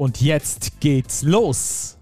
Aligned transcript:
Und 0.00 0.22
jetzt 0.22 0.80
geht's 0.80 1.20
los. 1.20 1.98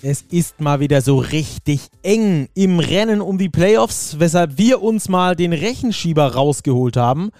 Es 0.00 0.22
ist 0.22 0.62
mal 0.62 0.80
wieder 0.80 1.02
so 1.02 1.18
richtig 1.18 1.88
eng 2.02 2.48
im 2.54 2.78
Rennen 2.78 3.20
um 3.20 3.36
die 3.36 3.50
Playoffs, 3.50 4.18
weshalb 4.18 4.56
wir 4.56 4.80
uns 4.80 5.10
mal 5.10 5.36
den 5.36 5.52
Rechenschieber 5.52 6.26
rausgeholt 6.32 6.96
haben 6.96 7.32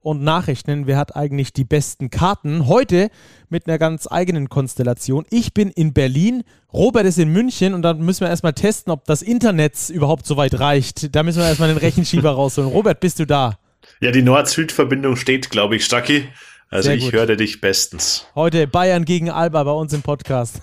und 0.00 0.22
nachrechnen, 0.22 0.86
wer 0.86 0.96
hat 0.96 1.14
eigentlich 1.14 1.52
die 1.52 1.64
besten 1.64 2.08
Karten. 2.08 2.68
Heute 2.68 3.10
mit 3.50 3.66
einer 3.66 3.76
ganz 3.76 4.10
eigenen 4.10 4.48
Konstellation. 4.48 5.26
Ich 5.28 5.52
bin 5.52 5.68
in 5.68 5.92
Berlin, 5.92 6.42
Robert 6.72 7.04
ist 7.04 7.18
in 7.18 7.30
München 7.30 7.74
und 7.74 7.82
dann 7.82 8.00
müssen 8.00 8.22
wir 8.22 8.30
erstmal 8.30 8.54
testen, 8.54 8.94
ob 8.94 9.04
das 9.04 9.20
Internet 9.20 9.90
überhaupt 9.90 10.24
so 10.24 10.38
weit 10.38 10.58
reicht. 10.58 11.14
Da 11.14 11.22
müssen 11.22 11.40
wir 11.40 11.48
erstmal 11.48 11.68
den 11.68 11.76
Rechenschieber 11.76 12.30
rausholen. 12.30 12.70
Robert, 12.70 13.00
bist 13.00 13.18
du 13.18 13.26
da? 13.26 13.58
Ja, 14.00 14.10
die 14.10 14.22
Nord-Süd-Verbindung 14.22 15.16
steht, 15.16 15.50
glaube 15.50 15.76
ich, 15.76 15.84
Stacki. 15.84 16.28
Also 16.72 16.92
ich 16.92 17.10
höre 17.10 17.34
dich 17.34 17.60
bestens. 17.60 18.26
Heute 18.36 18.68
Bayern 18.68 19.04
gegen 19.04 19.28
Alba 19.28 19.64
bei 19.64 19.72
uns 19.72 19.92
im 19.92 20.02
Podcast. 20.02 20.62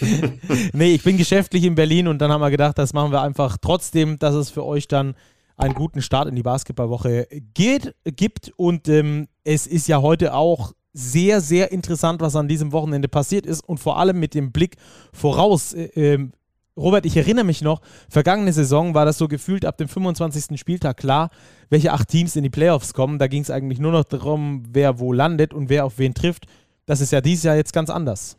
nee, 0.72 0.94
ich 0.94 1.02
bin 1.02 1.18
geschäftlich 1.18 1.64
in 1.64 1.74
Berlin 1.74 2.08
und 2.08 2.18
dann 2.18 2.32
haben 2.32 2.40
wir 2.40 2.50
gedacht, 2.50 2.78
das 2.78 2.94
machen 2.94 3.12
wir 3.12 3.20
einfach 3.20 3.58
trotzdem, 3.60 4.18
dass 4.18 4.34
es 4.34 4.48
für 4.48 4.64
euch 4.64 4.88
dann 4.88 5.14
einen 5.58 5.74
guten 5.74 6.00
Start 6.00 6.28
in 6.28 6.34
die 6.34 6.42
Basketballwoche 6.42 7.28
geht, 7.52 7.94
gibt. 8.04 8.52
Und 8.56 8.88
ähm, 8.88 9.28
es 9.44 9.66
ist 9.66 9.86
ja 9.86 10.00
heute 10.00 10.32
auch 10.32 10.72
sehr, 10.94 11.42
sehr 11.42 11.72
interessant, 11.72 12.22
was 12.22 12.36
an 12.36 12.48
diesem 12.48 12.72
Wochenende 12.72 13.08
passiert 13.08 13.44
ist 13.44 13.60
und 13.60 13.76
vor 13.76 13.98
allem 13.98 14.18
mit 14.18 14.32
dem 14.32 14.50
Blick 14.50 14.76
voraus. 15.12 15.74
Äh, 15.74 15.90
ähm, 15.94 16.32
Robert, 16.74 17.04
ich 17.04 17.18
erinnere 17.18 17.44
mich 17.44 17.60
noch, 17.60 17.82
vergangene 18.08 18.52
Saison 18.54 18.94
war 18.94 19.04
das 19.04 19.18
so 19.18 19.28
gefühlt 19.28 19.66
ab 19.66 19.76
dem 19.76 19.88
25. 19.88 20.58
Spieltag 20.58 20.96
klar, 20.96 21.28
welche 21.70 21.92
acht 21.92 22.08
Teams 22.08 22.36
in 22.36 22.42
die 22.42 22.50
Playoffs 22.50 22.94
kommen. 22.94 23.18
Da 23.18 23.26
ging 23.26 23.42
es 23.42 23.50
eigentlich 23.50 23.78
nur 23.78 23.92
noch 23.92 24.04
darum, 24.04 24.62
wer 24.70 24.98
wo 24.98 25.12
landet 25.12 25.54
und 25.54 25.68
wer 25.68 25.84
auf 25.84 25.98
wen 25.98 26.14
trifft. 26.14 26.46
Das 26.86 27.00
ist 27.00 27.12
ja 27.12 27.20
dieses 27.20 27.44
Jahr 27.44 27.56
jetzt 27.56 27.72
ganz 27.72 27.90
anders. 27.90 28.36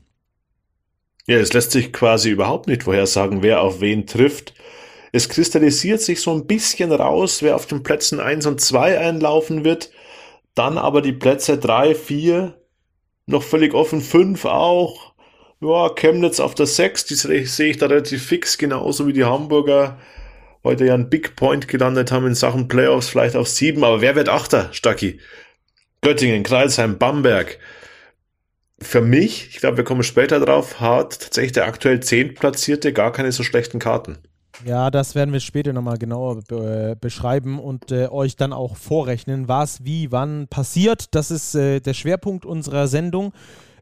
Ja, 1.28 1.38
es 1.38 1.54
lässt 1.54 1.72
sich 1.72 1.92
quasi 1.92 2.30
überhaupt 2.30 2.67
nicht 2.67 2.84
vorhersagen, 2.84 3.42
wer 3.42 3.62
auf 3.62 3.82
wen 3.82 4.06
trifft. 4.06 4.54
Es 5.12 5.30
kristallisiert 5.30 6.02
sich 6.02 6.22
so 6.22 6.32
ein 6.32 6.45
bisschen 6.45 6.92
raus, 6.92 7.42
wer 7.42 7.56
auf 7.56 7.66
den 7.66 7.84
Plätzen 7.84 8.20
1 8.20 8.45
und 8.45 8.62
2 8.62 9.00
einlaufen 9.00 9.64
wird. 9.64 9.89
Dann 10.54 10.78
aber 10.78 11.02
die 11.02 11.14
Plätze 11.14 11.58
3, 11.58 11.95
4, 11.95 12.54
noch 13.26 13.42
völlig 13.42 13.73
offen, 13.73 14.02
5 14.02 14.45
auch 14.45 15.16
ja, 15.62 15.89
Chemnitz 15.89 16.39
auf 16.39 16.56
der 16.56 16.66
6, 16.66 17.06
die 17.06 17.16
sehe 17.16 17.70
ich 17.70 17.78
da 17.78 17.88
relativ 17.88 18.26
fix, 18.26 18.58
genauso 18.58 19.08
wie 19.08 19.14
die 19.14 19.26
Hamburger 19.26 19.98
heute 20.66 20.85
ja 20.85 20.94
einen 20.95 21.09
Big 21.09 21.38
Point 21.38 21.69
gelandet 21.69 22.11
haben 22.11 22.27
in 22.27 22.35
Sachen 22.35 22.67
Playoffs, 22.67 23.08
vielleicht 23.08 23.38
auf 23.38 23.47
7, 23.47 23.81
aber 23.83 24.02
wer 24.02 24.16
wird 24.16 24.27
Achter, 24.27 24.73
Stacki? 24.73 25.19
Göttingen, 26.02 26.44
Kreilsheim, 26.44 26.97
Bamberg. 26.97 27.59
Für 28.81 28.99
mich, 28.99 29.47
ich 29.52 29.58
glaube, 29.58 29.77
wir 29.77 29.83
kommen 29.86 30.03
später 30.03 30.39
drauf, 30.39 30.81
hat 30.81 31.21
tatsächlich 31.21 31.53
der 31.53 31.66
aktuell 31.66 32.02
10 32.02 32.33
Platzierte 32.33 32.91
gar 32.91 33.13
keine 33.13 33.31
so 33.31 33.43
schlechten 33.43 33.80
Karten. 33.80 34.17
Ja, 34.64 34.89
das 34.89 35.15
werden 35.15 35.33
wir 35.33 35.39
später 35.39 35.73
nochmal 35.73 35.98
genauer 35.98 36.42
be 36.48 36.98
beschreiben 36.99 37.59
und 37.59 37.92
äh, 37.92 38.08
euch 38.08 38.36
dann 38.36 38.54
auch 38.54 38.77
vorrechnen, 38.77 39.48
was, 39.48 39.83
wie, 39.83 40.11
wann 40.11 40.48
passiert. 40.48 41.14
Das 41.14 41.30
ist 41.30 41.55
äh, 41.55 41.80
der 41.80 41.93
Schwerpunkt 41.93 42.45
unserer 42.45 42.87
Sendung. 42.87 43.33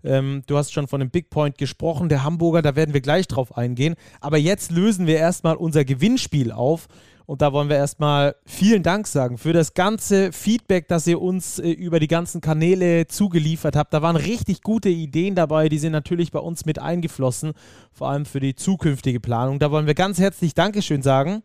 Ähm, 0.03 0.43
du 0.47 0.57
hast 0.57 0.73
schon 0.73 0.87
von 0.87 0.99
dem 0.99 1.09
Big 1.09 1.29
Point 1.29 1.57
gesprochen, 1.57 2.09
der 2.09 2.23
Hamburger, 2.23 2.61
da 2.61 2.75
werden 2.75 2.93
wir 2.93 3.01
gleich 3.01 3.27
drauf 3.27 3.57
eingehen. 3.57 3.95
Aber 4.21 4.37
jetzt 4.37 4.71
lösen 4.71 5.07
wir 5.07 5.17
erstmal 5.17 5.55
unser 5.55 5.85
Gewinnspiel 5.85 6.51
auf. 6.51 6.87
Und 7.25 7.41
da 7.41 7.53
wollen 7.53 7.69
wir 7.69 7.77
erstmal 7.77 8.35
vielen 8.45 8.83
Dank 8.83 9.07
sagen 9.07 9.37
für 9.37 9.53
das 9.53 9.73
ganze 9.73 10.33
Feedback, 10.33 10.89
das 10.89 11.07
ihr 11.07 11.21
uns 11.21 11.57
äh, 11.57 11.69
über 11.69 11.99
die 11.99 12.07
ganzen 12.07 12.41
Kanäle 12.41 13.07
zugeliefert 13.07 13.75
habt. 13.75 13.93
Da 13.93 14.01
waren 14.01 14.17
richtig 14.17 14.61
gute 14.61 14.89
Ideen 14.89 15.33
dabei, 15.33 15.69
die 15.69 15.77
sind 15.77 15.93
natürlich 15.93 16.31
bei 16.31 16.39
uns 16.39 16.65
mit 16.65 16.79
eingeflossen, 16.79 17.53
vor 17.93 18.09
allem 18.09 18.25
für 18.25 18.41
die 18.41 18.55
zukünftige 18.55 19.21
Planung. 19.21 19.59
Da 19.59 19.71
wollen 19.71 19.87
wir 19.87 19.95
ganz 19.95 20.19
herzlich 20.19 20.53
Dankeschön 20.53 21.01
sagen. 21.01 21.43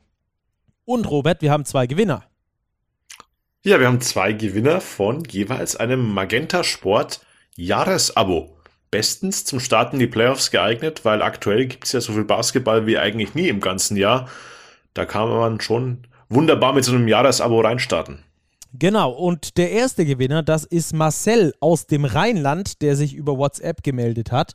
Und 0.85 1.09
Robert, 1.09 1.43
wir 1.43 1.53
haben 1.53 1.65
zwei 1.65 1.87
Gewinner. 1.87 2.25
Ja, 3.65 3.79
wir 3.79 3.87
haben 3.87 4.01
zwei 4.01 4.33
Gewinner 4.33 4.81
von 4.81 5.25
jeweils 5.25 5.77
einem 5.77 6.13
Magenta 6.13 6.65
Sport 6.65 7.21
Jahresabo. 7.59 8.57
Bestens 8.93 9.45
zum 9.45 9.59
Starten 9.59 9.99
die 9.99 10.07
Playoffs 10.07 10.53
geeignet, 10.53 11.05
weil 11.05 11.23
aktuell 11.23 11.67
gibt 11.67 11.87
es 11.87 11.93
ja 11.93 12.01
so 12.01 12.13
viel 12.13 12.25
Basketball 12.25 12.87
wie 12.87 12.99
eigentlich 12.99 13.35
nie 13.35 13.49
im 13.49 13.61
ganzen 13.61 13.97
Jahr. 13.97 14.29
Da 14.95 15.05
kann 15.05 15.29
man 15.29 15.61
schon 15.61 16.07
wunderbar 16.29 16.73
mit 16.73 16.85
so 16.85 16.93
einem 16.93 17.09
Jahresabo 17.09 17.61
reinstarten. 17.61 18.21
Genau, 18.73 19.11
und 19.11 19.59
der 19.59 19.73
erste 19.73 20.07
Gewinner, 20.07 20.45
das 20.45 20.65
ist 20.65 20.95
Marcel 20.95 21.53
aus 21.59 21.87
dem 21.89 22.05
Rheinland, 22.05 22.81
der 22.81 22.95
sich 22.95 23.15
über 23.15 23.37
WhatsApp 23.37 23.83
gemeldet 23.83 24.31
hat. 24.31 24.53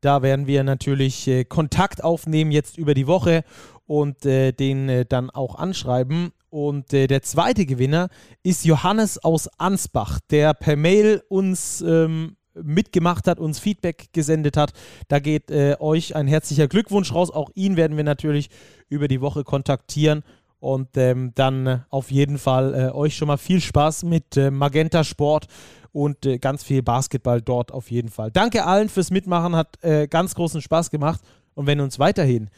Da 0.00 0.22
werden 0.22 0.46
wir 0.46 0.64
natürlich 0.64 1.28
äh, 1.28 1.44
Kontakt 1.44 2.02
aufnehmen 2.02 2.50
jetzt 2.50 2.78
über 2.78 2.94
die 2.94 3.06
Woche 3.06 3.44
und 3.86 4.24
äh, 4.24 4.52
den 4.52 4.88
äh, 4.88 5.04
dann 5.04 5.28
auch 5.28 5.56
anschreiben. 5.56 6.32
Und 6.48 6.94
äh, 6.94 7.08
der 7.08 7.20
zweite 7.22 7.66
Gewinner 7.66 8.08
ist 8.42 8.64
Johannes 8.64 9.22
aus 9.22 9.48
Ansbach, 9.58 10.18
der 10.30 10.54
per 10.54 10.76
Mail 10.76 11.22
uns 11.28 11.82
ähm, 11.82 12.37
mitgemacht 12.62 13.26
hat, 13.26 13.38
uns 13.38 13.58
Feedback 13.58 14.08
gesendet 14.12 14.56
hat. 14.56 14.72
Da 15.08 15.18
geht 15.18 15.50
äh, 15.50 15.76
euch 15.78 16.16
ein 16.16 16.26
herzlicher 16.26 16.68
Glückwunsch 16.68 17.12
raus. 17.14 17.30
Auch 17.30 17.50
ihn 17.54 17.76
werden 17.76 17.96
wir 17.96 18.04
natürlich 18.04 18.50
über 18.88 19.08
die 19.08 19.20
Woche 19.20 19.44
kontaktieren. 19.44 20.22
Und 20.60 20.96
ähm, 20.96 21.32
dann 21.34 21.66
äh, 21.66 21.78
auf 21.88 22.10
jeden 22.10 22.38
Fall 22.38 22.74
äh, 22.74 22.90
euch 22.90 23.16
schon 23.16 23.28
mal 23.28 23.36
viel 23.36 23.60
Spaß 23.60 24.02
mit 24.02 24.36
äh, 24.36 24.50
Magenta 24.50 25.04
Sport 25.04 25.46
und 25.92 26.26
äh, 26.26 26.38
ganz 26.38 26.64
viel 26.64 26.82
Basketball 26.82 27.40
dort 27.40 27.70
auf 27.72 27.90
jeden 27.90 28.08
Fall. 28.08 28.32
Danke 28.32 28.64
allen 28.64 28.88
fürs 28.88 29.12
Mitmachen, 29.12 29.54
hat 29.54 29.82
äh, 29.84 30.08
ganz 30.08 30.34
großen 30.34 30.60
Spaß 30.60 30.90
gemacht. 30.90 31.20
Und 31.54 31.66
wenn 31.66 31.78
ihr 31.80 31.84
uns 31.84 31.98
weiterhin 31.98 32.50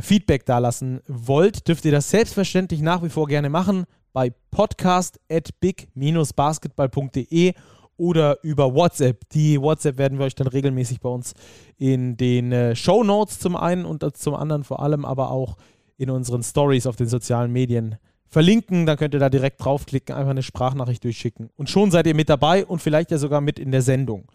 Feedback 0.00 0.46
dalassen 0.46 1.02
wollt, 1.06 1.68
dürft 1.68 1.84
ihr 1.84 1.92
das 1.92 2.08
selbstverständlich 2.08 2.80
nach 2.80 3.02
wie 3.02 3.10
vor 3.10 3.26
gerne 3.26 3.50
machen 3.50 3.84
bei 4.14 4.32
podcast 4.50 5.20
at 5.30 5.50
big-basketball.de 5.60 7.52
oder 7.96 8.38
über 8.42 8.74
WhatsApp. 8.74 9.28
Die 9.30 9.60
WhatsApp 9.60 9.98
werden 9.98 10.18
wir 10.18 10.26
euch 10.26 10.34
dann 10.34 10.46
regelmäßig 10.46 11.00
bei 11.00 11.08
uns 11.08 11.34
in 11.78 12.16
den 12.16 12.52
äh, 12.52 12.76
Show 12.76 13.04
Notes 13.04 13.38
zum 13.38 13.56
einen 13.56 13.84
und 13.84 14.04
zum 14.16 14.34
anderen 14.34 14.64
vor 14.64 14.80
allem 14.80 15.04
aber 15.04 15.30
auch 15.30 15.56
in 15.96 16.10
unseren 16.10 16.42
Stories 16.42 16.86
auf 16.86 16.96
den 16.96 17.08
sozialen 17.08 17.52
Medien 17.52 17.96
verlinken. 18.28 18.86
Dann 18.86 18.96
könnt 18.96 19.14
ihr 19.14 19.20
da 19.20 19.30
direkt 19.30 19.64
draufklicken, 19.64 20.14
einfach 20.14 20.30
eine 20.30 20.42
Sprachnachricht 20.42 21.04
durchschicken. 21.04 21.50
Und 21.56 21.70
schon 21.70 21.90
seid 21.90 22.06
ihr 22.06 22.14
mit 22.14 22.28
dabei 22.28 22.66
und 22.66 22.80
vielleicht 22.80 23.10
ja 23.10 23.18
sogar 23.18 23.40
mit 23.40 23.58
in 23.58 23.70
der 23.72 23.82
Sendung. 23.82 24.28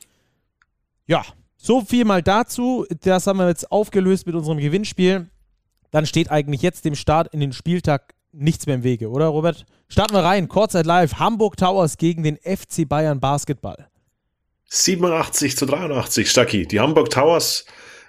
Ja, 1.08 1.24
so 1.58 1.82
viel 1.82 2.06
mal 2.06 2.24
dazu. 2.24 2.86
Das 3.02 3.28
haben 3.28 3.38
wir 3.38 3.48
jetzt 3.48 3.72
aufgelöst 3.72 4.26
mit 4.26 4.36
unserem 4.36 4.58
Gewinnspiel. 4.58 5.30
Dann 5.92 6.06
steht 6.06 6.32
eigentlich 6.32 6.62
jetzt 6.62 6.86
dem 6.86 6.96
Start 6.96 7.34
in 7.34 7.40
den 7.40 7.54
Spieltag 7.54 8.16
nichts 8.34 8.66
mehr 8.66 8.75
im 8.75 8.84
Wege, 8.84 9.09
oder 9.09 9.28
Robert? 9.28 9.66
Starten 9.88 10.14
wir 10.14 10.24
rein. 10.24 10.47
Kurzzeit 10.47 10.86
live. 10.86 11.16
Hamburg 11.16 11.58
Towers 11.58 11.97
gegen 11.97 12.24
den 12.24 12.38
FC 12.38 12.88
Bayern 12.88 13.19
Basketball. 13.19 13.88
87 14.70 15.58
zu 15.58 15.66
83, 15.66 16.29
Stucky. 16.29 16.66
Die 16.66 16.79
Hamburg 16.79 17.09
Towers, 17.09 17.66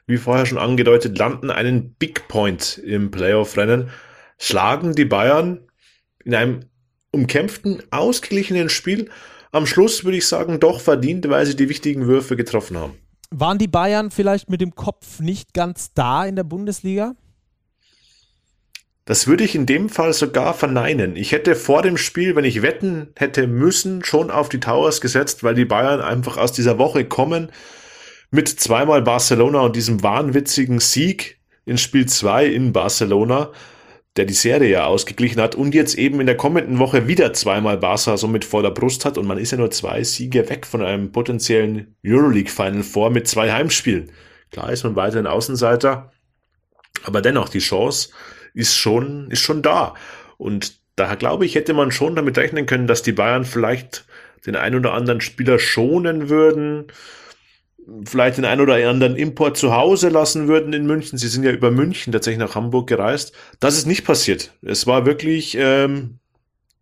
wie 0.06 0.16
vorher 0.16 0.46
schon 0.46 0.58
angedeutet, 0.58 1.18
landen 1.18 1.50
einen 1.50 1.94
Big 1.94 2.28
Point 2.28 2.78
im 2.78 3.10
Playoff-Rennen, 3.10 3.90
schlagen 4.38 4.94
die 4.94 5.04
Bayern 5.04 5.66
in 6.24 6.34
einem 6.34 6.66
umkämpften, 7.10 7.82
ausgeglichenen 7.90 8.68
Spiel. 8.68 9.10
Am 9.50 9.66
Schluss 9.66 10.04
würde 10.04 10.18
ich 10.18 10.26
sagen, 10.28 10.60
doch 10.60 10.80
verdient, 10.80 11.28
weil 11.28 11.46
sie 11.46 11.56
die 11.56 11.68
wichtigen 11.68 12.06
Würfe 12.06 12.36
getroffen 12.36 12.78
haben. 12.78 12.94
Waren 13.30 13.58
die 13.58 13.68
Bayern 13.68 14.10
vielleicht 14.10 14.48
mit 14.48 14.60
dem 14.60 14.74
Kopf 14.74 15.18
nicht 15.18 15.54
ganz 15.54 15.92
da 15.94 16.24
in 16.24 16.36
der 16.36 16.44
Bundesliga? 16.44 17.14
Das 19.04 19.26
würde 19.26 19.42
ich 19.42 19.56
in 19.56 19.66
dem 19.66 19.88
Fall 19.88 20.12
sogar 20.12 20.54
verneinen. 20.54 21.16
Ich 21.16 21.32
hätte 21.32 21.56
vor 21.56 21.82
dem 21.82 21.96
Spiel, 21.96 22.36
wenn 22.36 22.44
ich 22.44 22.62
wetten 22.62 23.08
hätte 23.16 23.48
müssen, 23.48 24.04
schon 24.04 24.30
auf 24.30 24.48
die 24.48 24.60
Towers 24.60 25.00
gesetzt, 25.00 25.42
weil 25.42 25.54
die 25.54 25.64
Bayern 25.64 26.00
einfach 26.00 26.36
aus 26.36 26.52
dieser 26.52 26.78
Woche 26.78 27.04
kommen 27.04 27.50
mit 28.30 28.48
zweimal 28.48 29.02
Barcelona 29.02 29.60
und 29.60 29.76
diesem 29.76 30.02
wahnwitzigen 30.02 30.78
Sieg 30.78 31.38
in 31.66 31.78
Spiel 31.78 32.06
2 32.06 32.46
in 32.46 32.72
Barcelona, 32.72 33.50
der 34.16 34.24
die 34.24 34.34
Serie 34.34 34.70
ja 34.70 34.86
ausgeglichen 34.86 35.40
hat 35.40 35.54
und 35.54 35.74
jetzt 35.74 35.96
eben 35.96 36.20
in 36.20 36.26
der 36.26 36.36
kommenden 36.36 36.78
Woche 36.78 37.08
wieder 37.08 37.32
zweimal 37.32 37.78
Barca 37.78 38.16
so 38.16 38.28
mit 38.28 38.44
voller 38.44 38.70
Brust 38.70 39.04
hat 39.04 39.18
und 39.18 39.26
man 39.26 39.38
ist 39.38 39.50
ja 39.50 39.58
nur 39.58 39.70
zwei 39.70 40.04
Siege 40.04 40.48
weg 40.48 40.66
von 40.66 40.82
einem 40.82 41.12
potenziellen 41.12 41.96
Euroleague 42.06 42.50
Final 42.50 42.82
vor 42.82 43.10
mit 43.10 43.26
zwei 43.26 43.52
Heimspielen. 43.52 44.12
Klar 44.50 44.70
ist 44.72 44.84
man 44.84 44.96
weiterhin 44.96 45.26
Außenseiter, 45.26 46.12
aber 47.04 47.20
dennoch 47.20 47.48
die 47.48 47.58
Chance 47.58 48.10
ist 48.54 48.76
schon, 48.76 49.30
ist 49.30 49.40
schon 49.40 49.62
da. 49.62 49.94
Und 50.38 50.78
daher 50.96 51.16
glaube 51.16 51.46
ich, 51.46 51.54
hätte 51.54 51.74
man 51.74 51.90
schon 51.90 52.16
damit 52.16 52.36
rechnen 52.38 52.66
können, 52.66 52.86
dass 52.86 53.02
die 53.02 53.12
Bayern 53.12 53.44
vielleicht 53.44 54.04
den 54.46 54.56
ein 54.56 54.74
oder 54.74 54.92
anderen 54.92 55.20
Spieler 55.20 55.58
schonen 55.58 56.28
würden, 56.28 56.86
vielleicht 58.04 58.38
den 58.38 58.44
ein 58.44 58.60
oder 58.60 58.74
anderen 58.88 59.16
Import 59.16 59.56
zu 59.56 59.74
Hause 59.74 60.08
lassen 60.08 60.48
würden 60.48 60.72
in 60.72 60.86
München. 60.86 61.18
Sie 61.18 61.28
sind 61.28 61.44
ja 61.44 61.50
über 61.50 61.70
München 61.70 62.12
tatsächlich 62.12 62.40
nach 62.40 62.54
Hamburg 62.54 62.88
gereist. 62.88 63.32
Das 63.60 63.76
ist 63.76 63.86
nicht 63.86 64.04
passiert. 64.04 64.52
Es 64.62 64.86
war 64.86 65.06
wirklich 65.06 65.56
ähm, 65.58 66.18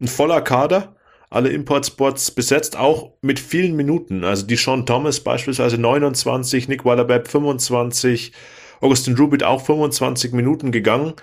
ein 0.00 0.08
voller 0.08 0.42
Kader, 0.42 0.96
alle 1.30 1.50
Importspots 1.50 2.32
besetzt, 2.32 2.76
auch 2.76 3.12
mit 3.22 3.38
vielen 3.38 3.76
Minuten. 3.76 4.24
Also 4.24 4.46
die 4.46 4.56
Sean 4.56 4.86
Thomas 4.86 5.20
beispielsweise 5.20 5.78
29, 5.78 6.68
Nick 6.68 6.84
Wallerbeb 6.84 7.28
25, 7.28 8.32
Augustin 8.80 9.16
Rubit 9.16 9.42
auch 9.42 9.64
25 9.64 10.32
Minuten 10.32 10.72
gegangen. 10.72 11.14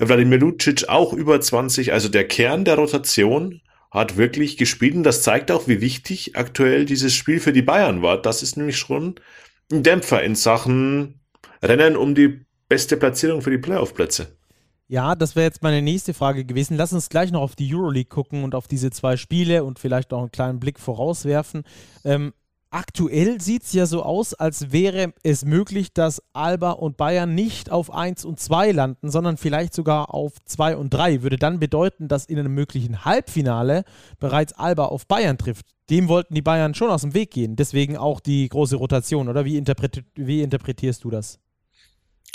Wladimir 0.00 0.38
Lucic 0.38 0.88
auch 0.88 1.12
über 1.12 1.40
20. 1.40 1.92
Also 1.92 2.08
der 2.08 2.26
Kern 2.26 2.64
der 2.64 2.76
Rotation 2.76 3.60
hat 3.90 4.16
wirklich 4.16 4.56
gespielt 4.56 4.94
und 4.94 5.02
das 5.02 5.22
zeigt 5.22 5.50
auch, 5.50 5.68
wie 5.68 5.80
wichtig 5.80 6.36
aktuell 6.36 6.84
dieses 6.84 7.14
Spiel 7.14 7.40
für 7.40 7.52
die 7.52 7.62
Bayern 7.62 8.02
war. 8.02 8.20
Das 8.20 8.42
ist 8.42 8.56
nämlich 8.56 8.78
schon 8.78 9.16
ein 9.70 9.82
Dämpfer 9.82 10.22
in 10.22 10.34
Sachen 10.34 11.20
Rennen 11.62 11.96
um 11.96 12.14
die 12.14 12.46
beste 12.68 12.96
Platzierung 12.96 13.42
für 13.42 13.50
die 13.50 13.58
Playoff-Plätze. 13.58 14.28
Ja, 14.88 15.14
das 15.14 15.36
wäre 15.36 15.44
jetzt 15.44 15.62
meine 15.62 15.82
nächste 15.82 16.14
Frage 16.14 16.44
gewesen. 16.44 16.76
Lass 16.76 16.92
uns 16.92 17.08
gleich 17.08 17.30
noch 17.30 17.42
auf 17.42 17.54
die 17.54 17.72
Euroleague 17.72 18.08
gucken 18.08 18.42
und 18.42 18.54
auf 18.56 18.66
diese 18.66 18.90
zwei 18.90 19.16
Spiele 19.16 19.62
und 19.62 19.78
vielleicht 19.78 20.12
auch 20.12 20.20
einen 20.20 20.32
kleinen 20.32 20.58
Blick 20.58 20.80
vorauswerfen. 20.80 21.62
Ähm, 22.04 22.32
aktuell 22.70 23.40
sieht 23.40 23.64
es 23.64 23.72
ja 23.72 23.86
so 23.86 24.02
aus, 24.02 24.34
als 24.34 24.72
wäre 24.72 25.12
es 25.22 25.44
möglich, 25.44 25.92
dass 25.92 26.22
Alba 26.32 26.72
und 26.72 26.96
Bayern 26.96 27.34
nicht 27.34 27.70
auf 27.70 27.92
1 27.92 28.24
und 28.24 28.40
2 28.40 28.72
landen, 28.72 29.10
sondern 29.10 29.36
vielleicht 29.36 29.74
sogar 29.74 30.14
auf 30.14 30.34
2 30.44 30.76
und 30.76 30.90
3. 30.90 31.22
Würde 31.22 31.36
dann 31.36 31.60
bedeuten, 31.60 32.08
dass 32.08 32.26
in 32.26 32.38
einem 32.38 32.54
möglichen 32.54 33.04
Halbfinale 33.04 33.84
bereits 34.18 34.52
Alba 34.52 34.86
auf 34.86 35.06
Bayern 35.06 35.38
trifft. 35.38 35.66
Dem 35.90 36.08
wollten 36.08 36.34
die 36.34 36.42
Bayern 36.42 36.74
schon 36.74 36.90
aus 36.90 37.02
dem 37.02 37.14
Weg 37.14 37.32
gehen. 37.32 37.56
Deswegen 37.56 37.96
auch 37.96 38.20
die 38.20 38.48
große 38.48 38.76
Rotation, 38.76 39.28
oder 39.28 39.44
wie, 39.44 39.56
interpreti 39.56 40.02
wie 40.14 40.42
interpretierst 40.42 41.04
du 41.04 41.10
das? 41.10 41.40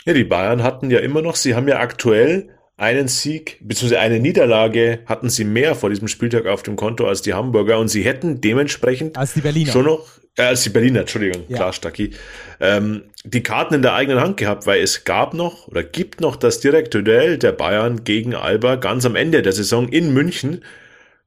Ja, 0.06 0.14
die 0.14 0.26
Bayern 0.26 0.62
hatten 0.62 0.92
ja 0.92 1.00
immer 1.00 1.22
noch, 1.22 1.36
sie 1.36 1.56
haben 1.56 1.68
ja 1.68 1.80
aktuell 1.80 2.50
einen 2.78 3.08
Sieg 3.08 3.58
bzw. 3.62 3.98
eine 3.98 4.20
Niederlage 4.20 5.00
hatten 5.06 5.30
sie 5.30 5.46
mehr 5.46 5.76
vor 5.76 5.90
diesem 5.90 6.08
Spieltag 6.08 6.46
auf 6.46 6.64
dem 6.64 6.76
Konto 6.76 7.08
als 7.08 7.22
die 7.22 7.34
Hamburger 7.34 7.80
und 7.80 7.88
sie 7.88 8.04
hätten 8.04 8.42
dementsprechend 8.42 9.18
als 9.18 9.34
die 9.34 9.42
Berliner. 9.42 9.72
schon 9.72 9.86
noch 9.86 10.08
äh, 10.38 10.44
als 10.44 10.64
die 10.64 10.70
Berliner, 10.70 11.02
Entschuldigung, 11.02 11.44
ja. 11.48 11.56
klar, 11.56 11.74
Stacki, 11.74 12.12
ähm, 12.60 13.04
die 13.24 13.44
Karten 13.44 13.76
in 13.76 13.82
der 13.82 13.94
eigenen 13.94 14.20
Hand 14.20 14.38
gehabt, 14.38 14.68
weil 14.68 14.82
es 14.82 15.06
gab 15.06 15.34
noch 15.34 15.68
oder 15.68 15.84
gibt 15.84 16.20
noch 16.20 16.36
das 16.36 16.60
direkte 16.60 17.04
Duell 17.04 17.38
der 17.38 17.54
Bayern 17.54 18.04
gegen 18.04 18.36
Alba 18.36 18.76
ganz 18.76 19.06
am 19.06 19.16
Ende 19.16 19.42
der 19.42 19.54
Saison 19.54 19.88
in 19.88 20.14
München, 20.14 20.64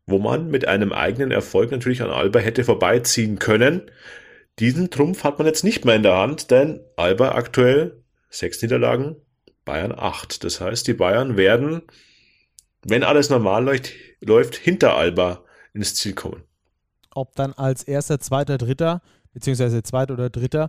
wo 0.07 0.19
man 0.19 0.51
mit 0.51 0.69
einem 0.69 0.93
eigenen 0.93 1.31
Erfolg 1.31 1.71
natürlich 1.71 2.03
an 2.03 2.11
Alba 2.11 2.39
hätte 2.41 2.65
vorbeiziehen 2.65 3.39
können. 3.39 3.91
Diesen 4.59 4.91
Trumpf 4.91 5.25
hat 5.25 5.39
man 5.39 5.47
jetzt 5.47 5.65
nicht 5.65 5.85
mehr 5.85 5.95
in 5.95 6.03
der 6.03 6.17
Hand, 6.17 6.51
denn 6.51 6.81
Alba 6.97 7.33
aktuell 7.33 8.03
sechs 8.29 8.61
Niederlagen, 8.61 9.17
Bayern 9.69 9.95
acht. 9.97 10.43
Das 10.45 10.61
heißt, 10.61 10.87
die 10.87 10.95
Bayern 10.95 11.37
werden, 11.37 11.83
wenn 12.83 13.05
alles 13.05 13.31
normal 13.31 13.65
läuft, 13.65 13.93
läuft 14.21 14.57
hinter 14.57 14.95
Alba 14.97 15.45
ins 15.73 15.95
Ziel 15.95 16.15
kommen 16.15 16.43
ob 17.19 17.35
dann 17.35 17.53
als 17.55 17.83
erster, 17.83 18.21
zweiter, 18.21 18.59
dritter, 18.59 19.03
beziehungsweise 19.33 19.83
zweiter 19.83 20.15
oder 20.15 20.31
dritter, 20.31 20.69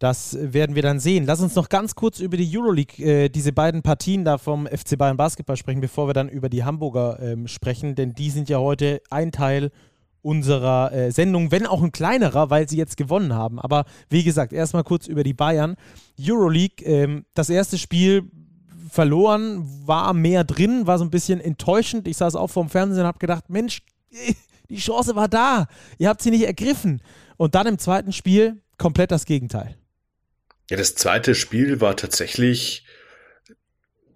das 0.00 0.36
werden 0.40 0.74
wir 0.74 0.82
dann 0.82 0.98
sehen. 0.98 1.24
Lass 1.24 1.40
uns 1.40 1.54
noch 1.54 1.68
ganz 1.68 1.94
kurz 1.94 2.18
über 2.18 2.36
die 2.36 2.58
Euroleague, 2.58 3.04
äh, 3.04 3.28
diese 3.28 3.52
beiden 3.52 3.82
Partien 3.82 4.24
da 4.24 4.38
vom 4.38 4.66
FC 4.66 4.98
Bayern 4.98 5.16
Basketball 5.16 5.56
sprechen, 5.56 5.80
bevor 5.80 6.08
wir 6.08 6.14
dann 6.14 6.28
über 6.28 6.48
die 6.48 6.64
Hamburger 6.64 7.18
ähm, 7.20 7.46
sprechen, 7.46 7.94
denn 7.94 8.12
die 8.12 8.30
sind 8.30 8.48
ja 8.48 8.58
heute 8.58 9.00
ein 9.10 9.30
Teil 9.30 9.70
unserer 10.24 10.90
äh, 10.92 11.12
Sendung, 11.12 11.50
wenn 11.50 11.66
auch 11.66 11.82
ein 11.82 11.92
kleinerer, 11.92 12.48
weil 12.48 12.66
sie 12.68 12.78
jetzt 12.78 12.96
gewonnen 12.96 13.34
haben. 13.34 13.60
Aber 13.60 13.84
wie 14.08 14.24
gesagt, 14.24 14.52
erstmal 14.52 14.82
kurz 14.82 15.06
über 15.06 15.22
die 15.22 15.34
Bayern. 15.34 15.76
Euroleague, 16.18 16.84
ähm, 16.86 17.26
das 17.34 17.50
erste 17.50 17.76
Spiel 17.76 18.30
verloren, 18.90 19.62
war 19.86 20.14
mehr 20.14 20.44
drin, 20.44 20.86
war 20.86 20.98
so 20.98 21.04
ein 21.04 21.10
bisschen 21.10 21.40
enttäuschend. 21.40 22.08
Ich 22.08 22.16
saß 22.16 22.36
auch 22.36 22.48
vorm 22.48 22.70
Fernsehen 22.70 23.02
und 23.02 23.06
habe 23.06 23.18
gedacht, 23.18 23.50
Mensch, 23.50 23.82
die 24.70 24.78
Chance 24.78 25.14
war 25.14 25.28
da. 25.28 25.66
Ihr 25.98 26.08
habt 26.08 26.22
sie 26.22 26.30
nicht 26.30 26.46
ergriffen. 26.46 27.02
Und 27.36 27.54
dann 27.54 27.66
im 27.66 27.78
zweiten 27.78 28.12
Spiel 28.12 28.62
komplett 28.78 29.10
das 29.10 29.26
Gegenteil. 29.26 29.76
Ja, 30.70 30.78
das 30.78 30.94
zweite 30.94 31.34
Spiel 31.34 31.82
war 31.82 31.96
tatsächlich, 31.96 32.86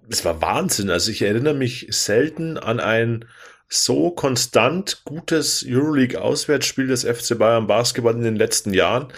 es 0.09 0.25
war 0.25 0.41
Wahnsinn. 0.41 0.89
Also 0.89 1.11
ich 1.11 1.21
erinnere 1.21 1.55
mich 1.55 1.87
selten 1.91 2.57
an 2.57 2.81
ein 2.81 3.27
so 3.69 4.11
konstant 4.11 5.03
gutes 5.05 5.65
Euroleague-Auswärtsspiel 5.67 6.87
des 6.87 7.05
FC 7.05 7.39
Bayern 7.39 7.67
Basketball 7.67 8.15
in 8.15 8.23
den 8.23 8.37
letzten 8.37 8.73
Jahren. 8.73 9.09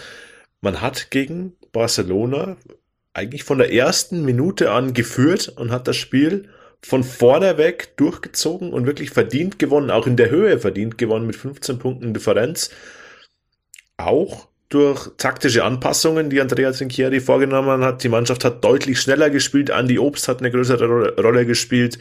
Man 0.61 0.81
hat 0.81 1.09
gegen 1.09 1.53
Barcelona 1.71 2.57
eigentlich 3.13 3.43
von 3.43 3.57
der 3.57 3.73
ersten 3.73 4.23
Minute 4.23 4.71
an 4.71 4.93
geführt 4.93 5.49
und 5.49 5.71
hat 5.71 5.87
das 5.87 5.97
Spiel 5.97 6.49
von 6.83 7.03
vorne 7.03 7.57
weg 7.57 7.95
durchgezogen 7.97 8.73
und 8.73 8.85
wirklich 8.85 9.11
verdient 9.11 9.59
gewonnen, 9.59 9.91
auch 9.91 10.07
in 10.07 10.17
der 10.17 10.29
Höhe 10.29 10.59
verdient 10.59 10.97
gewonnen 10.97 11.27
mit 11.27 11.35
15 11.35 11.79
Punkten 11.79 12.13
Differenz. 12.13 12.71
Auch 13.97 14.47
durch 14.69 15.09
taktische 15.17 15.63
Anpassungen, 15.63 16.29
die 16.29 16.41
Andrea 16.41 16.71
Trinchieri 16.71 17.19
vorgenommen 17.19 17.83
hat. 17.83 18.03
Die 18.03 18.09
Mannschaft 18.09 18.45
hat 18.45 18.63
deutlich 18.63 18.99
schneller 19.01 19.29
gespielt. 19.29 19.69
Andy 19.69 19.99
Obst 19.99 20.27
hat 20.27 20.39
eine 20.39 20.49
größere 20.49 21.15
Rolle 21.21 21.45
gespielt. 21.45 21.99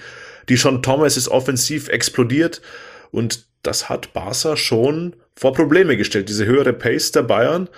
Die 0.51 0.57
Sean 0.57 0.83
Thomas 0.83 1.17
ist 1.17 1.29
offensiv 1.29 1.89
explodiert. 1.89 2.61
Und 3.13 3.47
das 3.63 3.89
hat 3.89 4.13
Barca 4.13 4.57
schon 4.57 5.17
vor 5.35 5.55
Probleme 5.55 5.97
gestellt. 5.97 6.29
Diese 6.29 6.45
höhere 6.45 6.73
Pace 6.73 7.13
der 7.13 7.23
Bayern 7.23 7.69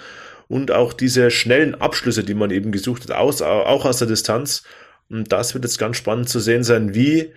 und 0.49 0.71
auch 0.71 0.93
diese 0.93 1.31
schnellen 1.31 1.75
Abschlüsse, 1.75 2.25
die 2.25 2.35
man 2.35 2.51
eben 2.51 2.73
gesucht 2.73 3.05
hat, 3.05 3.13
aus, 3.13 3.43
auch 3.43 3.85
aus 3.85 3.99
der 3.99 4.09
Distanz. 4.09 4.65
Und 5.09 5.31
das 5.33 5.55
wird 5.55 5.65
jetzt 5.65 5.79
ganz 5.79 5.97
spannend 5.97 6.29
zu 6.29 6.41
sehen 6.41 6.65
sein, 6.65 6.95
wie 6.95 7.33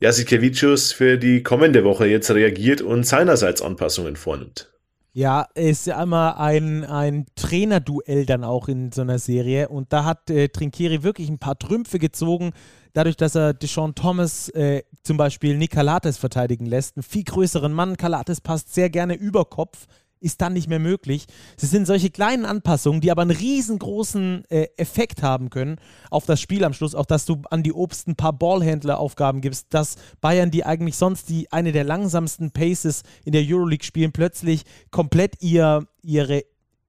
Jasikevicius 0.00 0.92
für 0.92 1.18
die 1.18 1.42
kommende 1.42 1.84
Woche 1.84 2.06
jetzt 2.06 2.30
reagiert 2.30 2.80
und 2.80 3.06
seinerseits 3.06 3.62
Anpassungen 3.62 4.16
vornimmt. 4.16 4.73
Ja, 5.16 5.46
ist 5.54 5.86
ja 5.86 6.02
immer 6.02 6.40
ein, 6.40 6.84
ein 6.84 7.26
Trainerduell 7.36 8.26
dann 8.26 8.42
auch 8.42 8.66
in 8.66 8.90
so 8.90 9.02
einer 9.02 9.20
Serie. 9.20 9.68
Und 9.68 9.92
da 9.92 10.04
hat 10.04 10.28
äh, 10.28 10.48
Trinkieri 10.48 11.04
wirklich 11.04 11.28
ein 11.28 11.38
paar 11.38 11.56
Trümpfe 11.56 12.00
gezogen, 12.00 12.50
dadurch, 12.94 13.16
dass 13.16 13.36
er 13.36 13.54
Deshaun 13.54 13.94
Thomas 13.94 14.48
äh, 14.48 14.82
zum 15.04 15.16
Beispiel 15.16 15.56
Nick 15.56 15.70
Calates 15.70 16.18
verteidigen 16.18 16.66
lässt. 16.66 16.96
Einen 16.96 17.04
viel 17.04 17.22
größeren 17.22 17.72
Mann. 17.72 17.96
Calates 17.96 18.40
passt 18.40 18.74
sehr 18.74 18.90
gerne 18.90 19.14
über 19.14 19.44
Kopf 19.44 19.86
ist 20.24 20.40
dann 20.40 20.54
nicht 20.54 20.68
mehr 20.68 20.78
möglich. 20.78 21.26
Es 21.60 21.70
sind 21.70 21.86
solche 21.86 22.10
kleinen 22.10 22.46
Anpassungen, 22.46 23.00
die 23.00 23.10
aber 23.10 23.22
einen 23.22 23.30
riesengroßen 23.30 24.44
äh, 24.48 24.68
Effekt 24.76 25.22
haben 25.22 25.50
können 25.50 25.76
auf 26.10 26.24
das 26.24 26.40
Spiel 26.40 26.64
am 26.64 26.72
Schluss. 26.72 26.94
Auch, 26.94 27.06
dass 27.06 27.26
du 27.26 27.42
an 27.50 27.62
die 27.62 27.72
Obst 27.72 28.08
ein 28.08 28.16
paar 28.16 28.32
Ballhändler-Aufgaben 28.32 29.40
gibst, 29.40 29.66
dass 29.70 29.96
Bayern, 30.20 30.50
die 30.50 30.64
eigentlich 30.64 30.96
sonst 30.96 31.28
die 31.28 31.52
eine 31.52 31.72
der 31.72 31.84
langsamsten 31.84 32.50
Paces 32.50 33.02
in 33.24 33.32
der 33.32 33.42
Euroleague 33.46 33.84
spielen, 33.84 34.12
plötzlich 34.12 34.62
komplett 34.90 35.42
ihr, 35.42 35.86
ihre 36.02 36.44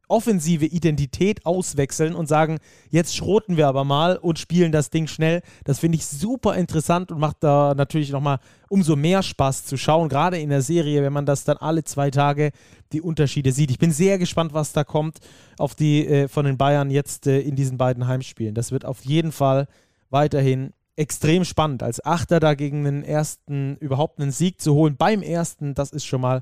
offensive 0.08 0.66
Identität 0.66 1.46
auswechseln 1.46 2.16
und 2.16 2.28
sagen, 2.28 2.58
jetzt 2.90 3.16
schroten 3.16 3.58
wir 3.58 3.68
aber 3.68 3.84
mal 3.84 4.18
und 4.18 4.40
spielen 4.40 4.72
das 4.72 4.90
Ding 4.90 5.08
schnell. 5.08 5.42
Das 5.64 5.80
finde 5.80 5.98
ich 5.98 6.06
super 6.06 6.56
interessant 6.56 7.12
und 7.12 7.20
macht 7.20 7.38
da 7.40 7.74
natürlich 7.76 8.12
nochmal 8.12 8.40
umso 8.70 8.96
mehr 8.96 9.24
Spaß 9.24 9.66
zu 9.66 9.78
schauen, 9.78 10.10
gerade 10.10 10.40
in 10.40 10.50
der 10.50 10.62
Serie, 10.62 11.04
wenn 11.04 11.14
man 11.14 11.26
das 11.26 11.44
dann 11.44 11.58
alle 11.58 11.84
zwei 11.84 12.12
Tage 12.12 12.52
die 12.92 13.02
Unterschiede 13.02 13.52
sieht. 13.52 13.72
Ich 13.72 13.80
bin 13.80 13.92
sehr 13.92 14.18
gespannt, 14.18 14.54
was 14.54 14.74
da 14.74 14.84
kommt 14.84 15.20
auf 15.58 15.76
die 15.76 16.08
äh, 16.08 16.28
von 16.28 16.46
den 16.46 16.58
Bayern 16.58 16.90
jetzt 16.92 17.28
äh, 17.28 17.40
in 17.40 17.56
diesen 17.56 17.78
beiden 17.78 18.08
Heimspielen. 18.08 18.56
Das 18.56 18.72
wird 18.72 18.86
auf 18.86 19.04
jeden 19.06 19.32
Fall 19.32 19.68
weiterhin 20.10 20.74
extrem 20.96 21.44
spannend. 21.44 21.84
Als 21.84 22.04
Achter 22.04 22.40
da 22.40 22.54
gegen 22.54 22.84
den 22.84 23.04
ersten 23.04 23.76
überhaupt 23.78 24.20
einen 24.20 24.32
Sieg 24.32 24.62
zu 24.62 24.74
holen 24.74 24.96
beim 24.98 25.22
ersten, 25.22 25.74
das 25.74 25.92
ist 25.92 26.06
schon 26.06 26.22
mal 26.22 26.42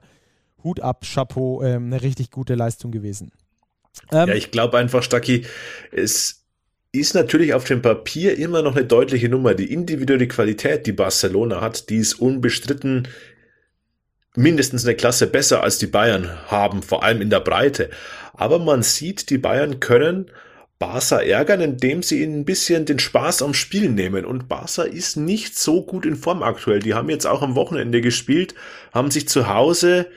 Hut 0.64 0.80
ab, 0.80 1.04
Chapeau, 1.06 1.62
äh, 1.62 1.76
eine 1.76 2.02
richtig 2.02 2.32
gute 2.32 2.56
Leistung 2.56 2.92
gewesen. 2.92 3.32
Ähm, 4.12 4.30
ja, 4.30 4.36
ich 4.36 4.52
glaube 4.52 4.78
einfach, 4.78 5.04
Stacki, 5.04 5.46
es 5.92 6.46
ist 6.92 7.16
natürlich 7.16 7.54
auf 7.54 7.64
dem 7.64 7.82
Papier 7.82 8.38
immer 8.38 8.62
noch 8.62 8.76
eine 8.76 8.86
deutliche 8.86 9.30
Nummer. 9.30 9.56
Die 9.56 9.74
individuelle 9.74 10.28
Qualität, 10.28 10.86
die 10.86 10.92
Barcelona 10.92 11.62
hat, 11.62 11.90
die 11.90 11.98
ist 11.98 12.14
unbestritten 12.16 13.08
mindestens 14.36 14.86
eine 14.86 14.96
Klasse 14.96 15.28
besser 15.28 15.64
als 15.64 15.78
die 15.78 15.88
Bayern 15.88 16.30
haben, 16.48 16.82
vor 16.84 17.04
allem 17.04 17.22
in 17.22 17.30
der 17.30 17.40
Breite. 17.40 17.90
Aber 18.34 18.60
man 18.60 18.84
sieht, 18.84 19.30
die 19.30 19.38
Bayern 19.38 19.80
können 19.80 20.32
Barca 20.80 21.22
ärgern, 21.22 21.62
indem 21.62 22.04
sie 22.04 22.24
ihnen 22.24 22.42
ein 22.42 22.46
bisschen 22.46 22.86
den 22.86 23.00
Spaß 23.00 23.42
am 23.42 23.54
Spiel 23.54 23.90
nehmen. 23.90 24.26
Und 24.26 24.50
Barca 24.50 24.84
ist 24.84 25.18
nicht 25.18 25.58
so 25.58 25.84
gut 25.86 26.06
in 26.06 26.16
Form 26.16 26.44
aktuell. 26.44 26.80
Die 26.80 26.94
haben 26.94 27.10
jetzt 27.10 27.26
auch 27.26 27.42
am 27.42 27.56
Wochenende 27.56 28.02
gespielt, 28.02 28.56
haben 28.92 29.12
sich 29.12 29.28
zu 29.30 29.48
Hause 29.48 30.08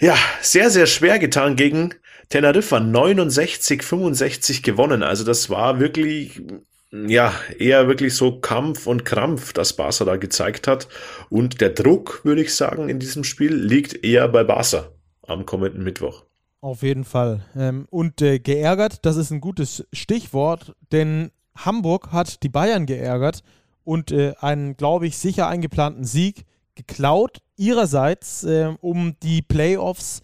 Ja, 0.00 0.16
sehr, 0.40 0.70
sehr 0.70 0.86
schwer 0.86 1.18
getan 1.18 1.56
gegen 1.56 1.94
Teneriffa. 2.28 2.80
69, 2.80 3.82
65 3.82 4.62
gewonnen. 4.62 5.02
Also 5.02 5.24
das 5.24 5.50
war 5.50 5.80
wirklich, 5.80 6.42
ja, 6.90 7.32
eher 7.58 7.88
wirklich 7.88 8.14
so 8.14 8.40
Kampf 8.40 8.86
und 8.86 9.04
Krampf, 9.04 9.52
das 9.52 9.74
Barca 9.74 10.04
da 10.04 10.16
gezeigt 10.16 10.66
hat. 10.66 10.88
Und 11.30 11.60
der 11.60 11.70
Druck, 11.70 12.20
würde 12.24 12.42
ich 12.42 12.54
sagen, 12.54 12.88
in 12.88 12.98
diesem 12.98 13.24
Spiel 13.24 13.54
liegt 13.54 14.04
eher 14.04 14.28
bei 14.28 14.44
Barca 14.44 14.88
am 15.26 15.46
kommenden 15.46 15.82
Mittwoch. 15.82 16.24
Auf 16.60 16.82
jeden 16.82 17.04
Fall. 17.04 17.44
Ähm, 17.56 17.86
und 17.90 18.22
äh, 18.22 18.38
geärgert, 18.38 19.04
das 19.04 19.16
ist 19.16 19.30
ein 19.30 19.40
gutes 19.40 19.86
Stichwort, 19.92 20.74
denn 20.90 21.30
Hamburg 21.56 22.12
hat 22.12 22.42
die 22.42 22.48
Bayern 22.48 22.86
geärgert 22.86 23.42
und 23.84 24.10
äh, 24.10 24.34
einen, 24.40 24.76
glaube 24.76 25.06
ich, 25.06 25.16
sicher 25.16 25.48
eingeplanten 25.48 26.04
Sieg 26.04 26.44
geklaut, 26.74 27.38
ihrerseits, 27.56 28.44
äh, 28.44 28.74
um 28.80 29.16
die 29.22 29.42
Playoffs 29.42 30.22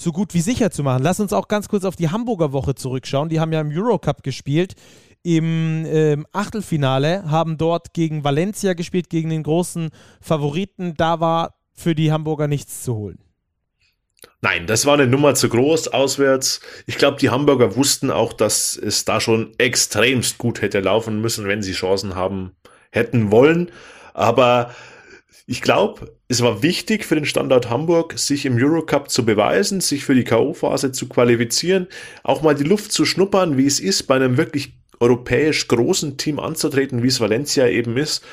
so 0.00 0.12
gut 0.12 0.34
wie 0.34 0.40
sicher 0.40 0.70
zu 0.70 0.82
machen. 0.82 1.02
Lass 1.02 1.20
uns 1.20 1.32
auch 1.32 1.48
ganz 1.48 1.68
kurz 1.68 1.84
auf 1.84 1.96
die 1.96 2.08
Hamburger 2.10 2.52
Woche 2.52 2.74
zurückschauen. 2.74 3.28
Die 3.28 3.38
haben 3.38 3.52
ja 3.52 3.60
im 3.60 3.70
Eurocup 3.70 4.22
gespielt. 4.22 4.74
Im 5.22 5.84
ähm, 5.86 6.26
Achtelfinale 6.32 7.30
haben 7.30 7.58
dort 7.58 7.92
gegen 7.92 8.24
Valencia 8.24 8.72
gespielt, 8.72 9.10
gegen 9.10 9.28
den 9.28 9.42
großen 9.42 9.90
Favoriten. 10.20 10.94
Da 10.96 11.20
war 11.20 11.54
für 11.74 11.94
die 11.94 12.10
Hamburger 12.10 12.48
nichts 12.48 12.82
zu 12.82 12.94
holen. 12.94 13.18
Nein, 14.40 14.66
das 14.66 14.86
war 14.86 14.94
eine 14.94 15.06
Nummer 15.06 15.34
zu 15.34 15.50
groß 15.50 15.88
auswärts. 15.88 16.60
Ich 16.86 16.96
glaube, 16.96 17.18
die 17.18 17.28
Hamburger 17.28 17.76
wussten 17.76 18.10
auch, 18.10 18.32
dass 18.32 18.76
es 18.76 19.04
da 19.04 19.20
schon 19.20 19.52
extremst 19.58 20.38
gut 20.38 20.62
hätte 20.62 20.80
laufen 20.80 21.20
müssen, 21.20 21.46
wenn 21.46 21.62
sie 21.62 21.72
Chancen 21.72 22.14
haben 22.14 22.52
hätten 22.90 23.30
wollen. 23.30 23.70
Aber 24.14 24.74
ich 25.46 25.60
glaube, 25.60 26.19
es 26.30 26.42
war 26.42 26.62
wichtig 26.62 27.04
für 27.04 27.16
den 27.16 27.24
Standort 27.24 27.70
Hamburg, 27.70 28.16
sich 28.16 28.46
im 28.46 28.56
Eurocup 28.56 29.10
zu 29.10 29.24
beweisen, 29.24 29.80
sich 29.80 30.04
für 30.04 30.14
die 30.14 30.22
K.O.-Phase 30.22 30.92
zu 30.92 31.08
qualifizieren, 31.08 31.88
auch 32.22 32.40
mal 32.40 32.54
die 32.54 32.62
Luft 32.62 32.92
zu 32.92 33.04
schnuppern, 33.04 33.56
wie 33.56 33.66
es 33.66 33.80
ist, 33.80 34.04
bei 34.04 34.14
einem 34.14 34.36
wirklich 34.36 34.74
europäisch 35.00 35.66
großen 35.66 36.18
Team 36.18 36.38
anzutreten, 36.38 37.02
wie 37.02 37.08
es 37.08 37.18
Valencia 37.18 37.66
eben 37.66 37.96
ist. 37.96 38.24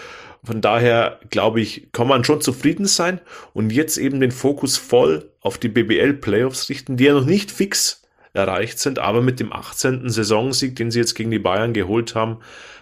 Von 0.44 0.62
daher, 0.62 1.20
glaube 1.32 1.60
ich, 1.60 1.92
kann 1.92 2.08
man 2.08 2.24
schon 2.24 2.40
zufrieden 2.40 2.86
sein 2.86 3.20
und 3.54 3.72
jetzt 3.72 3.98
eben 3.98 4.20
den 4.20 4.32
Fokus 4.32 4.78
voll 4.78 5.32
auf 5.42 5.58
die 5.58 5.70
BBL-Playoffs 5.70 6.70
richten, 6.70 6.98
die 6.98 7.06
ja 7.06 7.14
noch 7.14 7.26
nicht 7.26 7.50
fix 7.50 8.04
erreicht 8.32 8.78
sind, 8.78 9.00
aber 9.00 9.24
mit 9.24 9.40
dem 9.40 9.52
18. 9.52 10.08
Saisonsieg, 10.08 10.76
den 10.76 10.92
sie 10.92 11.00
jetzt 11.00 11.16
gegen 11.16 11.32
die 11.32 11.40
Bayern 11.40 11.74
geholt 11.74 12.14
haben, 12.14 12.38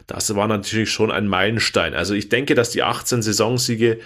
das 0.08 0.36
war 0.36 0.50
natürlich 0.50 0.92
schon 0.92 1.10
ein 1.10 1.26
Meilenstein. 1.26 1.94
Also 1.94 2.16
ich 2.16 2.28
denke, 2.28 2.54
dass 2.54 2.72
die 2.72 2.84
18 2.84 3.22
Saisonsiege 3.22 4.00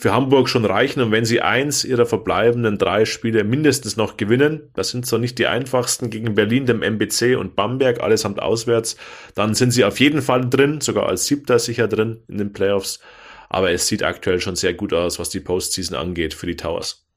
für 0.00 0.12
Hamburg 0.12 0.48
schon 0.48 0.64
reichen 0.64 1.00
und 1.00 1.10
wenn 1.10 1.24
sie 1.24 1.40
eins 1.40 1.84
ihrer 1.84 2.06
verbleibenden 2.06 2.78
drei 2.78 3.04
Spiele 3.04 3.42
mindestens 3.42 3.96
noch 3.96 4.16
gewinnen, 4.16 4.70
das 4.74 4.90
sind 4.90 5.06
zwar 5.06 5.18
nicht 5.18 5.38
die 5.38 5.48
einfachsten 5.48 6.08
gegen 6.08 6.36
Berlin, 6.36 6.66
dem 6.66 6.82
MBC 6.82 7.36
und 7.36 7.56
Bamberg, 7.56 8.00
allesamt 8.00 8.40
auswärts, 8.40 8.96
dann 9.34 9.54
sind 9.54 9.72
sie 9.72 9.84
auf 9.84 9.98
jeden 9.98 10.22
Fall 10.22 10.48
drin, 10.48 10.80
sogar 10.80 11.08
als 11.08 11.26
Siebter 11.26 11.58
sicher 11.58 11.88
drin 11.88 12.22
in 12.28 12.38
den 12.38 12.52
Playoffs. 12.52 13.00
Aber 13.48 13.72
es 13.72 13.88
sieht 13.88 14.04
aktuell 14.04 14.40
schon 14.40 14.54
sehr 14.54 14.74
gut 14.74 14.92
aus, 14.92 15.18
was 15.18 15.30
die 15.30 15.40
Postseason 15.40 15.96
angeht 15.96 16.34
für 16.34 16.46
die 16.46 16.56
Towers. 16.56 17.07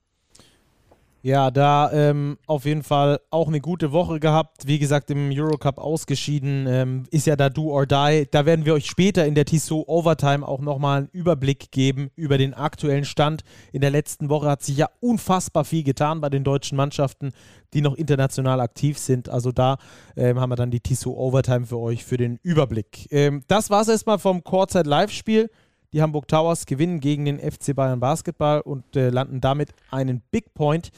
Ja, 1.23 1.51
da 1.51 1.91
ähm, 1.91 2.39
auf 2.47 2.65
jeden 2.65 2.81
Fall 2.81 3.19
auch 3.29 3.47
eine 3.47 3.61
gute 3.61 3.91
Woche 3.91 4.19
gehabt. 4.19 4.65
Wie 4.65 4.79
gesagt, 4.79 5.11
im 5.11 5.29
Eurocup 5.31 5.77
ausgeschieden. 5.77 6.65
Ähm, 6.67 7.03
ist 7.11 7.27
ja 7.27 7.35
da 7.35 7.49
Do 7.49 7.69
or 7.69 7.85
Die. 7.85 8.27
Da 8.31 8.47
werden 8.47 8.65
wir 8.65 8.73
euch 8.73 8.87
später 8.87 9.27
in 9.27 9.35
der 9.35 9.45
Tissot 9.45 9.87
Overtime 9.87 10.47
auch 10.47 10.61
nochmal 10.61 10.97
einen 10.97 11.09
Überblick 11.11 11.71
geben 11.71 12.09
über 12.15 12.39
den 12.39 12.55
aktuellen 12.55 13.05
Stand. 13.05 13.43
In 13.71 13.81
der 13.81 13.91
letzten 13.91 14.29
Woche 14.29 14.49
hat 14.49 14.63
sich 14.63 14.77
ja 14.77 14.89
unfassbar 14.99 15.63
viel 15.63 15.83
getan 15.83 16.21
bei 16.21 16.29
den 16.29 16.43
deutschen 16.43 16.75
Mannschaften, 16.75 17.33
die 17.75 17.81
noch 17.81 17.93
international 17.93 18.59
aktiv 18.59 18.97
sind. 18.97 19.29
Also 19.29 19.51
da 19.51 19.77
ähm, 20.17 20.39
haben 20.39 20.49
wir 20.49 20.55
dann 20.55 20.71
die 20.71 20.79
Tissot 20.79 21.15
Overtime 21.15 21.67
für 21.67 21.77
euch 21.77 22.03
für 22.03 22.17
den 22.17 22.39
Überblick. 22.41 23.07
Ähm, 23.11 23.43
das 23.47 23.69
war 23.69 23.81
es 23.81 23.89
erstmal 23.89 24.17
vom 24.17 24.43
Courtside 24.43 24.89
Live-Spiel. 24.89 25.51
Die 25.93 26.01
Hamburg 26.01 26.27
Towers 26.29 26.65
gewinnen 26.65 27.01
gegen 27.01 27.25
den 27.25 27.37
FC 27.37 27.75
Bayern 27.75 27.99
Basketball 27.99 28.61
und 28.61 28.95
äh, 28.95 29.09
landen 29.09 29.41
damit 29.41 29.71
einen 29.89 30.21
Big 30.31 30.53
Point 30.53 30.89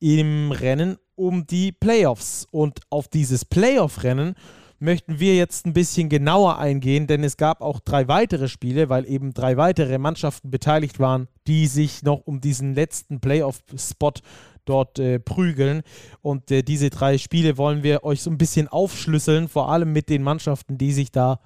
im 0.00 0.52
Rennen 0.52 0.98
um 1.14 1.46
die 1.46 1.72
Playoffs. 1.72 2.46
Und 2.50 2.80
auf 2.90 3.08
dieses 3.08 3.44
Playoff-Rennen 3.44 4.34
möchten 4.78 5.18
wir 5.18 5.34
jetzt 5.36 5.66
ein 5.66 5.72
bisschen 5.72 6.08
genauer 6.08 6.58
eingehen, 6.58 7.06
denn 7.06 7.24
es 7.24 7.36
gab 7.36 7.62
auch 7.62 7.80
drei 7.80 8.08
weitere 8.08 8.48
Spiele, 8.48 8.88
weil 8.88 9.08
eben 9.08 9.32
drei 9.32 9.56
weitere 9.56 9.98
Mannschaften 9.98 10.50
beteiligt 10.50 10.98
waren, 10.98 11.28
die 11.46 11.66
sich 11.66 12.02
noch 12.02 12.26
um 12.26 12.40
diesen 12.40 12.74
letzten 12.74 13.20
Playoff-Spot 13.20 14.12
dort 14.66 14.98
äh, 14.98 15.18
prügeln. 15.18 15.82
Und 16.20 16.50
äh, 16.50 16.62
diese 16.62 16.90
drei 16.90 17.18
Spiele 17.18 17.56
wollen 17.56 17.82
wir 17.82 18.04
euch 18.04 18.22
so 18.22 18.30
ein 18.30 18.38
bisschen 18.38 18.68
aufschlüsseln, 18.68 19.48
vor 19.48 19.70
allem 19.70 19.92
mit 19.92 20.08
den 20.10 20.22
Mannschaften, 20.22 20.76
die 20.76 20.92
sich 20.92 21.10
da 21.10 21.40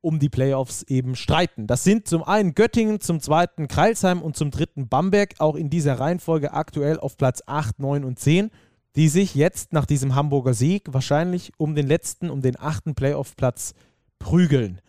um 0.00 0.18
die 0.18 0.28
Playoffs 0.28 0.82
eben 0.82 1.16
streiten. 1.16 1.66
Das 1.66 1.84
sind 1.84 2.06
zum 2.06 2.22
einen 2.22 2.54
Göttingen, 2.54 3.00
zum 3.00 3.20
zweiten 3.20 3.68
Kreilsheim 3.68 4.22
und 4.22 4.36
zum 4.36 4.50
dritten 4.50 4.88
Bamberg, 4.88 5.34
auch 5.38 5.56
in 5.56 5.70
dieser 5.70 5.98
Reihenfolge 5.98 6.52
aktuell 6.52 6.98
auf 6.98 7.16
Platz 7.16 7.42
8, 7.46 7.78
9 7.80 8.04
und 8.04 8.18
10, 8.18 8.50
die 8.94 9.08
sich 9.08 9.34
jetzt 9.34 9.72
nach 9.72 9.86
diesem 9.86 10.14
Hamburger 10.14 10.54
Sieg 10.54 10.84
wahrscheinlich 10.92 11.52
um 11.58 11.74
den 11.74 11.86
letzten, 11.86 12.30
um 12.30 12.40
den 12.40 12.58
achten 12.58 12.94
Playoff-Platz 12.94 13.74
prügeln. 14.18 14.80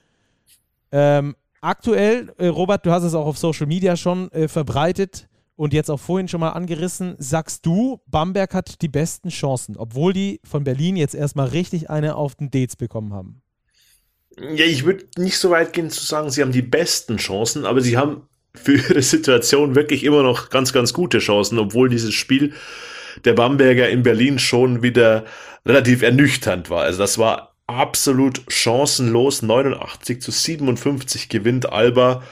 Ähm, 0.92 1.36
aktuell, 1.62 2.34
äh, 2.38 2.48
Robert, 2.48 2.86
du 2.86 2.92
hast 2.92 3.04
es 3.04 3.14
auch 3.14 3.26
auf 3.26 3.38
Social 3.38 3.68
Media 3.68 3.98
schon 3.98 4.32
äh, 4.32 4.48
verbreitet 4.48 5.28
und 5.58 5.74
jetzt 5.74 5.90
auch 5.90 6.00
vorhin 6.00 6.28
schon 6.28 6.40
mal 6.40 6.52
angerissen, 6.52 7.16
sagst 7.18 7.66
du, 7.66 8.00
Bamberg 8.06 8.54
hat 8.54 8.82
die 8.82 8.88
besten 8.88 9.30
Chancen, 9.30 9.76
obwohl 9.76 10.14
die 10.14 10.40
von 10.44 10.64
Berlin 10.64 10.96
jetzt 10.96 11.16
erstmal 11.16 11.48
richtig 11.48 11.90
eine 11.90 12.16
auf 12.16 12.36
den 12.36 12.52
Dates 12.52 12.76
bekommen 12.76 13.14
haben. 13.14 13.42
Ja, 14.40 14.66
ich 14.66 14.86
würde 14.86 15.06
nicht 15.18 15.38
so 15.38 15.50
weit 15.50 15.74
gehen 15.74 15.90
zu 15.90 16.06
sagen, 16.06 16.30
sie 16.30 16.42
haben 16.42 16.52
die 16.52 16.62
besten 16.62 17.18
Chancen, 17.18 17.66
aber 17.66 17.82
sie 17.82 17.98
haben 17.98 18.28
für 18.54 18.74
ihre 18.74 19.02
Situation 19.02 19.76
wirklich 19.76 20.04
immer 20.04 20.24
noch 20.24 20.50
ganz, 20.50 20.74
ganz 20.74 20.94
gute 20.94 21.20
Chancen, 21.20 21.58
obwohl 21.60 21.90
dieses 21.90 22.14
Spiel 22.14 22.54
der 23.26 23.34
Bamberger 23.34 23.90
in 23.90 24.04
Berlin 24.04 24.38
schon 24.38 24.84
wieder 24.84 25.26
relativ 25.66 26.02
ernüchternd 26.02 26.70
war. 26.70 26.84
Also 26.84 27.00
das 27.00 27.18
war 27.18 27.56
absolut 27.66 28.42
chancenlos. 28.48 29.42
89 29.42 30.22
zu 30.22 30.32
57 30.32 31.30
gewinnt 31.30 31.72
Alba. 31.72 32.24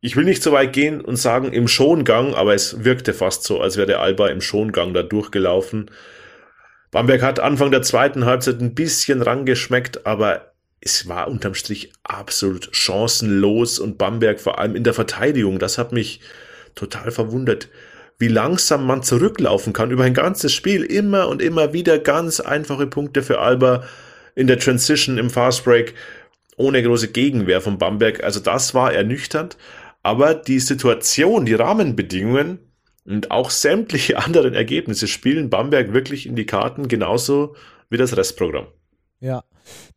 Ich 0.00 0.16
will 0.16 0.24
nicht 0.24 0.42
so 0.42 0.52
weit 0.52 0.72
gehen 0.72 1.00
und 1.00 1.16
sagen 1.16 1.52
im 1.52 1.68
Schongang, 1.68 2.34
aber 2.34 2.54
es 2.54 2.84
wirkte 2.84 3.12
fast 3.12 3.44
so, 3.44 3.60
als 3.60 3.76
wäre 3.76 3.86
der 3.86 4.00
Alba 4.00 4.28
im 4.28 4.40
Schongang 4.40 4.94
da 4.94 5.02
durchgelaufen. 5.02 5.90
Bamberg 6.90 7.22
hat 7.22 7.40
Anfang 7.40 7.70
der 7.70 7.82
zweiten 7.82 8.24
Halbzeit 8.24 8.60
ein 8.60 8.74
bisschen 8.74 9.20
rangeschmeckt, 9.22 10.06
aber 10.06 10.47
es 10.80 11.08
war 11.08 11.28
unterm 11.28 11.54
Strich 11.54 11.92
absolut 12.02 12.68
chancenlos 12.72 13.78
und 13.78 13.98
Bamberg 13.98 14.40
vor 14.40 14.58
allem 14.58 14.76
in 14.76 14.84
der 14.84 14.94
Verteidigung, 14.94 15.58
das 15.58 15.78
hat 15.78 15.92
mich 15.92 16.20
total 16.74 17.10
verwundert, 17.10 17.68
wie 18.18 18.28
langsam 18.28 18.86
man 18.86 19.02
zurücklaufen 19.02 19.72
kann 19.72 19.90
über 19.90 20.04
ein 20.04 20.14
ganzes 20.14 20.52
Spiel, 20.52 20.82
immer 20.82 21.28
und 21.28 21.40
immer 21.40 21.72
wieder 21.72 21.98
ganz 21.98 22.40
einfache 22.40 22.86
Punkte 22.86 23.22
für 23.22 23.38
Alba 23.38 23.84
in 24.34 24.46
der 24.46 24.58
Transition 24.58 25.18
im 25.18 25.30
Fastbreak 25.30 25.94
ohne 26.56 26.82
große 26.82 27.08
Gegenwehr 27.08 27.60
von 27.60 27.78
Bamberg. 27.78 28.22
Also 28.22 28.40
das 28.40 28.74
war 28.74 28.92
ernüchternd, 28.92 29.56
aber 30.02 30.34
die 30.34 30.58
Situation, 30.58 31.46
die 31.46 31.54
Rahmenbedingungen 31.54 32.58
und 33.04 33.30
auch 33.30 33.50
sämtliche 33.50 34.18
anderen 34.24 34.54
Ergebnisse 34.54 35.06
spielen 35.06 35.50
Bamberg 35.50 35.92
wirklich 35.92 36.26
in 36.26 36.36
die 36.36 36.46
Karten 36.46 36.88
genauso 36.88 37.56
wie 37.90 37.96
das 37.96 38.16
Restprogramm. 38.16 38.66
Ja, 39.20 39.44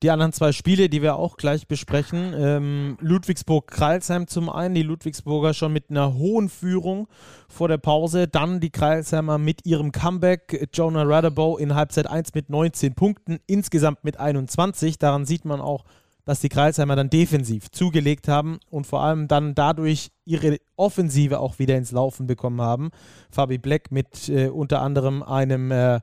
die 0.03 0.11
anderen 0.11 0.33
zwei 0.33 0.51
Spiele, 0.51 0.89
die 0.89 1.01
wir 1.01 1.15
auch 1.15 1.37
gleich 1.37 1.67
besprechen. 1.67 2.33
Ähm, 2.35 2.97
Ludwigsburg-Kreilsheim 2.99 4.27
zum 4.27 4.49
einen, 4.49 4.75
die 4.75 4.83
Ludwigsburger 4.83 5.53
schon 5.53 5.73
mit 5.73 5.89
einer 5.89 6.13
hohen 6.13 6.49
Führung 6.49 7.07
vor 7.47 7.67
der 7.67 7.77
Pause. 7.77 8.27
Dann 8.27 8.59
die 8.59 8.69
Kreilsheimer 8.69 9.37
mit 9.37 9.65
ihrem 9.65 9.91
Comeback. 9.91 10.69
Jonah 10.73 11.03
Radabow 11.03 11.57
in 11.57 11.75
Halbzeit 11.75 12.07
1 12.07 12.33
mit 12.33 12.49
19 12.49 12.95
Punkten, 12.95 13.39
insgesamt 13.47 14.03
mit 14.03 14.19
21. 14.19 14.99
Daran 14.99 15.25
sieht 15.25 15.45
man 15.45 15.61
auch, 15.61 15.85
dass 16.25 16.39
die 16.39 16.49
Kreilsheimer 16.49 16.95
dann 16.95 17.09
defensiv 17.09 17.71
zugelegt 17.71 18.27
haben 18.27 18.59
und 18.69 18.85
vor 18.85 19.01
allem 19.01 19.27
dann 19.27 19.55
dadurch 19.55 20.11
ihre 20.25 20.59
Offensive 20.75 21.39
auch 21.39 21.59
wieder 21.59 21.77
ins 21.77 21.91
Laufen 21.91 22.27
bekommen 22.27 22.61
haben. 22.61 22.91
Fabi 23.31 23.57
Black 23.57 23.91
mit 23.91 24.29
äh, 24.29 24.47
unter 24.47 24.81
anderem 24.81 25.23
einem 25.23 25.71
äh, 25.71 25.99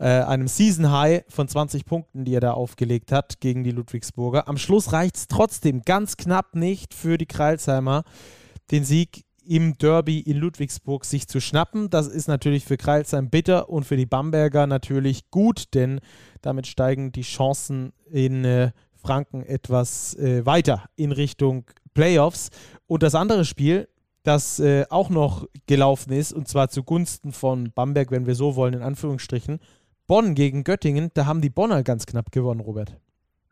äh, 0.00 0.22
einem 0.22 0.48
Season 0.48 0.90
High 0.90 1.24
von 1.28 1.46
20 1.46 1.84
Punkten, 1.84 2.24
die 2.24 2.34
er 2.34 2.40
da 2.40 2.52
aufgelegt 2.52 3.12
hat 3.12 3.40
gegen 3.40 3.64
die 3.64 3.70
Ludwigsburger. 3.70 4.48
Am 4.48 4.56
Schluss 4.56 4.92
reicht 4.92 5.16
es 5.16 5.28
trotzdem 5.28 5.82
ganz 5.82 6.16
knapp 6.16 6.54
nicht 6.54 6.94
für 6.94 7.18
die 7.18 7.26
Kreilsheimer, 7.26 8.04
den 8.70 8.84
Sieg 8.84 9.24
im 9.44 9.76
Derby 9.76 10.20
in 10.20 10.38
Ludwigsburg 10.38 11.04
sich 11.04 11.28
zu 11.28 11.40
schnappen. 11.40 11.90
Das 11.90 12.06
ist 12.06 12.28
natürlich 12.28 12.64
für 12.64 12.78
Kreilsheim 12.78 13.28
bitter 13.28 13.68
und 13.68 13.84
für 13.84 13.96
die 13.96 14.06
Bamberger 14.06 14.66
natürlich 14.66 15.30
gut, 15.30 15.74
denn 15.74 16.00
damit 16.40 16.66
steigen 16.66 17.12
die 17.12 17.22
Chancen 17.22 17.92
in 18.10 18.44
äh, 18.44 18.70
Franken 18.94 19.42
etwas 19.42 20.14
äh, 20.14 20.46
weiter 20.46 20.84
in 20.96 21.12
Richtung 21.12 21.64
Playoffs. 21.92 22.50
Und 22.86 23.02
das 23.02 23.14
andere 23.14 23.44
Spiel, 23.44 23.88
das 24.22 24.60
äh, 24.60 24.86
auch 24.88 25.10
noch 25.10 25.46
gelaufen 25.66 26.12
ist, 26.12 26.32
und 26.32 26.48
zwar 26.48 26.68
zugunsten 26.68 27.32
von 27.32 27.72
Bamberg, 27.74 28.10
wenn 28.10 28.26
wir 28.26 28.34
so 28.34 28.56
wollen, 28.56 28.74
in 28.74 28.82
Anführungsstrichen. 28.82 29.58
Bonn 30.10 30.34
gegen 30.34 30.64
Göttingen, 30.64 31.12
da 31.14 31.26
haben 31.26 31.40
die 31.40 31.50
Bonner 31.50 31.84
ganz 31.84 32.04
knapp 32.04 32.32
gewonnen, 32.32 32.58
Robert. 32.58 32.96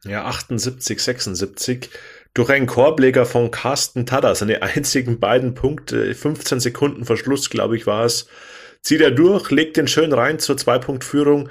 Ja, 0.03 0.25
78, 0.25 1.01
76. 1.01 1.89
Durch 2.35 2.51
einen 2.51 2.67
Korbleger 2.67 3.27
von 3.27 3.53
Carsten 3.53 4.07
Tada, 4.07 4.35
seine 4.35 4.61
einzigen 4.63 5.21
beiden 5.21 5.55
Punkte, 5.55 6.13
15 6.13 6.59
Sekunden 6.59 7.05
Verschluss, 7.05 7.49
glaube 7.49 7.77
ich, 7.77 7.87
war 7.87 8.05
es. 8.05 8.27
Zieht 8.83 9.03
er 9.03 9.13
durch, 9.13 9.53
legt 9.53 9.77
den 9.77 9.87
schön 9.87 10.13
rein 10.13 10.41
zur 10.41 10.57
Zwei-Punkt-Führung. 10.57 11.49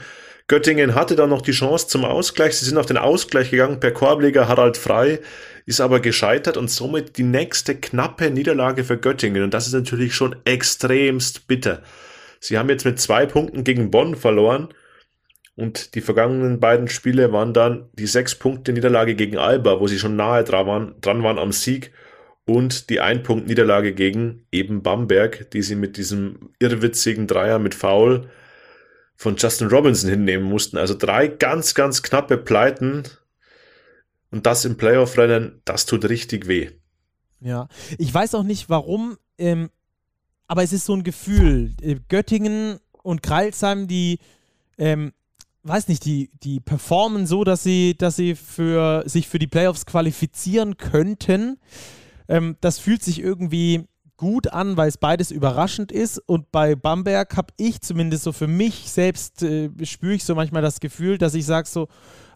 Göttingen 0.47 0.93
hatte 0.93 1.15
dann 1.15 1.29
noch 1.29 1.41
die 1.41 1.53
Chance 1.53 1.87
zum 1.87 2.03
Ausgleich. 2.03 2.57
Sie 2.57 2.65
sind 2.65 2.77
auf 2.77 2.85
den 2.85 2.97
Ausgleich 2.97 3.49
gegangen 3.49 3.79
per 3.79 3.91
Korbleger 3.91 4.49
Harald 4.49 4.75
Frei, 4.75 5.21
ist 5.65 5.79
aber 5.79 6.01
gescheitert 6.01 6.57
und 6.57 6.69
somit 6.69 7.17
die 7.17 7.23
nächste 7.23 7.75
knappe 7.75 8.29
Niederlage 8.29 8.83
für 8.83 8.97
Göttingen. 8.97 9.43
Und 9.43 9.53
das 9.53 9.67
ist 9.67 9.73
natürlich 9.73 10.13
schon 10.13 10.35
extremst 10.43 11.47
bitter. 11.47 11.81
Sie 12.41 12.57
haben 12.57 12.67
jetzt 12.67 12.83
mit 12.83 12.99
zwei 12.99 13.25
Punkten 13.25 13.63
gegen 13.63 13.89
Bonn 13.89 14.13
verloren 14.13 14.67
und 15.57 15.95
die 15.95 16.01
vergangenen 16.01 16.59
beiden 16.59 16.87
Spiele 16.87 17.33
waren 17.33 17.51
dann 17.51 17.89
die 17.93 18.05
sechs 18.05 18.35
Punkte 18.35 18.73
Niederlage 18.73 19.15
gegen 19.15 19.39
Alba, 19.39 19.79
wo 19.79 19.87
sie 19.87 19.97
schon 19.97 20.15
nahe 20.15 20.43
dran 20.43 20.67
waren, 20.67 20.95
dran 21.01 21.23
waren 21.23 21.39
am 21.39 21.51
Sieg 21.51 21.91
und 22.45 22.91
die 22.91 22.99
ein 22.99 23.23
Punkt 23.23 23.47
Niederlage 23.47 23.93
gegen 23.93 24.45
eben 24.51 24.83
Bamberg, 24.83 25.49
die 25.51 25.63
sie 25.63 25.75
mit 25.75 25.97
diesem 25.97 26.51
irrwitzigen 26.59 27.25
Dreier 27.25 27.57
mit 27.57 27.73
Foul 27.73 28.29
von 29.15 29.35
Justin 29.35 29.69
Robinson 29.69 30.11
hinnehmen 30.11 30.47
mussten. 30.47 30.77
Also 30.77 30.93
drei 30.95 31.27
ganz, 31.27 31.73
ganz 31.73 32.03
knappe 32.03 32.37
Pleiten 32.37 33.05
und 34.29 34.45
das 34.45 34.63
im 34.63 34.77
Playoff-Rennen, 34.77 35.63
das 35.65 35.87
tut 35.87 36.07
richtig 36.07 36.47
weh. 36.47 36.69
Ja, 37.39 37.67
ich 37.97 38.13
weiß 38.13 38.35
auch 38.35 38.43
nicht 38.43 38.69
warum, 38.69 39.17
ähm, 39.39 39.71
aber 40.47 40.61
es 40.61 40.71
ist 40.71 40.85
so 40.85 40.93
ein 40.93 41.03
Gefühl. 41.03 41.73
Äh, 41.81 41.95
Göttingen 42.09 42.79
und 43.01 43.23
Kreilsheim, 43.23 43.87
die 43.87 44.19
ähm, 44.77 45.13
weiß 45.67 45.88
nicht, 45.88 46.05
die, 46.05 46.29
die 46.43 46.59
performen 46.59 47.25
so, 47.27 47.43
dass 47.43 47.63
sie, 47.63 47.95
dass 47.97 48.15
sie 48.15 48.36
für, 48.36 49.03
sich 49.05 49.27
für 49.27 49.39
die 49.39 49.47
Playoffs 49.47 49.86
qualifizieren 49.86 50.77
könnten. 50.77 51.57
Ähm, 52.27 52.57
das 52.62 52.79
fühlt 52.79 53.03
sich 53.03 53.19
irgendwie 53.19 53.86
gut 54.17 54.51
an, 54.51 54.77
weil 54.77 54.89
es 54.89 54.97
beides 54.97 55.31
überraschend 55.31 55.91
ist. 55.91 56.17
Und 56.17 56.51
bei 56.51 56.75
Bamberg 56.75 57.38
habe 57.38 57.53
ich 57.57 57.81
zumindest 57.81 58.24
so 58.24 58.31
für 58.31 58.47
mich 58.47 58.89
selbst, 58.89 59.43
äh, 59.43 59.69
spüre 59.83 60.15
ich 60.15 60.24
so 60.24 60.36
manchmal 60.36 60.63
das 60.63 60.79
Gefühl, 60.79 61.17
dass 61.17 61.36
ich 61.36 61.45
sage 61.45 61.67
so, 61.67 61.88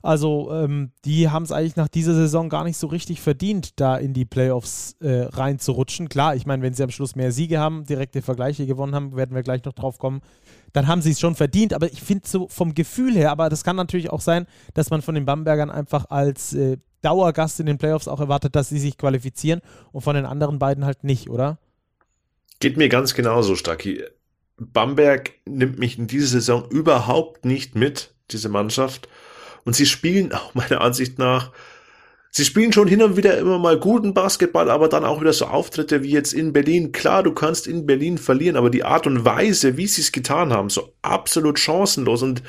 also 0.03 0.51
ähm, 0.51 0.91
die 1.05 1.29
haben 1.29 1.43
es 1.43 1.51
eigentlich 1.51 1.75
nach 1.75 1.87
dieser 1.87 2.13
Saison 2.13 2.49
gar 2.49 2.63
nicht 2.63 2.77
so 2.77 2.87
richtig 2.87 3.21
verdient, 3.21 3.79
da 3.79 3.97
in 3.97 4.13
die 4.13 4.25
Playoffs 4.25 4.95
äh, 4.99 5.27
reinzurutschen. 5.31 6.09
Klar, 6.09 6.35
ich 6.35 6.45
meine, 6.45 6.63
wenn 6.63 6.73
sie 6.73 6.83
am 6.83 6.89
Schluss 6.89 7.15
mehr 7.15 7.31
Siege 7.31 7.59
haben, 7.59 7.85
direkte 7.85 8.21
Vergleiche 8.21 8.65
gewonnen 8.65 8.95
haben, 8.95 9.15
werden 9.15 9.35
wir 9.35 9.43
gleich 9.43 9.63
noch 9.63 9.73
drauf 9.73 9.99
kommen, 9.99 10.21
dann 10.73 10.87
haben 10.87 11.01
sie 11.01 11.11
es 11.11 11.19
schon 11.19 11.35
verdient. 11.35 11.73
Aber 11.73 11.91
ich 11.91 12.01
finde 12.01 12.27
so 12.27 12.47
vom 12.47 12.73
Gefühl 12.73 13.13
her, 13.13 13.31
aber 13.31 13.49
das 13.49 13.63
kann 13.63 13.75
natürlich 13.75 14.09
auch 14.09 14.21
sein, 14.21 14.47
dass 14.73 14.89
man 14.89 15.01
von 15.01 15.15
den 15.15 15.25
Bambergern 15.25 15.69
einfach 15.69 16.05
als 16.09 16.53
äh, 16.53 16.77
Dauergast 17.01 17.59
in 17.59 17.65
den 17.65 17.77
Playoffs 17.77 18.07
auch 18.07 18.19
erwartet, 18.19 18.55
dass 18.55 18.69
sie 18.69 18.79
sich 18.79 18.97
qualifizieren 18.97 19.61
und 19.91 20.01
von 20.01 20.15
den 20.15 20.25
anderen 20.25 20.59
beiden 20.59 20.85
halt 20.85 21.03
nicht, 21.03 21.29
oder? 21.29 21.57
Geht 22.59 22.77
mir 22.77 22.89
ganz 22.89 23.13
genauso, 23.15 23.55
Stacki. 23.55 24.03
Bamberg 24.57 25.31
nimmt 25.45 25.79
mich 25.79 25.97
in 25.97 26.05
dieser 26.05 26.27
Saison 26.27 26.69
überhaupt 26.69 27.45
nicht 27.45 27.75
mit, 27.75 28.13
diese 28.29 28.49
Mannschaft. 28.49 29.09
Und 29.65 29.75
sie 29.75 29.87
spielen 29.87 30.31
auch 30.33 30.53
meiner 30.53 30.81
Ansicht 30.81 31.17
nach, 31.17 31.51
sie 32.31 32.45
spielen 32.45 32.73
schon 32.73 32.87
hin 32.87 33.03
und 33.03 33.17
wieder 33.17 33.37
immer 33.37 33.59
mal 33.59 33.77
guten 33.77 34.13
Basketball, 34.13 34.69
aber 34.69 34.87
dann 34.87 35.05
auch 35.05 35.21
wieder 35.21 35.33
so 35.33 35.45
Auftritte 35.45 36.01
wie 36.01 36.11
jetzt 36.11 36.33
in 36.33 36.53
Berlin. 36.53 36.91
Klar, 36.93 37.23
du 37.23 37.33
kannst 37.33 37.67
in 37.67 37.85
Berlin 37.85 38.17
verlieren, 38.17 38.55
aber 38.55 38.69
die 38.69 38.83
Art 38.83 39.05
und 39.05 39.25
Weise, 39.25 39.77
wie 39.77 39.87
sie 39.87 40.01
es 40.01 40.11
getan 40.11 40.53
haben, 40.53 40.69
so 40.69 40.93
absolut 41.01 41.59
chancenlos 41.59 42.23
und 42.23 42.41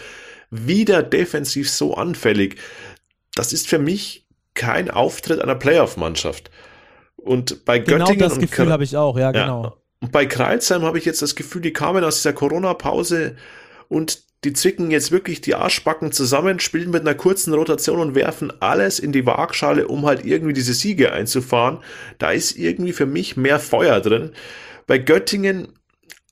wieder 0.51 1.03
defensiv 1.03 1.69
so 1.71 1.95
anfällig, 1.95 2.57
das 3.35 3.53
ist 3.53 3.69
für 3.69 3.79
mich 3.79 4.27
kein 4.55 4.91
Auftritt 4.91 5.41
einer 5.41 5.55
Playoff-Mannschaft. 5.55 6.51
Und 7.17 7.65
bei 7.65 7.79
genau 7.79 8.07
Göttingen 8.07 8.29
das 8.29 8.39
Gefühl 8.39 8.71
habe 8.71 8.85
ich 8.85 8.97
auch, 8.97 9.19
ja, 9.19 9.33
genau. 9.33 9.65
Ja, 9.65 9.73
und 10.01 10.13
bei 10.13 10.27
Kreilsheim 10.27 10.83
habe 10.83 10.99
ich 10.99 11.05
jetzt 11.05 11.23
das 11.23 11.37
Gefühl, 11.37 11.63
die 11.63 11.73
kamen 11.73 12.05
aus 12.05 12.17
dieser 12.17 12.33
Corona-Pause 12.33 13.37
und 13.89 14.23
die 14.45 14.53
zwicken 14.53 14.91
jetzt 14.91 15.13
wirklich 15.13 15.41
die 15.41 15.55
Arschbacken 15.55 16.11
zusammen, 16.11 16.59
spielen 16.59 16.91
mit 16.91 17.03
einer 17.03 17.15
kurzen 17.15 17.55
Rotation 17.55 18.01
und 18.01 18.15
werfen 18.15 18.53
alles 18.61 18.99
in 18.99 19.13
die 19.13 19.25
Waagschale, 19.25 19.87
um 19.87 20.05
halt 20.05 20.25
irgendwie 20.25 20.53
diese 20.53 20.75
Siege 20.75 21.13
einzufahren. 21.13 21.79
Da 22.19 22.33
ist 22.33 22.57
irgendwie 22.57 22.93
für 22.93 23.07
mich 23.07 23.37
mehr 23.37 23.61
Feuer 23.61 24.01
drin. 24.01 24.33
Bei 24.87 24.99
Göttingen 24.99 25.69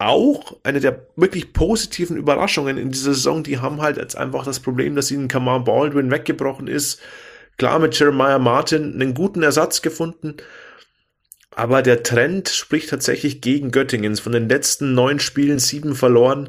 auch 0.00 0.56
eine 0.62 0.80
der 0.80 1.06
wirklich 1.14 1.52
positiven 1.52 2.16
Überraschungen 2.16 2.78
in 2.78 2.90
dieser 2.90 3.14
Saison. 3.14 3.42
Die 3.42 3.58
haben 3.58 3.82
halt 3.82 3.98
jetzt 3.98 4.16
einfach 4.16 4.44
das 4.44 4.58
Problem, 4.58 4.96
dass 4.96 5.10
ihnen 5.10 5.28
Kamar 5.28 5.62
Baldwin 5.62 6.10
weggebrochen 6.10 6.66
ist. 6.66 7.00
Klar 7.58 7.78
mit 7.78 7.96
Jeremiah 7.98 8.38
Martin 8.38 8.94
einen 8.94 9.14
guten 9.14 9.42
Ersatz 9.42 9.82
gefunden. 9.82 10.36
Aber 11.54 11.82
der 11.82 12.02
Trend 12.02 12.48
spricht 12.48 12.88
tatsächlich 12.88 13.42
gegen 13.42 13.70
Göttingen. 13.70 14.16
Von 14.16 14.32
den 14.32 14.48
letzten 14.48 14.94
neun 14.94 15.20
Spielen 15.20 15.58
sieben 15.58 15.94
verloren. 15.94 16.48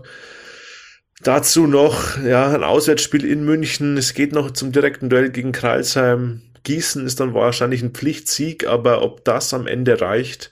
Dazu 1.24 1.68
noch 1.68 2.18
ja, 2.24 2.52
ein 2.54 2.64
Auswärtsspiel 2.64 3.26
in 3.26 3.46
München. 3.46 3.96
Es 3.98 4.14
geht 4.14 4.34
noch 4.34 4.52
zum 4.52 4.72
direkten 4.72 5.10
Duell 5.10 5.30
gegen 5.30 5.52
Kreilsheim. 5.52 6.42
Gießen 6.64 7.06
ist 7.06 7.20
dann 7.20 7.34
wahrscheinlich 7.34 7.84
ein 7.84 7.92
Pflichtsieg, 7.92 8.68
aber 8.68 9.04
ob 9.04 9.24
das 9.24 9.54
am 9.54 9.68
Ende 9.68 10.02
reicht, 10.02 10.52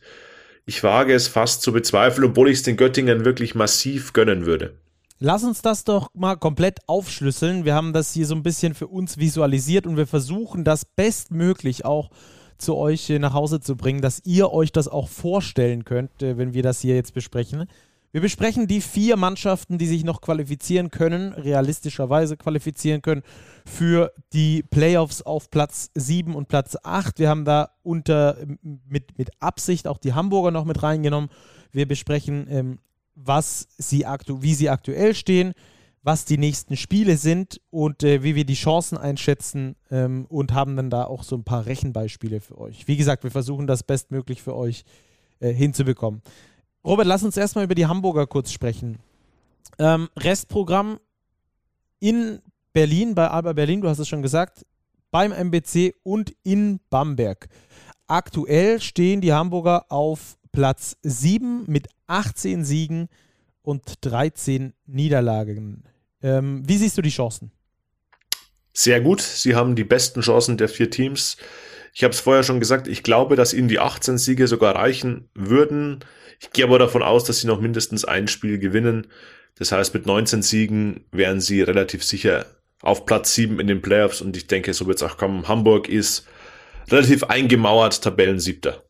ich 0.66 0.84
wage 0.84 1.14
es 1.14 1.28
fast 1.28 1.64
zu 1.64 1.72
bezweifeln, 1.72 2.30
obwohl 2.30 2.50
ich 2.50 2.60
es 2.60 2.64
den 2.64 2.78
Göttingen 2.78 3.26
wirklich 3.26 3.56
massiv 3.56 4.14
gönnen 4.14 4.46
würde. 4.46 4.76
Lass 5.18 5.44
uns 5.44 5.62
das 5.62 5.84
doch 5.84 6.10
mal 6.14 6.36
komplett 6.36 6.80
aufschlüsseln. 6.88 7.66
Wir 7.66 7.74
haben 7.74 7.92
das 7.92 8.14
hier 8.14 8.26
so 8.26 8.36
ein 8.36 8.44
bisschen 8.44 8.76
für 8.76 8.88
uns 8.88 9.18
visualisiert 9.18 9.88
und 9.88 9.98
wir 9.98 10.08
versuchen 10.08 10.64
das 10.64 10.86
bestmöglich 10.86 11.86
auch 11.86 12.12
zu 12.60 12.76
euch 12.76 13.10
nach 13.10 13.34
Hause 13.34 13.60
zu 13.60 13.76
bringen, 13.76 14.02
dass 14.02 14.22
ihr 14.26 14.52
euch 14.52 14.72
das 14.72 14.88
auch 14.88 15.10
vorstellen 15.10 15.86
könnt, 15.86 16.22
äh, 16.22 16.38
wenn 16.38 16.54
wir 16.54 16.62
das 16.62 16.82
hier 16.82 16.96
jetzt 16.96 17.14
besprechen. 17.14 17.66
Wir 18.12 18.22
besprechen 18.22 18.66
die 18.66 18.82
vier 18.82 19.18
Mannschaften, 19.18 19.78
die 19.78 19.86
sich 19.86 20.04
noch 20.04 20.22
qualifizieren 20.22 20.90
können, 20.90 21.32
realistischerweise 21.34 22.38
qualifizieren 22.38 23.04
können 23.04 23.22
für 23.66 24.12
die 24.34 24.64
Playoffs 24.64 25.22
auf 25.22 25.52
Platz 25.52 25.92
7 25.94 26.34
und 26.34 26.48
Platz 26.48 26.76
8. 26.82 27.20
Wir 27.20 27.30
haben 27.30 27.46
da 27.46 27.70
unter 27.84 28.38
mit, 28.64 29.18
mit 29.18 29.30
Absicht 29.40 29.88
auch 29.88 30.00
die 30.00 30.14
Hamburger 30.14 30.50
noch 30.50 30.66
mit 30.66 30.82
reingenommen. 30.82 31.30
Wir 31.72 31.88
besprechen, 31.88 32.48
ähm, 32.50 32.80
was 33.14 33.68
sie 33.78 34.08
aktu 34.08 34.42
wie 34.42 34.56
sie 34.56 34.70
aktuell 34.70 35.14
stehen, 35.14 35.54
was 36.02 36.26
die 36.26 36.40
nächsten 36.40 36.78
Spiele 36.78 37.16
sind 37.16 37.62
und 37.70 38.04
äh, 38.04 38.24
wie 38.24 38.34
wir 38.34 38.46
die 38.46 38.56
Chancen 38.56 38.98
einschätzen 38.98 39.76
ähm, 39.92 40.26
und 40.30 40.54
haben 40.54 40.76
dann 40.76 40.90
da 40.90 41.04
auch 41.04 41.22
so 41.22 41.36
ein 41.36 41.44
paar 41.44 41.68
Rechenbeispiele 41.68 42.40
für 42.42 42.58
euch. 42.58 42.88
Wie 42.88 42.98
gesagt, 42.98 43.24
wir 43.24 43.32
versuchen 43.32 43.68
das 43.68 43.84
bestmöglich 43.84 44.42
für 44.42 44.56
euch 44.56 44.84
äh, 45.42 45.54
hinzubekommen. 45.54 46.24
Robert, 46.84 47.08
lass 47.08 47.24
uns 47.24 47.38
erstmal 47.38 47.66
über 47.66 47.76
die 47.76 47.88
Hamburger 47.88 48.28
kurz 48.28 48.52
sprechen. 48.52 49.00
Ähm, 49.78 50.10
Restprogramm 50.18 51.00
in 52.00 52.42
Berlin, 52.74 53.16
bei 53.16 53.28
Alba 53.28 53.54
Berlin, 53.54 53.82
du 53.82 53.90
hast 53.90 54.00
es 54.00 54.08
schon 54.08 54.22
gesagt, 54.22 54.66
beim 55.12 55.32
MBC 55.32 55.96
und 56.04 56.34
in 56.44 56.80
Bamberg. 56.90 57.48
Aktuell 58.08 58.80
stehen 58.80 59.22
die 59.22 59.34
Hamburger 59.34 59.86
auf 59.92 60.38
Platz 60.52 60.98
7 61.04 61.66
mit 61.68 61.88
18 62.08 62.64
Siegen 62.64 63.10
und 63.62 63.84
13 64.02 64.74
Niederlagen. 64.86 65.84
Ähm, 66.22 66.64
wie 66.68 66.78
siehst 66.78 66.98
du 66.98 67.02
die 67.02 67.10
Chancen? 67.10 67.52
Sehr 68.74 69.02
gut. 69.02 69.22
Sie 69.22 69.56
haben 69.56 69.76
die 69.76 69.84
besten 69.84 70.22
Chancen 70.22 70.58
der 70.58 70.70
vier 70.70 70.90
Teams. 70.90 71.38
Ich 71.94 72.04
habe 72.04 72.14
es 72.14 72.20
vorher 72.20 72.44
schon 72.44 72.60
gesagt, 72.60 72.88
ich 72.88 73.04
glaube, 73.04 73.36
dass 73.36 73.54
ihnen 73.54 73.68
die 73.68 73.80
18 73.80 74.18
Siege 74.18 74.48
sogar 74.48 74.76
reichen 74.76 75.30
würden. 75.34 76.00
Ich 76.40 76.52
gehe 76.52 76.66
aber 76.66 76.80
davon 76.80 77.04
aus, 77.04 77.24
dass 77.24 77.40
sie 77.40 77.48
noch 77.48 77.62
mindestens 77.62 78.06
ein 78.06 78.28
Spiel 78.28 78.60
gewinnen. 78.60 79.08
Das 79.56 79.72
heißt, 79.72 79.94
mit 79.94 80.06
19 80.06 80.42
Siegen 80.42 81.06
wären 81.12 81.42
sie 81.42 81.62
relativ 81.62 82.04
sicher 82.04 82.46
auf 82.82 83.06
Platz 83.06 83.34
7 83.36 83.60
in 83.60 83.68
den 83.68 83.82
Playoffs 83.82 84.22
und 84.22 84.38
ich 84.38 84.48
denke, 84.48 84.74
so 84.74 84.88
wird 84.88 85.02
es 85.02 85.04
auch 85.04 85.18
kommen. 85.18 85.48
Hamburg 85.48 85.90
ist 85.90 86.26
relativ 86.90 87.24
eingemauert, 87.24 88.02
Tabellensiebter. 88.02 88.84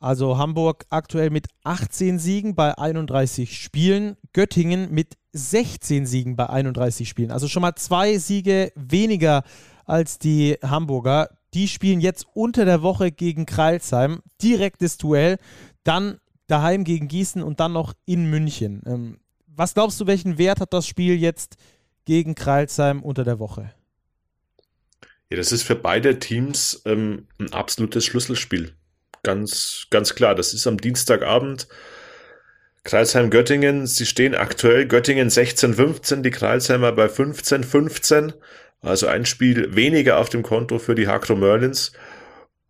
Also 0.00 0.38
Hamburg 0.38 0.86
aktuell 0.90 1.30
mit 1.30 1.48
18 1.64 2.20
Siegen 2.20 2.54
bei 2.54 2.78
31 2.78 3.60
Spielen, 3.60 4.16
Göttingen 4.32 4.92
mit 4.92 5.16
16 5.32 6.06
Siegen 6.06 6.36
bei 6.36 6.48
31 6.48 7.08
Spielen. 7.08 7.32
Also 7.32 7.48
schon 7.48 7.62
mal 7.62 7.74
zwei 7.74 8.18
Siege 8.18 8.72
weniger 8.76 9.42
als 9.86 10.18
die 10.18 10.56
Hamburger. 10.62 11.30
Die 11.54 11.68
spielen 11.68 12.00
jetzt 12.00 12.26
unter 12.34 12.64
der 12.64 12.82
Woche 12.82 13.10
gegen 13.10 13.46
Kreilsheim. 13.46 14.20
Direktes 14.42 14.98
Duell. 14.98 15.38
Dann 15.84 16.18
daheim 16.46 16.84
gegen 16.84 17.08
Gießen 17.08 17.42
und 17.42 17.60
dann 17.60 17.72
noch 17.72 17.94
in 18.04 18.28
München. 18.28 18.82
Ähm, 18.86 19.18
was 19.46 19.74
glaubst 19.74 20.00
du, 20.00 20.06
welchen 20.06 20.38
Wert 20.38 20.60
hat 20.60 20.72
das 20.72 20.86
Spiel 20.86 21.14
jetzt 21.14 21.56
gegen 22.04 22.34
Kreilsheim 22.34 23.02
unter 23.02 23.24
der 23.24 23.38
Woche? 23.38 23.72
Ja, 25.30 25.36
das 25.36 25.52
ist 25.52 25.62
für 25.62 25.76
beide 25.76 26.18
Teams 26.18 26.82
ähm, 26.86 27.28
ein 27.38 27.52
absolutes 27.52 28.04
Schlüsselspiel. 28.04 28.74
ganz, 29.22 29.86
ganz 29.90 30.14
klar. 30.14 30.34
Das 30.34 30.54
ist 30.54 30.66
am 30.66 30.78
Dienstagabend. 30.78 31.68
Kreisheim-Göttingen, 32.84 33.86
sie 33.86 34.06
stehen 34.06 34.34
aktuell 34.34 34.86
Göttingen 34.86 35.28
16-15, 35.28 36.22
die 36.22 36.30
Kreisheimer 36.30 36.92
bei 36.92 37.06
15-15. 37.06 38.32
Also 38.80 39.06
ein 39.06 39.26
Spiel 39.26 39.74
weniger 39.74 40.18
auf 40.18 40.28
dem 40.28 40.42
Konto 40.42 40.78
für 40.78 40.94
die 40.94 41.08
Hakro 41.08 41.34
Merlins. 41.34 41.92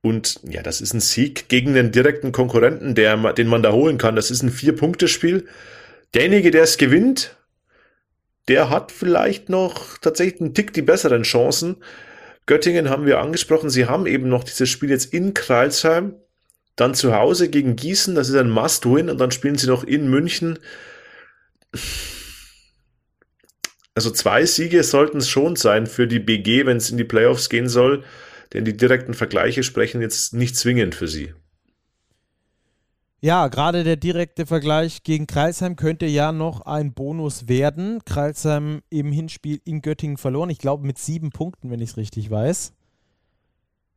Und 0.00 0.40
ja, 0.48 0.62
das 0.62 0.80
ist 0.80 0.94
ein 0.94 1.00
Sieg 1.00 1.48
gegen 1.48 1.74
den 1.74 1.92
direkten 1.92 2.32
Konkurrenten, 2.32 2.94
der, 2.94 3.32
den 3.34 3.48
man 3.48 3.62
da 3.62 3.72
holen 3.72 3.98
kann. 3.98 4.16
Das 4.16 4.30
ist 4.30 4.42
ein 4.42 4.50
Vier-Punkte-Spiel. 4.50 5.46
Derjenige, 6.14 6.50
der 6.50 6.62
es 6.62 6.78
gewinnt, 6.78 7.36
der 8.46 8.70
hat 8.70 8.92
vielleicht 8.92 9.50
noch 9.50 9.98
tatsächlich 9.98 10.40
einen 10.40 10.54
Tick 10.54 10.72
die 10.72 10.82
besseren 10.82 11.22
Chancen. 11.22 11.76
Göttingen 12.46 12.88
haben 12.88 13.04
wir 13.04 13.18
angesprochen. 13.18 13.68
Sie 13.68 13.86
haben 13.86 14.06
eben 14.06 14.28
noch 14.28 14.44
dieses 14.44 14.70
Spiel 14.70 14.90
jetzt 14.90 15.12
in 15.12 15.34
Kreilsheim. 15.34 16.14
Dann 16.76 16.94
zu 16.94 17.14
Hause 17.14 17.50
gegen 17.50 17.76
Gießen. 17.76 18.14
Das 18.14 18.28
ist 18.28 18.36
ein 18.36 18.50
Must-Win. 18.50 19.10
Und 19.10 19.18
dann 19.18 19.32
spielen 19.32 19.58
sie 19.58 19.66
noch 19.66 19.84
in 19.84 20.08
München. 20.08 20.58
Also 23.98 24.12
zwei 24.12 24.46
Siege 24.46 24.84
sollten 24.84 25.16
es 25.16 25.28
schon 25.28 25.56
sein 25.56 25.88
für 25.88 26.06
die 26.06 26.20
BG, 26.20 26.66
wenn 26.66 26.76
es 26.76 26.88
in 26.88 26.98
die 26.98 27.02
Playoffs 27.02 27.48
gehen 27.48 27.68
soll. 27.68 28.04
Denn 28.52 28.64
die 28.64 28.76
direkten 28.76 29.12
Vergleiche 29.12 29.64
sprechen 29.64 30.00
jetzt 30.00 30.34
nicht 30.34 30.54
zwingend 30.54 30.94
für 30.94 31.08
sie. 31.08 31.34
Ja, 33.20 33.48
gerade 33.48 33.82
der 33.82 33.96
direkte 33.96 34.46
Vergleich 34.46 35.02
gegen 35.02 35.26
Kreilsheim 35.26 35.74
könnte 35.74 36.06
ja 36.06 36.30
noch 36.30 36.60
ein 36.60 36.94
Bonus 36.94 37.48
werden. 37.48 37.98
Kreilsheim 38.04 38.82
im 38.88 39.10
Hinspiel 39.10 39.60
in 39.64 39.82
Göttingen 39.82 40.16
verloren. 40.16 40.50
Ich 40.50 40.58
glaube 40.58 40.86
mit 40.86 40.98
sieben 40.98 41.30
Punkten, 41.30 41.68
wenn 41.72 41.80
ich 41.80 41.90
es 41.90 41.96
richtig 41.96 42.30
weiß. 42.30 42.74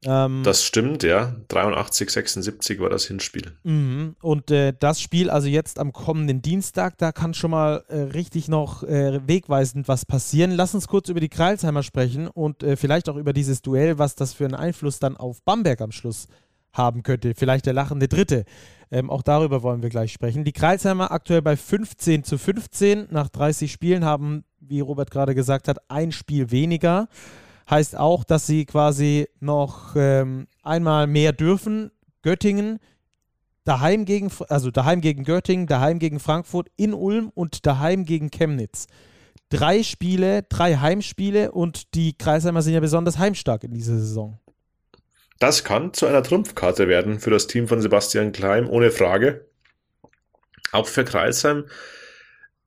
Ähm, 0.05 0.41
das 0.43 0.63
stimmt, 0.63 1.03
ja. 1.03 1.35
83, 1.49 2.09
76 2.09 2.79
war 2.79 2.89
das 2.89 3.05
Hinspiel. 3.05 3.53
Mhm. 3.63 4.15
Und 4.21 4.49
äh, 4.49 4.73
das 4.77 4.99
Spiel, 4.99 5.29
also 5.29 5.47
jetzt 5.47 5.77
am 5.77 5.93
kommenden 5.93 6.41
Dienstag, 6.41 6.97
da 6.97 7.11
kann 7.11 7.33
schon 7.33 7.51
mal 7.51 7.83
äh, 7.87 7.97
richtig 7.97 8.47
noch 8.47 8.83
äh, 8.83 9.19
wegweisend 9.27 9.87
was 9.87 10.05
passieren. 10.05 10.51
Lass 10.51 10.73
uns 10.73 10.87
kurz 10.87 11.09
über 11.09 11.19
die 11.19 11.29
Kreilsheimer 11.29 11.83
sprechen 11.83 12.27
und 12.27 12.63
äh, 12.63 12.75
vielleicht 12.77 13.09
auch 13.09 13.15
über 13.15 13.33
dieses 13.33 13.61
Duell, 13.61 13.99
was 13.99 14.15
das 14.15 14.33
für 14.33 14.45
einen 14.45 14.55
Einfluss 14.55 14.99
dann 14.99 15.17
auf 15.17 15.43
Bamberg 15.43 15.81
am 15.81 15.91
Schluss 15.91 16.27
haben 16.73 17.03
könnte. 17.03 17.33
Vielleicht 17.35 17.65
der 17.65 17.73
lachende 17.73 18.07
Dritte. 18.07 18.45
Ähm, 18.89 19.09
auch 19.09 19.21
darüber 19.21 19.61
wollen 19.61 19.83
wir 19.83 19.89
gleich 19.89 20.11
sprechen. 20.11 20.43
Die 20.43 20.51
Kreilsheimer 20.51 21.11
aktuell 21.11 21.41
bei 21.41 21.55
15 21.55 22.23
zu 22.23 22.37
15 22.37 23.07
nach 23.11 23.29
30 23.29 23.71
Spielen 23.71 24.03
haben, 24.03 24.43
wie 24.59 24.79
Robert 24.79 25.11
gerade 25.11 25.35
gesagt 25.35 25.67
hat, 25.67 25.79
ein 25.89 26.11
Spiel 26.11 26.51
weniger. 26.51 27.07
Heißt 27.71 27.97
auch, 27.97 28.25
dass 28.25 28.45
sie 28.45 28.65
quasi 28.65 29.29
noch 29.39 29.95
ähm, 29.95 30.47
einmal 30.61 31.07
mehr 31.07 31.31
dürfen. 31.31 31.91
Göttingen 32.21 32.79
daheim 33.63 34.03
gegen, 34.05 34.29
also 34.49 34.71
daheim 34.71 34.99
gegen 34.99 35.23
Göttingen, 35.23 35.67
daheim 35.67 35.97
gegen 35.97 36.19
Frankfurt, 36.19 36.67
in 36.75 36.93
Ulm 36.93 37.31
und 37.33 37.65
daheim 37.65 38.05
gegen 38.05 38.29
Chemnitz. 38.29 38.87
Drei 39.49 39.83
Spiele, 39.83 40.43
drei 40.43 40.77
Heimspiele 40.77 41.51
und 41.51 41.93
die 41.95 42.17
Kreisheimer 42.17 42.61
sind 42.61 42.73
ja 42.73 42.79
besonders 42.81 43.17
heimstark 43.17 43.63
in 43.63 43.73
dieser 43.73 43.97
Saison. 43.97 44.37
Das 45.39 45.63
kann 45.63 45.93
zu 45.93 46.05
einer 46.05 46.23
Trumpfkarte 46.23 46.87
werden 46.87 47.19
für 47.19 47.31
das 47.31 47.47
Team 47.47 47.67
von 47.67 47.81
Sebastian 47.81 48.31
Kleim, 48.31 48.69
ohne 48.69 48.91
Frage. 48.91 49.45
Auch 50.71 50.87
für 50.87 51.03
Kreisheim 51.03 51.65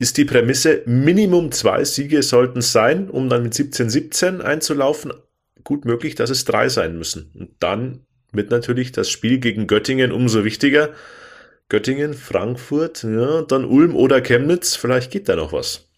ist 0.05 0.19
die 0.19 0.27
Prämisse, 0.27 0.83
Minimum 0.85 1.51
zwei 1.51 1.83
Siege 1.83 2.23
sollten 2.23 2.61
sein, 2.61 3.09
um 3.09 3.31
dann 3.31 3.43
mit 3.43 3.55
17-17 3.55 4.43
einzulaufen. 4.43 5.15
Gut 5.65 5.87
möglich, 5.87 6.15
dass 6.15 6.29
es 6.29 6.45
drei 6.45 6.69
sein 6.69 6.99
müssen. 6.99 7.31
Und 7.35 7.53
dann 7.61 8.01
wird 8.31 8.51
natürlich 8.51 8.93
das 8.93 9.09
Spiel 9.09 9.39
gegen 9.39 9.67
Göttingen 9.67 10.13
umso 10.13 10.45
wichtiger. 10.45 10.91
Göttingen, 11.71 12.13
Frankfurt, 12.13 13.03
ja, 13.03 13.41
dann 13.41 13.65
Ulm 13.65 13.97
oder 13.97 14.21
Chemnitz, 14.21 14.77
vielleicht 14.77 15.11
geht 15.11 15.31
da 15.31 15.37
noch 15.37 15.55
was. 15.55 15.89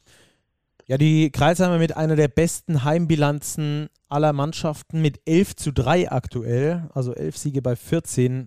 Ja, 0.86 0.98
die 0.98 1.32
Kreisheimer 1.32 1.78
mit 1.78 1.96
einer 1.96 2.14
der 2.14 2.28
besten 2.28 2.84
Heimbilanzen 2.84 3.88
aller 4.08 4.32
Mannschaften 4.32 5.02
mit 5.02 5.18
11 5.26 5.56
zu 5.56 5.72
3 5.72 6.12
aktuell, 6.12 6.88
also 6.94 7.12
11 7.12 7.36
Siege 7.36 7.60
bei 7.60 7.74
14 7.74 8.46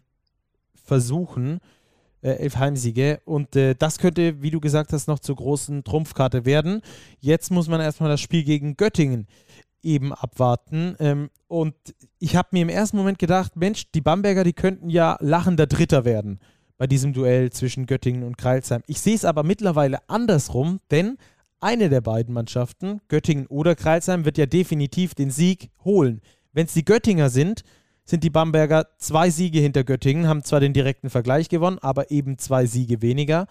Versuchen, 0.86 1.60
äh, 2.22 2.32
11 2.32 2.58
Heimsiege. 2.58 3.22
Und 3.26 3.56
äh, 3.56 3.76
das 3.76 3.98
könnte, 3.98 4.42
wie 4.42 4.52
du 4.52 4.60
gesagt 4.60 4.94
hast, 4.94 5.08
noch 5.08 5.20
zur 5.20 5.36
großen 5.36 5.84
Trumpfkarte 5.84 6.46
werden. 6.46 6.82
Jetzt 7.20 7.52
muss 7.52 7.68
man 7.68 7.82
erstmal 7.82 8.10
das 8.10 8.22
Spiel 8.22 8.44
gegen 8.44 8.78
Göttingen 8.78 9.28
eben 9.82 10.14
abwarten. 10.14 10.96
Ähm, 11.00 11.30
und 11.48 11.76
ich 12.20 12.36
habe 12.36 12.50
mir 12.52 12.62
im 12.62 12.70
ersten 12.70 12.98
Moment 12.98 13.20
gedacht, 13.20 13.56
Mensch, 13.56 13.92
die 13.92 14.02
Bamberger, 14.02 14.44
die 14.44 14.54
könnten 14.54 14.90
ja 14.90 15.18
lachender 15.20 15.68
Dritter 15.68 16.06
werden 16.06 16.40
bei 16.78 16.88
diesem 16.88 17.14
Duell 17.14 17.52
zwischen 17.52 17.86
Göttingen 17.86 18.24
und 18.24 18.38
Kreilsheim. 18.38 18.84
Ich 18.88 19.02
sehe 19.02 19.16
es 19.16 19.26
aber 19.26 19.44
mittlerweile 19.44 20.00
andersrum, 20.08 20.80
denn 20.92 21.18
eine 21.60 21.90
der 21.90 22.02
beiden 22.02 22.34
Mannschaften, 22.34 23.02
Göttingen 23.10 23.48
oder 23.48 23.76
Kreilsheim, 23.76 24.24
wird 24.24 24.38
ja 24.38 24.46
definitiv 24.46 25.14
den 25.14 25.30
Sieg 25.30 25.72
holen. 25.84 26.22
Wenn 26.54 26.66
es 26.66 26.74
die 26.74 26.86
Göttinger 26.86 27.30
sind, 27.30 27.64
sind 28.10 28.24
die 28.24 28.30
Bamberger 28.30 28.88
zwei 28.98 29.30
Siege 29.30 29.60
hinter 29.60 29.84
Göttingen, 29.84 30.28
haben 30.28 30.44
zwar 30.44 30.60
den 30.60 30.74
direkten 30.74 31.10
Vergleich 31.10 31.48
gewonnen, 31.48 31.78
aber 31.80 32.10
eben 32.10 32.38
zwei 32.40 32.66
Siege 32.66 33.02
weniger. 33.02 33.48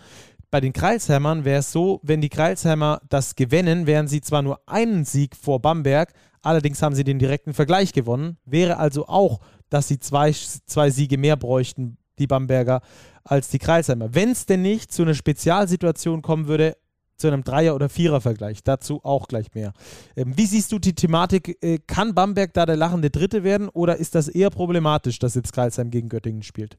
Bei 0.50 0.60
den 0.60 0.72
Kreilsheimern 0.72 1.44
wäre 1.44 1.60
es 1.60 1.70
so, 1.70 2.00
wenn 2.02 2.20
die 2.20 2.28
Kreilsheimer 2.28 3.00
das 3.08 3.36
gewinnen, 3.36 3.86
wären 3.86 4.08
sie 4.08 4.20
zwar 4.20 4.42
nur 4.42 4.60
einen 4.66 5.04
Sieg 5.04 5.36
vor 5.36 5.60
Bamberg, 5.60 6.12
allerdings 6.42 6.82
haben 6.82 6.94
sie 6.94 7.04
den 7.04 7.18
direkten 7.18 7.54
Vergleich 7.54 7.92
gewonnen. 7.92 8.38
Wäre 8.46 8.78
also 8.78 9.06
auch, 9.06 9.40
dass 9.68 9.88
sie 9.88 9.98
zwei, 9.98 10.32
zwei 10.32 10.90
Siege 10.90 11.18
mehr 11.18 11.36
bräuchten, 11.36 11.98
die 12.18 12.26
Bamberger, 12.26 12.80
als 13.24 13.50
die 13.50 13.58
Kreilsheimer. 13.58 14.14
Wenn 14.14 14.30
es 14.30 14.46
denn 14.46 14.62
nicht 14.62 14.90
zu 14.90 15.02
einer 15.02 15.14
Spezialsituation 15.14 16.22
kommen 16.22 16.48
würde, 16.48 16.76
zu 17.18 17.26
einem 17.26 17.44
Dreier- 17.44 17.74
oder 17.74 17.88
Vierer-Vergleich. 17.88 18.62
Dazu 18.62 19.00
auch 19.02 19.28
gleich 19.28 19.54
mehr. 19.54 19.72
Ähm, 20.16 20.32
wie 20.36 20.46
siehst 20.46 20.72
du 20.72 20.78
die 20.78 20.94
Thematik? 20.94 21.58
Äh, 21.62 21.78
kann 21.86 22.14
Bamberg 22.14 22.54
da 22.54 22.64
der 22.64 22.76
lachende 22.76 23.10
Dritte 23.10 23.44
werden 23.44 23.68
oder 23.68 23.96
ist 23.96 24.14
das 24.14 24.28
eher 24.28 24.50
problematisch, 24.50 25.18
dass 25.18 25.34
jetzt 25.34 25.52
Kreilsheim 25.52 25.90
gegen 25.90 26.08
Göttingen 26.08 26.42
spielt? 26.42 26.78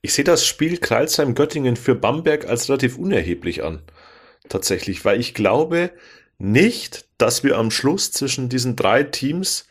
Ich 0.00 0.14
sehe 0.14 0.24
das 0.24 0.46
Spiel 0.46 0.78
Kreilsheim-Göttingen 0.78 1.76
für 1.76 1.94
Bamberg 1.94 2.48
als 2.48 2.68
relativ 2.68 2.98
unerheblich 2.98 3.62
an. 3.64 3.82
Tatsächlich, 4.48 5.04
weil 5.04 5.20
ich 5.20 5.34
glaube 5.34 5.90
nicht, 6.38 7.06
dass 7.18 7.44
wir 7.44 7.56
am 7.56 7.70
Schluss 7.70 8.10
zwischen 8.10 8.48
diesen 8.48 8.74
drei 8.76 9.04
Teams 9.04 9.66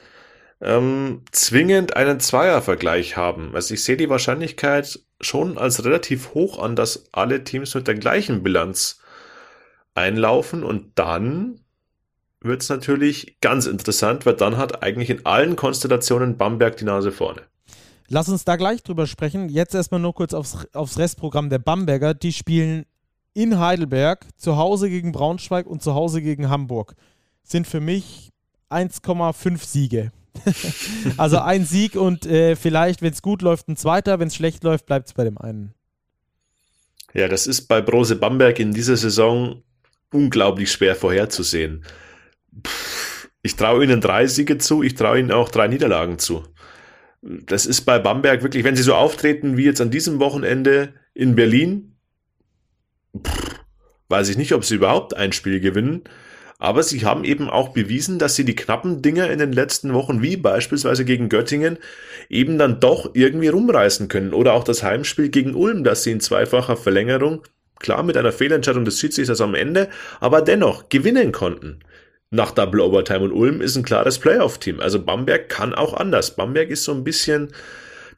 ähm, 0.61 1.23
zwingend 1.31 1.95
einen 1.95 2.19
Zweiervergleich 2.19 3.17
haben. 3.17 3.55
Also 3.55 3.73
ich 3.73 3.83
sehe 3.83 3.97
die 3.97 4.09
Wahrscheinlichkeit 4.09 4.99
schon 5.19 5.57
als 5.57 5.83
relativ 5.83 6.33
hoch 6.33 6.59
an, 6.59 6.75
dass 6.75 7.05
alle 7.11 7.43
Teams 7.43 7.73
mit 7.75 7.87
der 7.87 7.95
gleichen 7.95 8.43
Bilanz 8.43 9.00
einlaufen 9.93 10.63
und 10.63 10.91
dann 10.95 11.59
wird 12.41 12.63
es 12.63 12.69
natürlich 12.69 13.39
ganz 13.39 13.67
interessant, 13.67 14.25
weil 14.25 14.35
dann 14.35 14.57
hat 14.57 14.83
eigentlich 14.83 15.09
in 15.09 15.25
allen 15.25 15.55
Konstellationen 15.55 16.37
Bamberg 16.37 16.77
die 16.77 16.85
Nase 16.85 17.11
vorne. 17.11 17.41
Lass 18.07 18.29
uns 18.29 18.43
da 18.43 18.55
gleich 18.55 18.83
drüber 18.83 19.07
sprechen. 19.07 19.47
Jetzt 19.47 19.73
erstmal 19.73 20.01
nur 20.01 20.13
kurz 20.13 20.33
aufs, 20.33 20.67
aufs 20.73 20.97
Restprogramm 20.97 21.49
der 21.49 21.59
Bamberger. 21.59 22.13
Die 22.13 22.33
spielen 22.33 22.85
in 23.33 23.57
Heidelberg, 23.59 24.27
zu 24.35 24.57
Hause 24.57 24.89
gegen 24.89 25.13
Braunschweig 25.13 25.65
und 25.65 25.81
zu 25.81 25.93
Hause 25.93 26.21
gegen 26.21 26.49
Hamburg. 26.49 26.95
Sind 27.43 27.67
für 27.67 27.79
mich 27.79 28.31
1,5 28.69 29.65
Siege. 29.65 30.11
also 31.17 31.39
ein 31.39 31.65
Sieg 31.65 31.95
und 31.95 32.25
äh, 32.25 32.55
vielleicht, 32.55 33.01
wenn 33.01 33.13
es 33.13 33.21
gut 33.21 33.41
läuft, 33.41 33.69
ein 33.69 33.77
zweiter. 33.77 34.19
Wenn 34.19 34.27
es 34.27 34.35
schlecht 34.35 34.63
läuft, 34.63 34.87
bleibt 34.87 35.07
es 35.07 35.13
bei 35.13 35.23
dem 35.23 35.37
einen. 35.37 35.73
Ja, 37.13 37.27
das 37.27 37.47
ist 37.47 37.67
bei 37.67 37.81
Brose 37.81 38.15
Bamberg 38.15 38.59
in 38.59 38.73
dieser 38.73 38.97
Saison 38.97 39.61
unglaublich 40.11 40.71
schwer 40.71 40.95
vorherzusehen. 40.95 41.83
Ich 43.41 43.55
traue 43.55 43.83
ihnen 43.83 44.01
drei 44.01 44.27
Siege 44.27 44.57
zu, 44.57 44.83
ich 44.83 44.95
traue 44.95 45.19
ihnen 45.19 45.31
auch 45.31 45.49
drei 45.49 45.67
Niederlagen 45.67 46.19
zu. 46.19 46.43
Das 47.21 47.65
ist 47.65 47.81
bei 47.81 47.99
Bamberg 47.99 48.43
wirklich, 48.43 48.63
wenn 48.63 48.75
sie 48.75 48.83
so 48.83 48.95
auftreten 48.95 49.57
wie 49.57 49.65
jetzt 49.65 49.81
an 49.81 49.91
diesem 49.91 50.19
Wochenende 50.19 50.93
in 51.13 51.35
Berlin, 51.35 51.95
weiß 54.09 54.29
ich 54.29 54.37
nicht, 54.37 54.53
ob 54.53 54.65
sie 54.65 54.75
überhaupt 54.75 55.15
ein 55.15 55.31
Spiel 55.31 55.59
gewinnen. 55.59 56.03
Aber 56.57 56.83
sie 56.83 57.03
haben 57.03 57.23
eben 57.23 57.49
auch 57.49 57.69
bewiesen, 57.69 58.19
dass 58.19 58.35
sie 58.35 58.45
die 58.45 58.55
knappen 58.55 59.01
Dinger 59.01 59.31
in 59.31 59.39
den 59.39 59.51
letzten 59.51 59.93
Wochen, 59.93 60.21
wie 60.21 60.37
beispielsweise 60.37 61.05
gegen 61.05 61.27
Göttingen, 61.27 61.79
eben 62.29 62.59
dann 62.59 62.79
doch 62.79 63.11
irgendwie 63.15 63.47
rumreißen 63.47 64.09
können. 64.09 64.31
Oder 64.31 64.53
auch 64.53 64.63
das 64.63 64.83
Heimspiel 64.83 65.29
gegen 65.29 65.55
Ulm, 65.55 65.83
das 65.83 66.03
sie 66.03 66.11
in 66.11 66.19
zweifacher 66.19 66.77
Verlängerung 66.77 67.41
Klar 67.81 68.03
mit 68.03 68.15
einer 68.15 68.31
Fehlentscheidung 68.31 68.85
des 68.85 68.99
Schiedsrichters 68.99 69.41
am 69.41 69.55
Ende, 69.55 69.89
aber 70.19 70.41
dennoch 70.41 70.89
gewinnen 70.89 71.31
konnten. 71.31 71.79
Nach 72.29 72.51
Double 72.51 72.79
Overtime 72.79 73.21
und 73.21 73.33
Ulm 73.33 73.59
ist 73.59 73.75
ein 73.75 73.83
klares 73.83 74.19
Playoff-Team. 74.19 74.79
Also 74.79 75.03
Bamberg 75.03 75.49
kann 75.49 75.73
auch 75.73 75.93
anders. 75.93 76.35
Bamberg 76.35 76.69
ist 76.69 76.85
so 76.85 76.93
ein 76.93 77.03
bisschen 77.03 77.51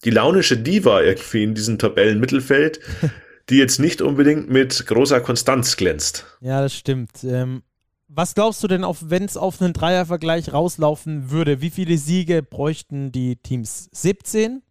die 0.03 0.11
launische 0.11 0.57
Diva 0.57 1.01
irgendwie 1.01 1.43
in 1.43 1.55
diesem 1.55 1.79
Tabellenmittelfeld, 1.79 2.79
die 3.49 3.57
jetzt 3.57 3.79
nicht 3.79 4.01
unbedingt 4.01 4.49
mit 4.49 4.85
großer 4.85 5.21
Konstanz 5.21 5.77
glänzt. 5.77 6.25
Ja, 6.41 6.61
das 6.61 6.75
stimmt. 6.75 7.23
Ähm, 7.23 7.63
was 8.07 8.35
glaubst 8.35 8.61
du 8.63 8.67
denn, 8.67 8.83
wenn 8.83 9.25
es 9.25 9.37
auf 9.37 9.59
einen 9.59 9.73
Dreiervergleich 9.73 10.53
rauslaufen 10.53 11.31
würde? 11.31 11.61
Wie 11.61 11.71
viele 11.71 11.97
Siege 11.97 12.43
bräuchten 12.43 13.11
die 13.11 13.37
Teams? 13.37 13.89
17? 13.93 14.61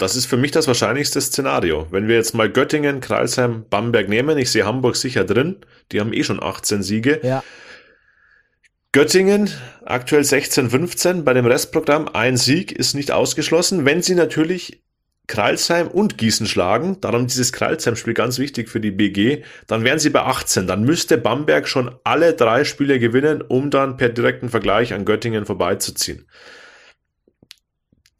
Das 0.00 0.16
ist 0.16 0.26
für 0.26 0.36
mich 0.36 0.50
das 0.50 0.66
wahrscheinlichste 0.66 1.20
Szenario. 1.20 1.86
Wenn 1.90 2.08
wir 2.08 2.16
jetzt 2.16 2.34
mal 2.34 2.50
Göttingen, 2.50 3.00
Kreisheim, 3.00 3.64
Bamberg 3.68 4.08
nehmen, 4.08 4.38
ich 4.38 4.50
sehe 4.50 4.64
Hamburg 4.64 4.96
sicher 4.96 5.24
drin, 5.24 5.56
die 5.92 6.00
haben 6.00 6.12
eh 6.12 6.24
schon 6.24 6.42
18 6.42 6.82
Siege. 6.82 7.20
Ja. 7.22 7.44
Göttingen 8.92 9.50
aktuell 9.84 10.22
16-15 10.22 11.22
bei 11.22 11.34
dem 11.34 11.46
Restprogramm. 11.46 12.08
Ein 12.08 12.36
Sieg 12.36 12.72
ist 12.72 12.94
nicht 12.94 13.12
ausgeschlossen, 13.12 13.84
wenn 13.84 14.02
sie 14.02 14.14
natürlich 14.14 14.82
Kralsheim 15.28 15.86
und 15.86 16.18
Gießen 16.18 16.46
schlagen, 16.46 17.00
darum 17.00 17.28
dieses 17.28 17.52
Kralsheim-Spiel 17.52 18.14
ganz 18.14 18.40
wichtig 18.40 18.68
für 18.68 18.80
die 18.80 18.90
BG, 18.90 19.44
dann 19.68 19.84
wären 19.84 20.00
sie 20.00 20.10
bei 20.10 20.22
18. 20.22 20.66
Dann 20.66 20.82
müsste 20.82 21.18
Bamberg 21.18 21.68
schon 21.68 21.94
alle 22.02 22.32
drei 22.32 22.64
Spiele 22.64 22.98
gewinnen, 22.98 23.40
um 23.40 23.70
dann 23.70 23.96
per 23.96 24.08
direkten 24.08 24.48
Vergleich 24.48 24.92
an 24.92 25.04
Göttingen 25.04 25.46
vorbeizuziehen. 25.46 26.26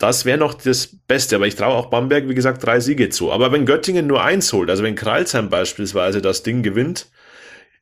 Das 0.00 0.24
wäre 0.24 0.38
noch 0.38 0.54
das 0.54 0.86
Beste, 1.06 1.36
aber 1.36 1.46
ich 1.46 1.56
traue 1.56 1.74
auch 1.74 1.90
Bamberg, 1.90 2.26
wie 2.26 2.34
gesagt, 2.34 2.64
drei 2.64 2.80
Siege 2.80 3.10
zu. 3.10 3.30
Aber 3.30 3.52
wenn 3.52 3.66
Göttingen 3.66 4.06
nur 4.06 4.24
eins 4.24 4.50
holt, 4.54 4.70
also 4.70 4.82
wenn 4.82 4.94
Kralsheim 4.94 5.50
beispielsweise 5.50 6.22
das 6.22 6.42
Ding 6.42 6.62
gewinnt 6.62 7.10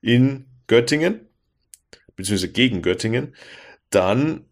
in 0.03 0.47
Göttingen, 0.67 1.21
beziehungsweise 2.17 2.51
gegen 2.51 2.83
Göttingen, 2.83 3.37
dann 3.91 4.47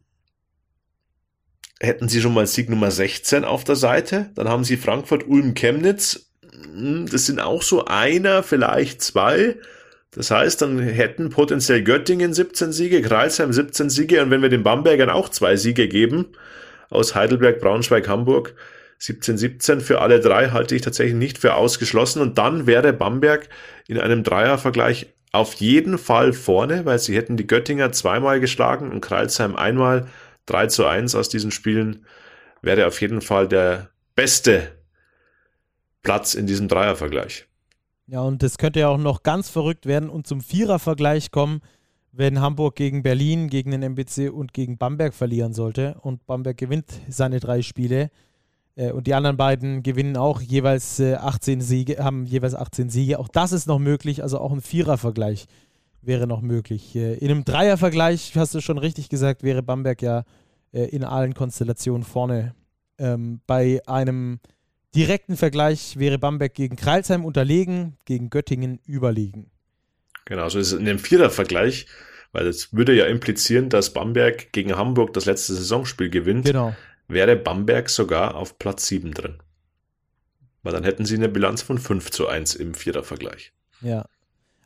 hätten 1.80 2.08
sie 2.08 2.20
schon 2.20 2.34
mal 2.34 2.46
Sieg 2.46 2.70
Nummer 2.70 2.92
16 2.92 3.44
auf 3.44 3.64
der 3.64 3.74
Seite. 3.74 4.30
Dann 4.36 4.48
haben 4.48 4.62
sie 4.62 4.76
Frankfurt, 4.76 5.26
Ulm, 5.26 5.54
Chemnitz. 5.54 6.30
Hm, 6.48 7.06
das 7.10 7.26
sind 7.26 7.40
auch 7.40 7.62
so 7.62 7.86
einer, 7.86 8.44
vielleicht 8.44 9.02
zwei. 9.02 9.56
Das 10.12 10.30
heißt, 10.30 10.62
dann 10.62 10.78
hätten 10.78 11.30
potenziell 11.30 11.82
Göttingen 11.82 12.32
17 12.32 12.70
Siege, 12.70 13.02
Kreisheim 13.02 13.52
17 13.52 13.90
Siege 13.90 14.22
und 14.22 14.30
wenn 14.30 14.40
wir 14.40 14.50
den 14.50 14.62
Bambergern 14.62 15.10
auch 15.10 15.30
zwei 15.30 15.56
Siege 15.56 15.88
geben, 15.88 16.26
aus 16.90 17.14
Heidelberg, 17.14 17.60
Braunschweig, 17.60 18.08
Hamburg, 18.08 18.54
17-17 19.00 19.80
für 19.80 20.00
alle 20.00 20.20
drei 20.20 20.50
halte 20.50 20.74
ich 20.74 20.82
tatsächlich 20.82 21.16
nicht 21.16 21.38
für 21.38 21.54
ausgeschlossen. 21.54 22.22
Und 22.22 22.38
dann 22.38 22.66
wäre 22.66 22.92
Bamberg 22.92 23.48
in 23.86 23.98
einem 23.98 24.22
Dreiervergleich 24.22 25.12
auf 25.32 25.54
jeden 25.54 25.98
Fall 25.98 26.32
vorne, 26.32 26.86
weil 26.86 26.98
sie 26.98 27.14
hätten 27.14 27.36
die 27.36 27.46
Göttinger 27.46 27.92
zweimal 27.92 28.40
geschlagen 28.40 28.90
und 28.90 29.00
Kreilsheim 29.00 29.54
einmal. 29.54 30.06
3 30.46 30.68
zu 30.68 30.86
1 30.86 31.14
aus 31.14 31.28
diesen 31.28 31.50
Spielen 31.50 32.06
wäre 32.62 32.86
auf 32.86 33.00
jeden 33.00 33.20
Fall 33.20 33.48
der 33.48 33.90
beste 34.14 34.72
Platz 36.02 36.34
in 36.34 36.46
diesem 36.46 36.68
Dreiervergleich. 36.68 37.46
Ja, 38.06 38.20
und 38.20 38.42
das 38.42 38.56
könnte 38.56 38.80
ja 38.80 38.88
auch 38.88 38.98
noch 38.98 39.24
ganz 39.24 39.50
verrückt 39.50 39.86
werden 39.86 40.08
und 40.08 40.26
zum 40.26 40.40
Vierervergleich 40.40 41.32
kommen, 41.32 41.60
wenn 42.16 42.40
Hamburg 42.40 42.76
gegen 42.76 43.02
Berlin, 43.02 43.48
gegen 43.48 43.70
den 43.70 43.82
MBC 43.82 44.30
und 44.30 44.54
gegen 44.54 44.78
Bamberg 44.78 45.12
verlieren 45.12 45.52
sollte 45.52 45.96
und 46.00 46.26
Bamberg 46.26 46.56
gewinnt 46.56 46.86
seine 47.08 47.40
drei 47.40 47.60
Spiele 47.60 48.10
äh, 48.74 48.90
und 48.92 49.06
die 49.06 49.14
anderen 49.14 49.36
beiden 49.36 49.82
gewinnen 49.82 50.16
auch 50.16 50.40
jeweils 50.40 50.98
äh, 50.98 51.14
18 51.14 51.60
Siege, 51.60 52.02
haben 52.02 52.24
jeweils 52.24 52.54
18 52.54 52.88
Siege. 52.88 53.18
Auch 53.18 53.28
das 53.28 53.52
ist 53.52 53.66
noch 53.66 53.78
möglich, 53.78 54.22
also 54.22 54.38
auch 54.38 54.52
ein 54.52 54.62
Vierervergleich 54.62 55.46
wäre 56.00 56.26
noch 56.26 56.40
möglich. 56.40 56.96
Äh, 56.96 57.14
in 57.14 57.30
einem 57.30 57.44
Dreiervergleich, 57.44 58.32
hast 58.36 58.54
du 58.54 58.60
schon 58.60 58.78
richtig 58.78 59.08
gesagt, 59.08 59.42
wäre 59.42 59.62
Bamberg 59.62 60.00
ja 60.00 60.24
äh, 60.72 60.84
in 60.84 61.04
allen 61.04 61.34
Konstellationen 61.34 62.04
vorne. 62.04 62.54
Ähm, 62.98 63.40
bei 63.46 63.82
einem 63.86 64.40
direkten 64.94 65.36
Vergleich 65.36 65.98
wäre 65.98 66.18
Bamberg 66.18 66.54
gegen 66.54 66.76
Kreilsheim 66.76 67.26
unterlegen, 67.26 67.98
gegen 68.06 68.30
Göttingen 68.30 68.80
überlegen. 68.86 69.50
Genau, 70.26 70.48
so 70.48 70.58
ist 70.58 70.72
es 70.72 70.78
in 70.78 70.84
dem 70.84 70.98
Vierervergleich, 70.98 71.86
weil 72.32 72.44
das 72.44 72.72
würde 72.74 72.94
ja 72.94 73.06
implizieren, 73.06 73.70
dass 73.70 73.92
Bamberg 73.92 74.52
gegen 74.52 74.76
Hamburg 74.76 75.14
das 75.14 75.24
letzte 75.24 75.54
Saisonspiel 75.54 76.10
gewinnt. 76.10 76.44
Genau. 76.44 76.76
Wäre 77.08 77.36
Bamberg 77.36 77.88
sogar 77.88 78.34
auf 78.34 78.58
Platz 78.58 78.86
7 78.88 79.14
drin. 79.14 79.38
Weil 80.62 80.72
dann 80.72 80.84
hätten 80.84 81.06
sie 81.06 81.14
eine 81.14 81.28
Bilanz 81.28 81.62
von 81.62 81.78
5 81.78 82.10
zu 82.10 82.26
1 82.26 82.56
im 82.56 82.74
Vierervergleich. 82.74 83.52
Ja. 83.80 84.04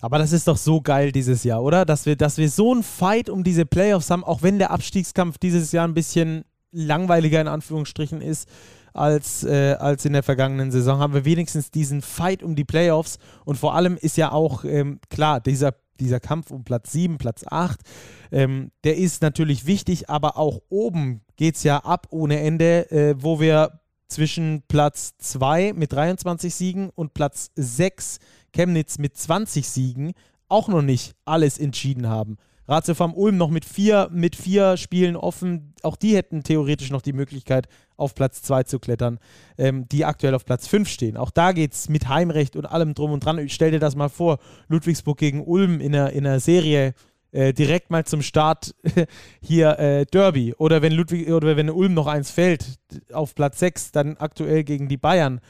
Aber 0.01 0.18
das 0.18 0.33
ist 0.33 0.49
doch 0.49 0.57
so 0.57 0.81
geil 0.81 1.12
dieses 1.12 1.44
Jahr, 1.44 1.62
oder? 1.62 1.85
Dass 1.85 2.07
wir, 2.07 2.16
dass 2.16 2.38
wir 2.38 2.49
so 2.49 2.73
einen 2.73 2.83
Fight 2.83 3.29
um 3.29 3.44
diese 3.44 3.66
Playoffs 3.66 4.09
haben, 4.09 4.25
auch 4.25 4.42
wenn 4.42 4.59
der 4.59 4.70
Abstiegskampf 4.70 5.37
dieses 5.37 5.73
Jahr 5.73 5.87
ein 5.87 5.92
bisschen 5.92 6.46
langweiliger 6.73 7.40
in 7.40 7.49
Anführungsstrichen 7.49 8.23
ist 8.23 8.49
als, 8.92 9.44
äh, 9.44 9.76
als 9.79 10.05
in 10.05 10.12
der 10.12 10.22
vergangenen 10.22 10.70
Saison, 10.70 10.98
haben 10.98 11.14
wir 11.14 11.24
wenigstens 11.24 11.70
diesen 11.70 12.03
Fight 12.03 12.42
um 12.42 12.55
die 12.55 12.64
Playoffs. 12.64 13.18
Und 13.44 13.57
vor 13.57 13.74
allem 13.74 13.96
ist 13.96 14.16
ja 14.16 14.33
auch 14.33 14.64
ähm, 14.64 15.00
klar, 15.11 15.40
dieser, 15.40 15.74
dieser 15.98 16.20
Kampf 16.20 16.50
um 16.50 16.64
Platz 16.64 16.92
7, 16.92 17.18
Platz 17.18 17.44
8, 17.46 17.81
ähm, 18.33 18.70
der 18.85 18.96
ist 18.96 19.22
natürlich 19.22 19.66
wichtig, 19.66 20.09
aber 20.09 20.37
auch 20.37 20.61
oben 20.68 21.22
geht 21.37 21.57
es 21.57 21.62
ja 21.62 21.79
ab 21.79 22.07
ohne 22.11 22.40
Ende, 22.40 22.90
äh, 22.90 23.14
wo 23.18 23.40
wir 23.40 23.81
zwischen 24.09 24.62
Platz 24.68 25.14
2 25.18 25.72
mit 25.72 25.92
23 25.92 26.55
Siegen 26.55 26.90
und 26.90 27.14
Platz 27.14 27.50
6 27.55 28.18
Chemnitz 28.53 28.98
mit 28.98 29.16
20 29.16 29.68
Siegen 29.68 30.12
auch 30.48 30.68
noch 30.68 30.83
nicht 30.83 31.14
alles 31.24 31.59
entschieden 31.59 32.09
haben. 32.09 32.37
Ratio 32.70 32.94
Ulm 33.14 33.37
noch 33.37 33.50
mit 33.50 33.64
vier, 33.64 34.09
mit 34.12 34.37
vier 34.37 34.76
Spielen 34.76 35.16
offen. 35.16 35.74
Auch 35.83 35.96
die 35.96 36.16
hätten 36.16 36.44
theoretisch 36.44 36.90
noch 36.90 37.02
die 37.02 37.12
Möglichkeit, 37.12 37.66
auf 37.96 38.14
Platz 38.14 38.42
2 38.42 38.62
zu 38.62 38.78
klettern, 38.78 39.18
ähm, 39.59 39.88
die 39.88 40.04
aktuell 40.04 40.35
auf 40.35 40.44
Platz 40.44 40.68
5 40.68 40.88
stehen. 40.88 41.16
Auch 41.16 41.33
da 41.33 41.50
geht 41.50 41.72
es 41.72 41.88
mit 41.88 42.09
Heimrecht 42.09 42.54
und 42.54 42.66
allem 42.66 42.94
drum 42.94 43.11
und 43.11 43.24
dran. 43.24 43.48
Stell 43.48 43.72
dir 43.72 43.80
das 43.80 43.96
mal 43.96 44.09
vor, 44.09 44.38
Ludwigsburg 44.68 45.18
gegen 45.18 45.44
Ulm 45.44 45.80
in 45.80 45.94
einer, 45.94 46.12
in 46.12 46.24
einer 46.24 46.38
Serie 46.38 46.94
äh, 47.33 47.52
direkt 47.52 47.90
mal 47.90 48.04
zum 48.04 48.22
Start 48.22 48.74
hier 49.42 49.78
äh, 49.78 50.06
Derby. 50.06 50.54
Oder 50.56 50.80
wenn 50.80 50.92
Ludwig 50.92 51.28
oder 51.28 51.56
wenn 51.56 51.70
Ulm 51.70 51.94
noch 51.94 52.06
eins 52.06 52.30
fällt, 52.30 52.78
auf 53.12 53.35
Platz 53.35 53.59
6, 53.59 53.92
dann 53.92 54.16
aktuell 54.16 54.62
gegen 54.62 54.88
die 54.88 54.96
Bayern. 54.96 55.40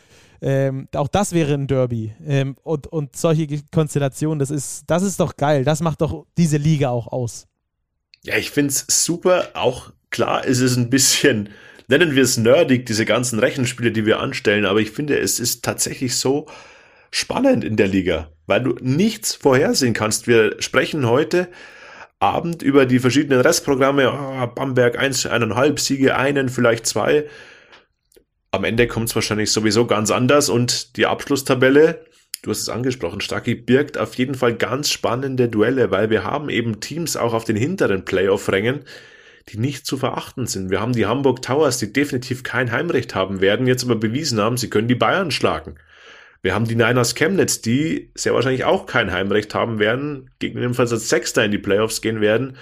Ähm, 0.43 0.89
auch 0.95 1.09
das 1.09 1.33
wäre 1.33 1.55
ein 1.55 1.67
Derby. 1.67 2.15
Ähm, 2.27 2.57
und, 2.63 2.87
und 2.87 3.17
solche 3.17 3.47
Konstellationen, 3.73 4.39
das 4.39 4.51
ist, 4.51 4.85
das 4.87 5.03
ist 5.03 5.21
doch 5.21 5.37
geil. 5.37 5.65
Das 5.65 5.81
macht 5.81 6.01
doch 6.01 6.27
diese 6.37 6.57
Liga 6.57 6.91
auch 6.91 7.09
aus. 7.09 7.47
Ja, 8.23 8.37
ich 8.37 8.51
finde 8.51 8.71
es 8.71 8.87
super. 8.89 9.49
Auch 9.55 9.93
klar 10.11 10.45
ist 10.45 10.61
es 10.61 10.77
ein 10.77 10.91
bisschen, 10.91 11.51
nennen 11.89 12.15
wir 12.15 12.23
es 12.23 12.37
nerdig, 12.37 12.87
diese 12.87 13.05
ganzen 13.05 13.39
Rechenspiele, 13.39 13.93
die 13.93 14.07
wir 14.07 14.21
anstellen, 14.21 14.67
aber 14.67 14.81
ich 14.81 14.91
finde, 14.91 15.19
es 15.19 15.41
ist 15.41 15.65
tatsächlich 15.65 16.17
so 16.17 16.47
spannend 17.11 17.65
in 17.65 17.77
der 17.77 17.89
Liga, 17.89 18.31
weil 18.47 18.63
du 18.63 18.77
nichts 18.81 19.35
vorhersehen 19.35 19.95
kannst. 19.95 20.27
Wir 20.27 20.57
sprechen 20.61 21.09
heute 21.09 21.49
Abend 22.19 22.63
über 22.63 22.87
die 22.87 22.99
verschiedenen 22.99 23.41
Restprogramme. 23.41 24.13
Oh, 24.13 24.47
Bamberg 24.47 24.99
1, 24.99 25.27
1,5 25.27 25.79
Siege, 25.81 26.17
einen, 26.17 26.49
vielleicht 26.49 26.87
zwei 26.87 27.25
am 28.51 28.65
Ende 28.65 28.87
kommt 28.87 29.09
es 29.09 29.15
wahrscheinlich 29.15 29.53
sowieso 29.53 29.87
ganz 29.87 30.11
anders 30.11 30.49
und 30.49 30.97
die 30.97 31.07
Abschlusstabelle, 31.07 32.05
du 32.43 32.51
hast 32.51 32.61
es 32.61 32.69
angesprochen, 32.69 33.21
Stacki 33.21 33.55
birgt 33.55 33.99
auf 33.99 34.15
jeden 34.15 34.35
Fall 34.35 34.55
ganz 34.55 34.91
spannende 34.91 35.49
Duelle, 35.49 35.91
weil 35.91 36.11
wir 36.11 36.25
haben 36.25 36.49
eben 36.49 36.81
Teams 36.81 37.17
auch 37.17 37.33
auf 37.33 37.45
den 37.45 37.57
hinteren 37.57 38.05
Playoff-Rängen, 38.05 38.81
die 39.49 39.59
nicht 39.59 39.87
zu 39.87 39.97
verachten 39.97 40.47
sind. 40.47 40.71
Wir 40.71 40.81
haben 40.81 40.93
die 40.93 41.07
Hamburg 41.07 41.43
Towers, 41.43 41.79
die 41.79 41.93
definitiv 41.93 42.43
kein 42.43 42.73
Heimrecht 42.73 43.15
haben 43.15 43.41
werden, 43.41 43.67
jetzt 43.67 43.85
aber 43.85 43.97
bewiesen 43.97 44.41
haben, 44.41 44.57
sie 44.57 44.71
können 44.71 44.89
die 44.89 44.95
Bayern 44.95 45.31
schlagen. 45.31 45.77
Wir 46.43 46.55
haben 46.55 46.67
die 46.67 46.75
Niners 46.75 47.15
Chemnitz, 47.15 47.61
die 47.61 48.11
sehr 48.15 48.33
wahrscheinlich 48.33 48.65
auch 48.65 48.87
kein 48.87 49.13
Heimrecht 49.13 49.55
haben 49.55 49.79
werden, 49.79 50.31
gegebenenfalls 50.39 50.93
als 50.93 51.09
Sechster 51.09 51.45
in 51.45 51.51
die 51.51 51.59
Playoffs 51.59 52.01
gehen 52.01 52.21
werden. 52.21 52.57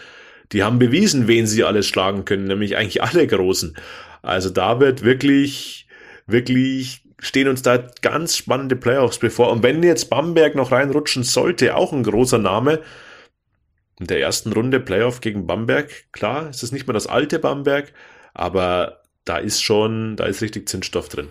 Die 0.52 0.64
haben 0.64 0.78
bewiesen, 0.78 1.28
wen 1.28 1.46
sie 1.46 1.62
alles 1.62 1.86
schlagen 1.86 2.24
können, 2.24 2.44
nämlich 2.44 2.76
eigentlich 2.76 3.02
alle 3.02 3.26
Großen. 3.26 3.76
Also 4.22 4.50
da 4.50 4.80
wird 4.80 5.02
wirklich, 5.04 5.86
wirklich 6.26 7.02
stehen 7.18 7.48
uns 7.48 7.62
da 7.62 7.78
ganz 8.02 8.36
spannende 8.36 8.76
Playoffs 8.76 9.18
bevor. 9.18 9.50
Und 9.50 9.62
wenn 9.62 9.82
jetzt 9.82 10.10
Bamberg 10.10 10.54
noch 10.54 10.72
reinrutschen 10.72 11.24
sollte, 11.24 11.76
auch 11.76 11.92
ein 11.92 12.02
großer 12.02 12.38
Name, 12.38 12.80
in 13.98 14.06
der 14.06 14.20
ersten 14.20 14.52
Runde 14.52 14.78
Playoff 14.78 15.20
gegen 15.20 15.46
Bamberg, 15.46 16.12
klar, 16.12 16.48
es 16.48 16.62
ist 16.62 16.72
nicht 16.72 16.86
mehr 16.86 16.94
das 16.94 17.08
alte 17.08 17.38
Bamberg, 17.38 17.92
aber 18.32 19.02
da 19.24 19.38
ist 19.38 19.62
schon, 19.62 20.16
da 20.16 20.26
ist 20.26 20.40
richtig 20.40 20.68
Zinsstoff 20.68 21.08
drin. 21.08 21.28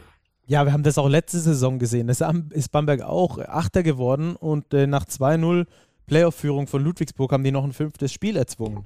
Ja, 0.47 0.65
wir 0.65 0.73
haben 0.73 0.83
das 0.83 0.97
auch 0.97 1.09
letzte 1.09 1.39
Saison 1.39 1.79
gesehen. 1.79 2.07
Das 2.07 2.21
ist 2.51 2.71
Bamberg 2.71 3.01
auch 3.01 3.39
Achter 3.39 3.83
geworden 3.83 4.35
und 4.35 4.73
äh, 4.73 4.87
nach 4.87 5.05
2-0 5.05 5.65
Playoff-Führung 6.07 6.67
von 6.67 6.83
Ludwigsburg 6.83 7.31
haben 7.31 7.43
die 7.43 7.51
noch 7.51 7.65
ein 7.65 7.73
fünftes 7.73 8.13
Spiel 8.13 8.37
erzwungen. 8.37 8.85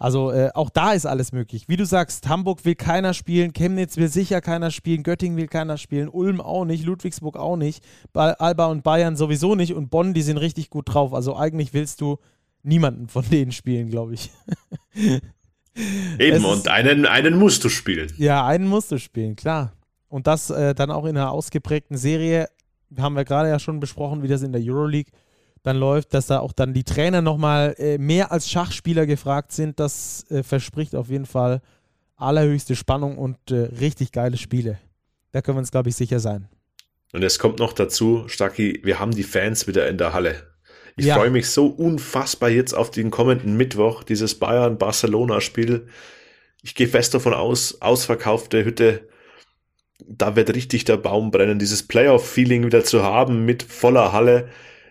Also 0.00 0.32
äh, 0.32 0.50
auch 0.54 0.70
da 0.70 0.92
ist 0.92 1.04
alles 1.04 1.30
möglich. 1.30 1.68
Wie 1.68 1.76
du 1.76 1.84
sagst, 1.84 2.26
Hamburg 2.26 2.64
will 2.64 2.74
keiner 2.74 3.12
spielen, 3.12 3.52
Chemnitz 3.52 3.98
will 3.98 4.08
sicher 4.08 4.40
keiner 4.40 4.70
spielen, 4.70 5.02
Göttingen 5.02 5.36
will 5.36 5.46
keiner 5.46 5.76
spielen, 5.76 6.08
Ulm 6.08 6.40
auch 6.40 6.64
nicht, 6.64 6.86
Ludwigsburg 6.86 7.36
auch 7.36 7.56
nicht, 7.56 7.84
Alba 8.14 8.66
und 8.68 8.82
Bayern 8.82 9.14
sowieso 9.14 9.54
nicht 9.54 9.74
und 9.74 9.90
Bonn, 9.90 10.14
die 10.14 10.22
sind 10.22 10.38
richtig 10.38 10.70
gut 10.70 10.94
drauf. 10.94 11.12
Also 11.12 11.36
eigentlich 11.36 11.74
willst 11.74 12.00
du 12.00 12.16
niemanden 12.62 13.08
von 13.08 13.28
denen 13.30 13.52
spielen, 13.52 13.90
glaube 13.90 14.14
ich. 14.14 14.30
Eben, 16.18 16.46
und 16.46 16.66
einen, 16.68 17.04
einen 17.04 17.38
musst 17.38 17.62
du 17.64 17.68
spielen. 17.68 18.10
Ja, 18.16 18.46
einen 18.46 18.66
musst 18.66 18.90
du 18.90 18.98
spielen, 18.98 19.36
klar. 19.36 19.74
Und 20.08 20.26
das 20.26 20.48
äh, 20.48 20.74
dann 20.74 20.90
auch 20.90 21.04
in 21.04 21.18
einer 21.18 21.30
ausgeprägten 21.30 21.98
Serie. 21.98 22.48
Haben 22.98 23.16
wir 23.16 23.26
gerade 23.26 23.50
ja 23.50 23.58
schon 23.58 23.80
besprochen, 23.80 24.22
wie 24.22 24.28
das 24.28 24.40
in 24.40 24.52
der 24.52 24.62
Euroleague 24.64 25.12
dann 25.62 25.76
läuft, 25.76 26.14
dass 26.14 26.26
da 26.26 26.40
auch 26.40 26.52
dann 26.52 26.74
die 26.74 26.84
Trainer 26.84 27.22
nochmal 27.22 27.74
äh, 27.78 27.98
mehr 27.98 28.32
als 28.32 28.48
Schachspieler 28.50 29.06
gefragt 29.06 29.52
sind. 29.52 29.78
Das 29.78 30.24
äh, 30.30 30.42
verspricht 30.42 30.94
auf 30.94 31.08
jeden 31.08 31.26
Fall 31.26 31.60
allerhöchste 32.16 32.76
Spannung 32.76 33.18
und 33.18 33.36
äh, 33.50 33.68
richtig 33.80 34.12
geile 34.12 34.36
Spiele. 34.36 34.78
Da 35.32 35.42
können 35.42 35.56
wir 35.56 35.60
uns, 35.60 35.70
glaube 35.70 35.88
ich, 35.88 35.96
sicher 35.96 36.20
sein. 36.20 36.48
Und 37.12 37.22
es 37.22 37.38
kommt 37.38 37.58
noch 37.58 37.72
dazu, 37.72 38.24
Stacki, 38.28 38.80
wir 38.84 38.98
haben 38.98 39.12
die 39.12 39.22
Fans 39.22 39.66
wieder 39.66 39.88
in 39.88 39.98
der 39.98 40.12
Halle. 40.12 40.46
Ich 40.96 41.06
ja. 41.06 41.14
freue 41.14 41.30
mich 41.30 41.48
so 41.48 41.66
unfassbar 41.66 42.50
jetzt 42.50 42.74
auf 42.74 42.90
den 42.90 43.10
kommenden 43.10 43.56
Mittwoch, 43.56 44.02
dieses 44.02 44.38
Bayern-Barcelona-Spiel. 44.38 45.86
Ich 46.62 46.74
gehe 46.74 46.88
fest 46.88 47.14
davon 47.14 47.34
aus, 47.34 47.80
ausverkaufte 47.80 48.64
Hütte, 48.64 49.08
da 50.06 50.36
wird 50.36 50.54
richtig 50.54 50.84
der 50.84 50.96
Baum 50.96 51.30
brennen, 51.30 51.58
dieses 51.58 51.86
Playoff-Feeling 51.86 52.64
wieder 52.64 52.84
zu 52.84 53.02
haben 53.02 53.44
mit 53.44 53.62
voller 53.62 54.12
Halle. 54.12 54.48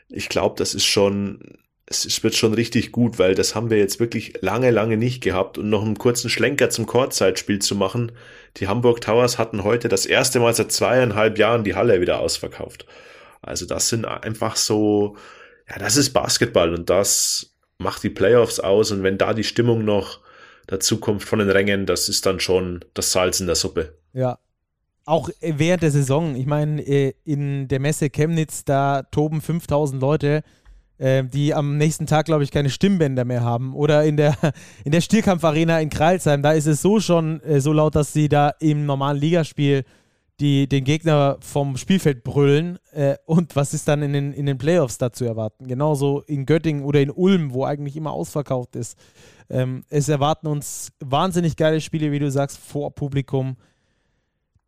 Ich 0.10 0.30
glaube, 0.30 0.56
das 0.58 0.74
ist 0.74 0.86
schon, 0.86 1.40
es 1.86 2.24
wird 2.24 2.36
schon 2.36 2.54
richtig 2.54 2.92
gut, 2.92 3.18
weil 3.20 3.36
das 3.36 3.56
haben 3.56 3.70
wir 3.70 3.78
jetzt 3.78 4.00
wirklich 4.00 4.34
lange, 4.42 4.72
lange 4.72 4.98
nicht 4.98 5.22
gehabt. 5.22 5.58
Und 5.58 5.70
noch 5.70 5.84
einen 5.84 5.98
kurzen 5.98 6.30
Schlenker 6.30 6.70
zum 6.70 6.86
Kurzzeitspiel 6.86 7.60
zu 7.60 7.76
machen. 7.76 8.12
Die 8.58 8.68
Hamburg 8.68 9.02
Towers 9.02 9.38
hatten 9.38 9.64
heute 9.64 9.88
das 9.88 10.06
erste 10.06 10.40
Mal 10.40 10.54
seit 10.54 10.72
zweieinhalb 10.72 11.38
Jahren 11.38 11.64
die 11.64 11.76
Halle 11.76 12.02
wieder 12.02 12.20
ausverkauft. 12.20 12.86
Also 13.42 13.66
das 13.66 13.90
sind 13.90 14.06
einfach 14.06 14.56
so, 14.56 15.16
ja, 15.70 15.80
das 15.80 15.96
ist 15.96 16.12
Basketball 16.12 16.74
und 16.74 16.90
das 16.90 17.56
macht 17.78 18.04
die 18.04 18.10
Playoffs 18.10 18.60
aus. 18.60 18.92
Und 18.92 19.04
wenn 19.04 19.18
da 19.18 19.34
die 19.34 19.44
Stimmung 19.44 19.86
noch 19.86 20.20
dazu 20.68 21.00
kommt 21.00 21.24
von 21.24 21.40
den 21.40 21.50
Rängen, 21.50 21.86
das 21.86 22.10
ist 22.10 22.26
dann 22.26 22.40
schon 22.40 22.86
das 22.94 23.12
Salz 23.12 23.40
in 23.40 23.48
der 23.48 23.56
Suppe. 23.56 23.98
Ja, 24.14 24.38
auch 25.10 25.30
während 25.42 25.82
der 25.82 25.92
Saison, 25.92 26.36
ich 26.36 26.46
meine, 26.46 26.82
äh, 26.82 27.14
in 27.26 27.68
der 27.68 27.80
Messe 27.80 28.10
Chemnitz, 28.10 28.64
da 28.64 29.02
toben 29.04 29.42
5000 29.42 30.00
Leute, 30.00 30.44
äh, 31.00 31.24
die 31.24 31.54
am 31.54 31.78
nächsten 31.78 32.06
Tag, 32.06 32.28
glaube 32.28 32.44
ich, 32.44 32.52
keine 32.52 32.70
Stimmbänder 32.70 33.26
mehr 33.26 33.44
haben. 33.44 33.74
Oder 33.74 34.06
in 34.06 34.18
der, 34.18 34.38
in 34.86 34.92
der 34.92 35.02
Stierkampfarena 35.02 35.80
in 35.80 35.90
Kreilsheim, 35.90 36.44
da 36.44 36.52
ist 36.52 36.68
es 36.68 36.82
so 36.82 37.00
schon 37.00 37.42
äh, 37.42 37.60
so 37.60 37.74
laut, 37.74 37.96
dass 37.96 38.14
sie 38.14 38.30
da 38.30 38.50
im 38.60 38.86
normalen 38.86 39.18
Ligaspiel 39.18 39.84
die, 40.40 40.70
den 40.70 40.86
Gegner 40.86 41.38
vom 41.42 41.76
Spielfeld 41.76 42.24
brüllen. 42.24 42.80
und 43.26 43.58
was 43.58 43.74
ist 43.74 43.90
dann 43.90 44.02
in 44.02 44.14
den, 44.14 44.32
in 44.32 44.46
den 44.46 44.58
Playoffs 44.58 44.98
da 44.98 45.12
zu 45.12 45.26
erwarten? 45.26 45.68
Genauso 45.68 46.22
in 46.28 46.46
Göttingen 46.46 46.86
oder 46.86 47.02
in 47.02 47.12
Ulm, 47.12 47.54
wo 47.54 47.66
eigentlich 47.66 47.98
immer 47.98 48.14
ausverkauft 48.14 48.78
ist. 48.78 48.98
Ähm, 49.50 49.84
es 49.90 50.08
erwarten 50.08 50.48
uns 50.48 50.94
wahnsinnig 51.02 51.58
geile 51.58 51.82
Spiele, 51.82 52.14
wie 52.14 52.20
du 52.20 52.32
sagst, 52.32 52.58
vor 52.58 52.96
Publikum 52.96 53.58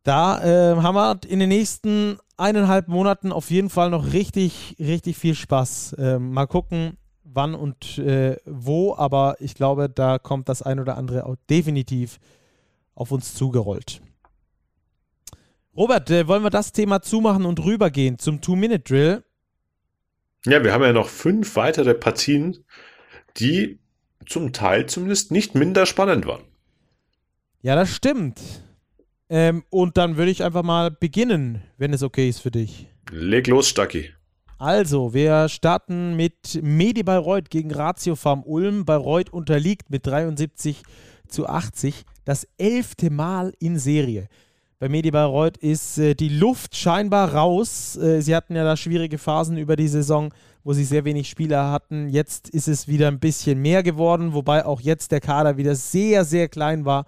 da 0.03 0.43
äh, 0.43 0.75
haben 0.77 0.95
wir 0.95 1.19
in 1.27 1.39
den 1.39 1.49
nächsten 1.49 2.17
eineinhalb 2.37 2.87
Monaten 2.87 3.31
auf 3.31 3.51
jeden 3.51 3.69
Fall 3.69 3.89
noch 3.89 4.13
richtig, 4.13 4.75
richtig 4.79 5.17
viel 5.17 5.35
Spaß. 5.35 5.93
Äh, 5.93 6.19
mal 6.19 6.47
gucken, 6.47 6.97
wann 7.23 7.53
und 7.53 7.97
äh, 7.99 8.37
wo, 8.45 8.95
aber 8.95 9.35
ich 9.39 9.53
glaube, 9.55 9.89
da 9.89 10.17
kommt 10.17 10.49
das 10.49 10.61
ein 10.61 10.79
oder 10.79 10.97
andere 10.97 11.25
auch 11.25 11.35
definitiv 11.49 12.19
auf 12.95 13.11
uns 13.11 13.35
zugerollt. 13.35 14.01
Robert, 15.75 16.09
äh, 16.09 16.27
wollen 16.27 16.43
wir 16.43 16.49
das 16.49 16.73
Thema 16.73 17.01
zumachen 17.01 17.45
und 17.45 17.63
rübergehen 17.63 18.19
zum 18.19 18.41
Two-Minute-Drill? 18.41 19.23
Ja, 20.45 20.63
wir 20.63 20.73
haben 20.73 20.83
ja 20.83 20.91
noch 20.91 21.07
fünf 21.07 21.55
weitere 21.55 21.93
Partien, 21.93 22.65
die 23.37 23.79
zum 24.25 24.53
Teil 24.53 24.87
zumindest 24.87 25.31
nicht 25.31 25.55
minder 25.55 25.85
spannend 25.85 26.25
waren. 26.25 26.43
Ja, 27.61 27.75
das 27.75 27.95
stimmt. 27.95 28.41
Ähm, 29.33 29.63
und 29.69 29.95
dann 29.95 30.17
würde 30.17 30.29
ich 30.29 30.43
einfach 30.43 30.61
mal 30.61 30.91
beginnen, 30.91 31.61
wenn 31.77 31.93
es 31.93 32.03
okay 32.03 32.27
ist 32.27 32.41
für 32.41 32.51
dich. 32.51 32.89
Leg 33.11 33.47
los, 33.47 33.69
Stacki. 33.69 34.09
Also, 34.57 35.13
wir 35.13 35.47
starten 35.47 36.17
mit 36.17 36.59
Medi 36.61 37.01
Bayreuth 37.01 37.49
gegen 37.49 37.71
Ratio 37.71 38.17
Farm 38.17 38.43
Ulm. 38.43 38.83
Bayreuth 38.83 39.31
unterliegt 39.31 39.89
mit 39.89 40.05
73 40.05 40.83
zu 41.29 41.47
80 41.47 42.03
das 42.25 42.45
elfte 42.57 43.09
Mal 43.09 43.53
in 43.59 43.79
Serie. 43.79 44.27
Bei 44.79 44.89
Medi 44.89 45.11
Bayreuth 45.11 45.55
ist 45.57 45.97
äh, 45.97 46.13
die 46.13 46.27
Luft 46.27 46.75
scheinbar 46.75 47.33
raus. 47.33 47.95
Äh, 47.95 48.19
sie 48.21 48.35
hatten 48.35 48.55
ja 48.55 48.65
da 48.65 48.75
schwierige 48.75 49.17
Phasen 49.17 49.57
über 49.57 49.77
die 49.77 49.87
Saison 49.87 50.33
wo 50.63 50.73
sie 50.73 50.83
sehr 50.83 51.05
wenig 51.05 51.29
Spieler 51.29 51.71
hatten. 51.71 52.09
Jetzt 52.09 52.49
ist 52.49 52.67
es 52.67 52.87
wieder 52.87 53.07
ein 53.07 53.19
bisschen 53.19 53.61
mehr 53.61 53.83
geworden, 53.83 54.33
wobei 54.33 54.65
auch 54.65 54.81
jetzt 54.81 55.11
der 55.11 55.19
Kader 55.19 55.57
wieder 55.57 55.75
sehr, 55.75 56.25
sehr 56.25 56.47
klein 56.47 56.85
war 56.85 57.05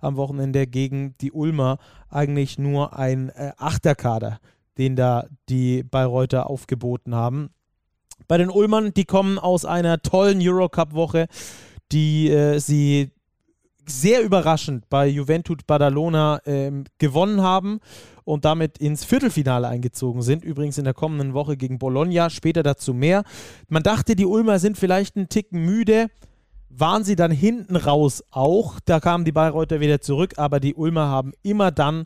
am 0.00 0.16
Wochenende 0.16 0.66
gegen 0.66 1.14
die 1.20 1.32
Ulmer. 1.32 1.78
Eigentlich 2.10 2.58
nur 2.58 2.98
ein 2.98 3.30
äh, 3.30 3.52
Achterkader, 3.56 4.40
den 4.78 4.96
da 4.96 5.26
die 5.48 5.82
Bayreuther 5.82 6.48
aufgeboten 6.50 7.14
haben. 7.14 7.50
Bei 8.28 8.38
den 8.38 8.50
Ulmern, 8.50 8.92
die 8.94 9.04
kommen 9.04 9.38
aus 9.38 9.64
einer 9.64 10.02
tollen 10.02 10.40
Eurocup-Woche, 10.40 11.26
die 11.92 12.30
äh, 12.30 12.58
sie 12.58 13.10
sehr 13.88 14.22
überraschend 14.22 14.88
bei 14.88 15.06
Juventud 15.06 15.66
Badalona 15.66 16.40
äh, 16.44 16.72
gewonnen 16.98 17.42
haben 17.42 17.80
und 18.26 18.44
damit 18.44 18.78
ins 18.78 19.04
Viertelfinale 19.04 19.68
eingezogen 19.68 20.20
sind. 20.20 20.44
Übrigens 20.44 20.78
in 20.78 20.84
der 20.84 20.94
kommenden 20.94 21.32
Woche 21.32 21.56
gegen 21.56 21.78
Bologna, 21.78 22.28
später 22.28 22.64
dazu 22.64 22.92
mehr. 22.92 23.22
Man 23.68 23.84
dachte, 23.84 24.16
die 24.16 24.26
Ulmer 24.26 24.58
sind 24.58 24.76
vielleicht 24.76 25.16
einen 25.16 25.28
Ticken 25.28 25.64
müde. 25.64 26.08
Waren 26.68 27.04
sie 27.04 27.14
dann 27.14 27.30
hinten 27.30 27.76
raus 27.76 28.24
auch. 28.32 28.80
Da 28.84 28.98
kamen 28.98 29.24
die 29.24 29.32
Bayreuther 29.32 29.78
wieder 29.78 30.00
zurück, 30.00 30.34
aber 30.38 30.58
die 30.58 30.74
Ulmer 30.74 31.06
haben 31.06 31.32
immer 31.42 31.70
dann 31.70 32.04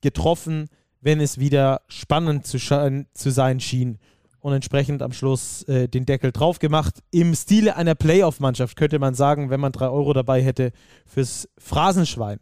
getroffen, 0.00 0.68
wenn 1.02 1.20
es 1.20 1.38
wieder 1.38 1.82
spannend 1.86 2.46
zu, 2.46 2.58
zu 2.58 3.30
sein 3.30 3.60
schien 3.60 3.98
und 4.40 4.54
entsprechend 4.54 5.02
am 5.02 5.12
Schluss 5.12 5.64
äh, 5.64 5.86
den 5.86 6.06
Deckel 6.06 6.32
drauf 6.32 6.60
gemacht. 6.60 7.02
Im 7.10 7.34
Stile 7.34 7.76
einer 7.76 7.94
Playoff-Mannschaft 7.94 8.76
könnte 8.76 8.98
man 8.98 9.14
sagen, 9.14 9.50
wenn 9.50 9.60
man 9.60 9.72
drei 9.72 9.88
Euro 9.88 10.14
dabei 10.14 10.42
hätte 10.42 10.72
fürs 11.04 11.46
Phrasenschwein. 11.58 12.40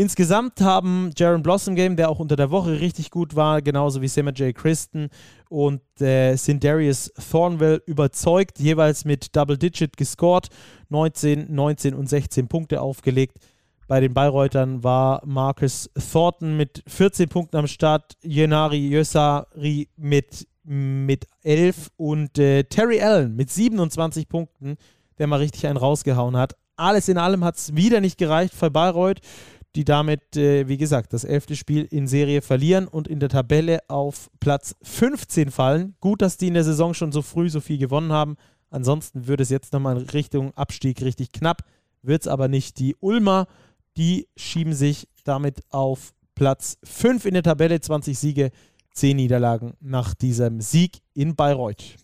Insgesamt 0.00 0.62
haben 0.62 1.10
Jaron 1.14 1.42
Blossom 1.42 1.74
Game, 1.74 1.94
der 1.94 2.08
auch 2.08 2.20
unter 2.20 2.34
der 2.34 2.50
Woche 2.50 2.80
richtig 2.80 3.10
gut 3.10 3.36
war, 3.36 3.60
genauso 3.60 4.00
wie 4.00 4.08
Simmer 4.08 4.32
J. 4.32 4.54
Christen 4.54 5.10
und 5.50 5.82
äh, 6.00 6.36
Sindarius 6.36 7.12
Thornwell 7.30 7.82
überzeugt, 7.84 8.58
jeweils 8.60 9.04
mit 9.04 9.36
Double 9.36 9.58
Digit 9.58 9.98
gescored, 9.98 10.48
19, 10.88 11.54
19 11.54 11.92
und 11.92 12.08
16 12.08 12.48
Punkte 12.48 12.80
aufgelegt. 12.80 13.36
Bei 13.88 14.00
den 14.00 14.14
Bayreutern 14.14 14.82
war 14.82 15.20
Marcus 15.26 15.90
Thornton 16.10 16.56
mit 16.56 16.82
14 16.86 17.28
Punkten 17.28 17.58
am 17.58 17.66
Start, 17.66 18.14
Yenari 18.22 18.78
Jösari 18.78 19.90
mit, 19.98 20.48
mit 20.64 21.26
11 21.42 21.90
und 21.98 22.38
äh, 22.38 22.64
Terry 22.64 23.02
Allen 23.02 23.36
mit 23.36 23.50
27 23.50 24.30
Punkten, 24.30 24.78
der 25.18 25.26
mal 25.26 25.40
richtig 25.40 25.66
einen 25.66 25.76
rausgehauen 25.76 26.38
hat. 26.38 26.56
Alles 26.76 27.10
in 27.10 27.18
allem 27.18 27.44
hat 27.44 27.58
es 27.58 27.76
wieder 27.76 28.00
nicht 28.00 28.16
gereicht 28.16 28.54
für 28.54 28.70
Bayreuth 28.70 29.20
die 29.76 29.84
damit, 29.84 30.36
äh, 30.36 30.68
wie 30.68 30.76
gesagt, 30.76 31.12
das 31.12 31.24
elfte 31.24 31.54
Spiel 31.56 31.86
in 31.90 32.06
Serie 32.06 32.42
verlieren 32.42 32.88
und 32.88 33.06
in 33.06 33.20
der 33.20 33.28
Tabelle 33.28 33.80
auf 33.88 34.30
Platz 34.40 34.74
15 34.82 35.50
fallen. 35.50 35.94
Gut, 36.00 36.22
dass 36.22 36.36
die 36.36 36.48
in 36.48 36.54
der 36.54 36.64
Saison 36.64 36.94
schon 36.94 37.12
so 37.12 37.22
früh 37.22 37.48
so 37.48 37.60
viel 37.60 37.78
gewonnen 37.78 38.12
haben. 38.12 38.36
Ansonsten 38.70 39.26
würde 39.26 39.42
es 39.42 39.50
jetzt 39.50 39.72
nochmal 39.72 39.96
in 39.96 40.08
Richtung 40.08 40.52
Abstieg 40.54 41.02
richtig 41.02 41.32
knapp. 41.32 41.62
Wird 42.02 42.22
es 42.22 42.28
aber 42.28 42.48
nicht. 42.48 42.78
Die 42.78 42.96
Ulmer, 43.00 43.46
die 43.96 44.28
schieben 44.36 44.72
sich 44.72 45.08
damit 45.24 45.60
auf 45.70 46.14
Platz 46.34 46.78
5 46.84 47.26
in 47.26 47.34
der 47.34 47.42
Tabelle. 47.42 47.80
20 47.80 48.18
Siege, 48.18 48.50
10 48.94 49.16
Niederlagen 49.16 49.74
nach 49.80 50.14
diesem 50.14 50.60
Sieg 50.60 51.00
in 51.14 51.36
Bayreuth. 51.36 51.96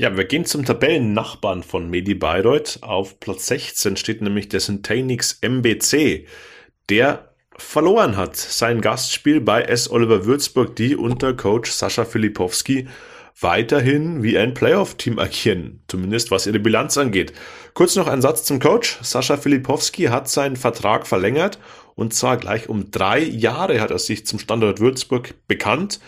Ja, 0.00 0.16
wir 0.16 0.24
gehen 0.24 0.46
zum 0.46 0.64
Tabellennachbarn 0.64 1.62
von 1.62 1.90
Medi 1.90 2.14
Bayreuth. 2.14 2.78
Auf 2.80 3.20
Platz 3.20 3.48
16 3.48 3.98
steht 3.98 4.22
nämlich 4.22 4.48
der 4.48 4.60
Syntanix 4.60 5.40
MBC, 5.42 6.26
der 6.88 7.34
verloren 7.58 8.16
hat 8.16 8.34
sein 8.34 8.80
Gastspiel 8.80 9.42
bei 9.42 9.60
S. 9.60 9.90
Oliver 9.90 10.24
Würzburg, 10.24 10.74
die 10.74 10.96
unter 10.96 11.34
Coach 11.34 11.70
Sascha 11.70 12.06
Filipowski 12.06 12.88
weiterhin 13.38 14.22
wie 14.22 14.38
ein 14.38 14.54
Playoff-Team 14.54 15.18
agieren, 15.18 15.82
zumindest 15.86 16.30
was 16.30 16.46
ihre 16.46 16.60
Bilanz 16.60 16.96
angeht. 16.96 17.34
Kurz 17.74 17.94
noch 17.94 18.06
ein 18.06 18.22
Satz 18.22 18.44
zum 18.44 18.58
Coach. 18.58 19.00
Sascha 19.02 19.36
Filipowski 19.36 20.04
hat 20.04 20.30
seinen 20.30 20.56
Vertrag 20.56 21.06
verlängert 21.06 21.58
und 21.94 22.14
zwar 22.14 22.38
gleich 22.38 22.70
um 22.70 22.90
drei 22.90 23.18
Jahre 23.18 23.82
hat 23.82 23.90
er 23.90 23.98
sich 23.98 24.24
zum 24.24 24.38
Standort 24.38 24.80
Würzburg 24.80 25.34
bekannt. 25.46 26.00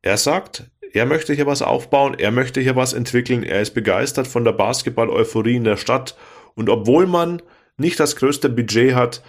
Er 0.00 0.16
sagt, 0.18 0.64
er 0.94 1.06
möchte 1.06 1.34
hier 1.34 1.46
was 1.46 1.60
aufbauen, 1.60 2.14
er 2.16 2.30
möchte 2.30 2.60
hier 2.60 2.76
was 2.76 2.92
entwickeln, 2.92 3.42
er 3.42 3.60
ist 3.60 3.74
begeistert 3.74 4.28
von 4.28 4.44
der 4.44 4.52
Basketball-Euphorie 4.52 5.56
in 5.56 5.64
der 5.64 5.76
Stadt 5.76 6.16
und 6.54 6.70
obwohl 6.70 7.06
man 7.06 7.42
nicht 7.76 7.98
das 7.98 8.14
größte 8.14 8.48
Budget 8.48 8.94
hat, 8.94 9.20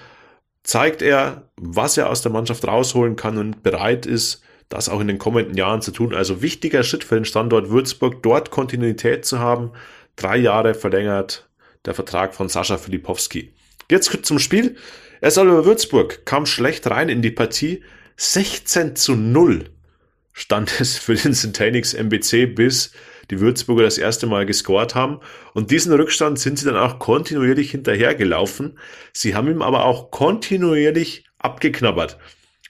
zeigt 0.64 1.02
er, 1.02 1.50
was 1.58 1.98
er 1.98 2.12
aus 2.12 2.22
der 2.22 2.32
Mannschaft 2.32 2.68
rausholen 2.68 3.16
kann 3.16 3.40
und 3.40 3.64
bereit 3.64 4.06
ist, 4.06 4.44
das 4.70 4.90
auch 4.90 5.00
in 5.00 5.08
den 5.08 5.18
kommenden 5.18 5.58
Jahren 5.58 5.82
zu 5.82 5.92
tun. 5.92 6.14
Also 6.14 6.44
wichtiger 6.44 6.84
Schritt 6.84 7.04
für 7.04 7.16
den 7.16 7.26
Standort 7.26 7.72
Würzburg, 7.72 8.22
dort 8.22 8.52
Kontinuität 8.52 9.26
zu 9.26 9.40
haben. 9.40 9.72
Drei 10.16 10.38
Jahre 10.38 10.76
verlängert 10.76 11.50
der 11.86 11.96
Vertrag 11.96 12.36
von 12.36 12.48
Sascha 12.48 12.78
Filipowski. 12.78 13.54
Jetzt 13.90 14.26
zum 14.26 14.40
Spiel. 14.40 14.76
Er 15.22 15.32
soll 15.32 15.48
über 15.48 15.66
Würzburg, 15.66 16.26
kam 16.26 16.46
schlecht 16.46 16.90
rein 16.90 17.10
in 17.10 17.22
die 17.22 17.32
Partie. 17.32 17.84
16 18.18 18.96
zu 18.96 19.16
0 19.16 19.75
stand 20.38 20.82
es 20.82 20.98
für 20.98 21.16
den 21.16 21.34
Syntanix 21.34 21.94
MBC, 21.94 22.46
bis 22.46 22.92
die 23.32 23.40
Würzburger 23.40 23.84
das 23.84 23.98
erste 23.98 24.28
Mal 24.28 24.46
gescored 24.46 24.94
haben. 24.94 25.22
Und 25.54 25.72
diesen 25.72 25.94
Rückstand 25.94 26.38
sind 26.38 26.60
sie 26.60 26.66
dann 26.66 26.76
auch 26.76 27.00
kontinuierlich 27.00 27.72
hinterhergelaufen. 27.72 28.78
Sie 29.14 29.34
haben 29.34 29.50
ihm 29.50 29.62
aber 29.62 29.86
auch 29.86 30.12
kontinuierlich 30.12 31.26
abgeknabbert. 31.40 32.20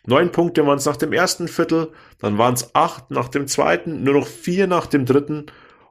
Neun 0.06 0.32
Punkte 0.32 0.66
waren 0.68 0.78
es 0.78 0.86
nach 0.86 0.96
dem 0.96 1.12
ersten 1.12 1.48
Viertel, 1.48 1.92
dann 2.20 2.38
waren 2.38 2.54
es 2.54 2.76
acht 2.76 3.10
nach 3.10 3.28
dem 3.28 3.48
zweiten, 3.48 4.04
nur 4.04 4.14
noch 4.14 4.28
vier 4.28 4.68
nach 4.68 4.86
dem 4.86 5.08
dritten 5.08 5.48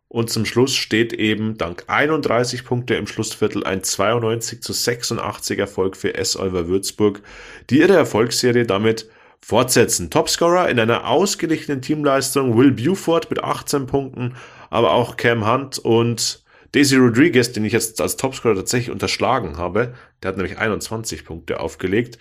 und 0.06 0.30
zum 0.30 0.44
Schluss 0.44 0.76
steht 0.76 1.12
eben 1.12 1.58
dank 1.58 1.86
31 1.88 2.64
Punkte 2.64 2.94
im 2.94 3.08
Schlussviertel 3.08 3.64
ein 3.64 3.82
92 3.82 4.62
zu 4.62 4.72
86 4.72 5.58
Erfolg 5.58 5.96
für 5.96 6.14
S. 6.14 6.36
Olver 6.36 6.68
Würzburg, 6.68 7.20
die 7.68 7.80
ihre 7.80 7.96
Erfolgsserie 7.96 8.64
damit 8.64 9.08
fortsetzen. 9.44 10.08
Topscorer 10.08 10.70
in 10.70 10.80
einer 10.80 11.06
ausgeglichenen 11.06 11.82
Teamleistung 11.82 12.56
Will 12.56 12.72
Buford 12.72 13.28
mit 13.28 13.44
18 13.44 13.86
Punkten, 13.86 14.36
aber 14.70 14.92
auch 14.92 15.18
Cam 15.18 15.46
Hunt 15.46 15.78
und 15.78 16.42
Daisy 16.72 16.96
Rodriguez, 16.96 17.52
den 17.52 17.66
ich 17.66 17.74
jetzt 17.74 18.00
als 18.00 18.16
Topscorer 18.16 18.54
tatsächlich 18.54 18.90
unterschlagen 18.90 19.58
habe, 19.58 19.94
der 20.22 20.30
hat 20.30 20.38
nämlich 20.38 20.56
21 20.56 21.26
Punkte 21.26 21.60
aufgelegt, 21.60 22.18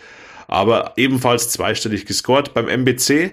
aber 0.49 0.93
ebenfalls 0.97 1.49
zweistellig 1.49 2.05
gescored. 2.05 2.53
Beim 2.53 2.67
MBC 2.67 3.31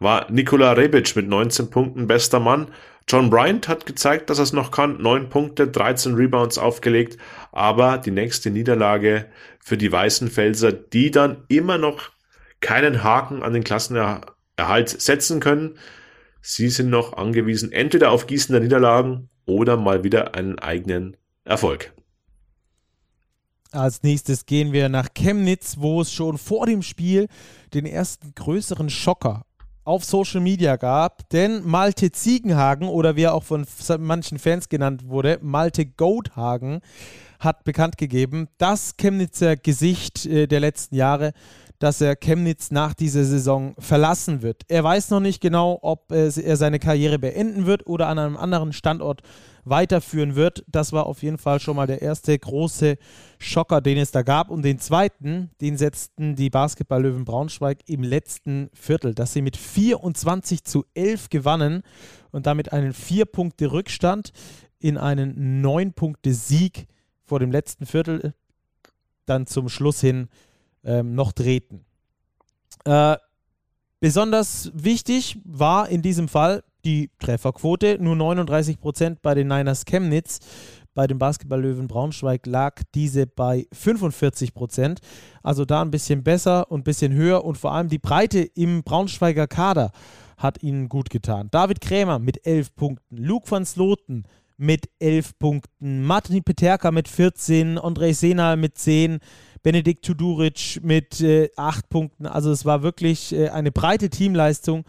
war 0.00 0.28
Nikola 0.32 0.72
Rebic 0.72 1.14
mit 1.14 1.28
19 1.28 1.70
Punkten 1.70 2.08
bester 2.08 2.40
Mann. 2.40 2.66
John 3.06 3.30
Bryant 3.30 3.68
hat 3.68 3.86
gezeigt, 3.86 4.30
dass 4.30 4.38
er 4.38 4.44
es 4.44 4.52
noch 4.52 4.72
kann. 4.72 5.00
9 5.00 5.28
Punkte, 5.28 5.68
13 5.68 6.14
Rebounds 6.14 6.58
aufgelegt. 6.58 7.16
Aber 7.52 7.98
die 7.98 8.10
nächste 8.10 8.50
Niederlage 8.50 9.26
für 9.60 9.78
die 9.78 9.90
Weißenfelser, 9.90 10.72
die 10.72 11.10
dann 11.10 11.44
immer 11.48 11.78
noch 11.78 12.10
keinen 12.60 13.02
Haken 13.02 13.42
an 13.42 13.52
den 13.52 13.64
Klassenerhalt 13.64 14.88
setzen 14.88 15.40
können. 15.40 15.78
Sie 16.40 16.68
sind 16.68 16.90
noch 16.90 17.14
angewiesen 17.14 17.72
entweder 17.72 18.10
auf 18.10 18.26
Gießen 18.26 18.52
der 18.52 18.62
Niederlagen 18.62 19.28
oder 19.46 19.76
mal 19.76 20.04
wieder 20.04 20.34
einen 20.34 20.58
eigenen 20.58 21.16
Erfolg. 21.44 21.92
Als 23.70 24.02
nächstes 24.02 24.46
gehen 24.46 24.72
wir 24.72 24.88
nach 24.88 25.08
Chemnitz, 25.14 25.76
wo 25.78 26.00
es 26.00 26.12
schon 26.12 26.38
vor 26.38 26.66
dem 26.66 26.82
Spiel 26.82 27.28
den 27.74 27.84
ersten 27.84 28.34
größeren 28.34 28.88
Schocker 28.88 29.44
auf 29.84 30.04
Social 30.04 30.40
Media 30.40 30.76
gab, 30.76 31.28
denn 31.30 31.66
Malte 31.66 32.12
Ziegenhagen 32.12 32.88
oder 32.88 33.16
wie 33.16 33.22
er 33.22 33.34
auch 33.34 33.44
von 33.44 33.66
manchen 33.98 34.38
Fans 34.38 34.68
genannt 34.68 35.08
wurde, 35.08 35.38
Malte 35.42 35.86
Goathagen, 35.86 36.80
hat 37.40 37.64
bekannt 37.64 37.96
gegeben, 37.96 38.48
das 38.58 38.96
Chemnitzer 38.96 39.56
Gesicht 39.56 40.26
äh, 40.26 40.46
der 40.46 40.60
letzten 40.60 40.96
Jahre, 40.96 41.32
dass 41.78 42.00
er 42.00 42.16
Chemnitz 42.16 42.70
nach 42.70 42.92
dieser 42.94 43.24
Saison 43.24 43.74
verlassen 43.78 44.42
wird. 44.42 44.62
Er 44.68 44.82
weiß 44.82 45.10
noch 45.10 45.20
nicht 45.20 45.40
genau, 45.40 45.78
ob 45.82 46.10
er 46.10 46.30
seine 46.30 46.78
Karriere 46.78 47.18
beenden 47.18 47.66
wird 47.66 47.86
oder 47.86 48.08
an 48.08 48.18
einem 48.18 48.36
anderen 48.36 48.72
Standort 48.72 49.22
weiterführen 49.64 50.34
wird. 50.34 50.64
Das 50.66 50.92
war 50.92 51.06
auf 51.06 51.22
jeden 51.22 51.38
Fall 51.38 51.60
schon 51.60 51.76
mal 51.76 51.86
der 51.86 52.02
erste 52.02 52.36
große 52.36 52.96
Schocker, 53.38 53.80
den 53.80 53.98
es 53.98 54.10
da 54.10 54.22
gab. 54.22 54.50
Und 54.50 54.62
den 54.62 54.78
zweiten, 54.78 55.50
den 55.60 55.76
setzten 55.76 56.34
die 56.34 56.50
Basketball-Löwen 56.50 57.24
Braunschweig 57.24 57.78
im 57.86 58.02
letzten 58.02 58.70
Viertel, 58.72 59.14
dass 59.14 59.32
sie 59.32 59.42
mit 59.42 59.56
24 59.56 60.64
zu 60.64 60.84
11 60.94 61.28
gewannen 61.28 61.82
und 62.30 62.46
damit 62.46 62.72
einen 62.72 62.92
4-Punkte-Rückstand 62.92 64.32
in 64.80 64.96
einen 64.96 65.64
9-Punkte-Sieg 65.64 66.86
vor 67.24 67.38
dem 67.38 67.52
letzten 67.52 67.86
Viertel 67.86 68.34
dann 69.26 69.46
zum 69.46 69.68
Schluss 69.68 70.00
hin 70.00 70.28
ähm, 70.88 71.14
noch 71.14 71.32
drehten. 71.32 71.84
Äh, 72.84 73.16
besonders 74.00 74.72
wichtig 74.74 75.38
war 75.44 75.88
in 75.88 76.02
diesem 76.02 76.28
Fall 76.28 76.64
die 76.84 77.10
Trefferquote, 77.18 77.98
nur 78.00 78.16
39 78.16 78.80
Prozent 78.80 79.22
bei 79.22 79.34
den 79.34 79.48
Niners 79.48 79.84
Chemnitz. 79.84 80.40
Bei 80.94 81.06
den 81.06 81.18
Basketballlöwen 81.18 81.86
Braunschweig 81.86 82.46
lag 82.46 82.82
diese 82.94 83.26
bei 83.26 83.66
45 83.72 84.54
Prozent. 84.54 85.00
Also 85.42 85.64
da 85.64 85.82
ein 85.82 85.90
bisschen 85.92 86.24
besser 86.24 86.70
und 86.72 86.80
ein 86.80 86.84
bisschen 86.84 87.12
höher 87.12 87.44
und 87.44 87.58
vor 87.58 87.72
allem 87.72 87.88
die 87.88 87.98
Breite 87.98 88.40
im 88.40 88.82
Braunschweiger 88.82 89.46
Kader 89.46 89.92
hat 90.38 90.62
ihnen 90.62 90.88
gut 90.88 91.10
getan. 91.10 91.48
David 91.50 91.80
Krämer 91.80 92.18
mit 92.18 92.46
11 92.46 92.74
Punkten, 92.74 93.16
Luke 93.16 93.48
van 93.50 93.66
Sloten 93.66 94.24
mit 94.58 94.90
11 94.98 95.38
Punkten, 95.38 96.02
Martin 96.02 96.42
Peterka 96.42 96.90
mit 96.90 97.08
14, 97.08 97.78
Andrei 97.78 98.12
Senal 98.12 98.56
mit 98.56 98.76
10, 98.76 99.20
Benedikt 99.62 100.04
Tuduric 100.04 100.80
mit 100.82 101.20
äh, 101.20 101.48
8 101.56 101.88
Punkten. 101.88 102.26
Also 102.26 102.50
es 102.50 102.64
war 102.64 102.82
wirklich 102.82 103.32
äh, 103.32 103.48
eine 103.48 103.72
breite 103.72 104.10
Teamleistung, 104.10 104.84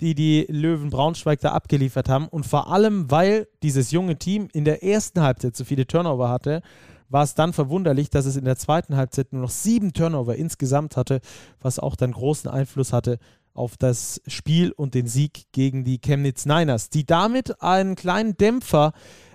die 0.00 0.14
die 0.14 0.46
Löwen 0.48 0.90
Braunschweig 0.90 1.40
da 1.40 1.52
abgeliefert 1.52 2.08
haben. 2.08 2.28
Und 2.28 2.44
vor 2.44 2.70
allem, 2.70 3.10
weil 3.10 3.48
dieses 3.62 3.90
junge 3.90 4.18
Team 4.18 4.48
in 4.52 4.64
der 4.64 4.84
ersten 4.84 5.22
Halbzeit 5.22 5.56
so 5.56 5.64
viele 5.64 5.86
Turnover 5.86 6.28
hatte, 6.28 6.62
war 7.08 7.22
es 7.22 7.34
dann 7.34 7.52
verwunderlich, 7.52 8.10
dass 8.10 8.26
es 8.26 8.36
in 8.36 8.44
der 8.44 8.56
zweiten 8.56 8.96
Halbzeit 8.96 9.32
nur 9.32 9.42
noch 9.42 9.50
sieben 9.50 9.92
Turnover 9.92 10.36
insgesamt 10.36 10.96
hatte, 10.96 11.20
was 11.60 11.78
auch 11.78 11.96
dann 11.96 12.12
großen 12.12 12.50
Einfluss 12.50 12.92
hatte 12.92 13.18
auf 13.54 13.76
das 13.76 14.20
Spiel 14.26 14.72
und 14.72 14.94
den 14.94 15.06
Sieg 15.06 15.44
gegen 15.52 15.84
die 15.84 15.98
Chemnitz 15.98 16.44
Niners, 16.44 16.90
die 16.90 17.06
damit 17.06 17.62
einen 17.62 17.94
kleinen 17.94 18.36
Dämpfer 18.36 18.92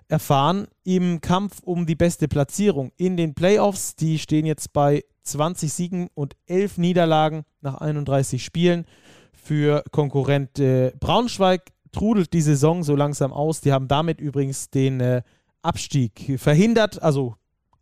erfahren 0.08 0.68
im 0.84 1.22
Kampf 1.22 1.60
um 1.64 1.86
die 1.86 1.96
beste 1.96 2.28
Platzierung 2.28 2.92
in 2.98 3.16
den 3.16 3.34
Playoffs. 3.34 3.96
Die 3.96 4.20
stehen 4.20 4.46
jetzt 4.46 4.74
bei 4.74 5.04
20 5.24 5.72
Siegen 5.72 6.10
und 6.14 6.36
11 6.48 6.78
Niederlagen 6.80 7.44
nach 7.62 7.76
31 7.76 8.44
Spielen. 8.44 8.86
Für 9.32 9.84
Konkurrent 9.92 10.60
äh, 10.60 10.92
Braunschweig 11.00 11.72
trudelt 11.92 12.34
die 12.34 12.42
Saison 12.42 12.84
so 12.84 12.96
langsam 12.96 13.32
aus. 13.32 13.62
Die 13.62 13.72
haben 13.72 13.88
damit 13.88 14.20
übrigens 14.20 14.70
den 14.70 15.00
äh, 15.00 15.22
Abstieg 15.62 16.40
verhindert, 16.40 17.02
also 17.02 17.36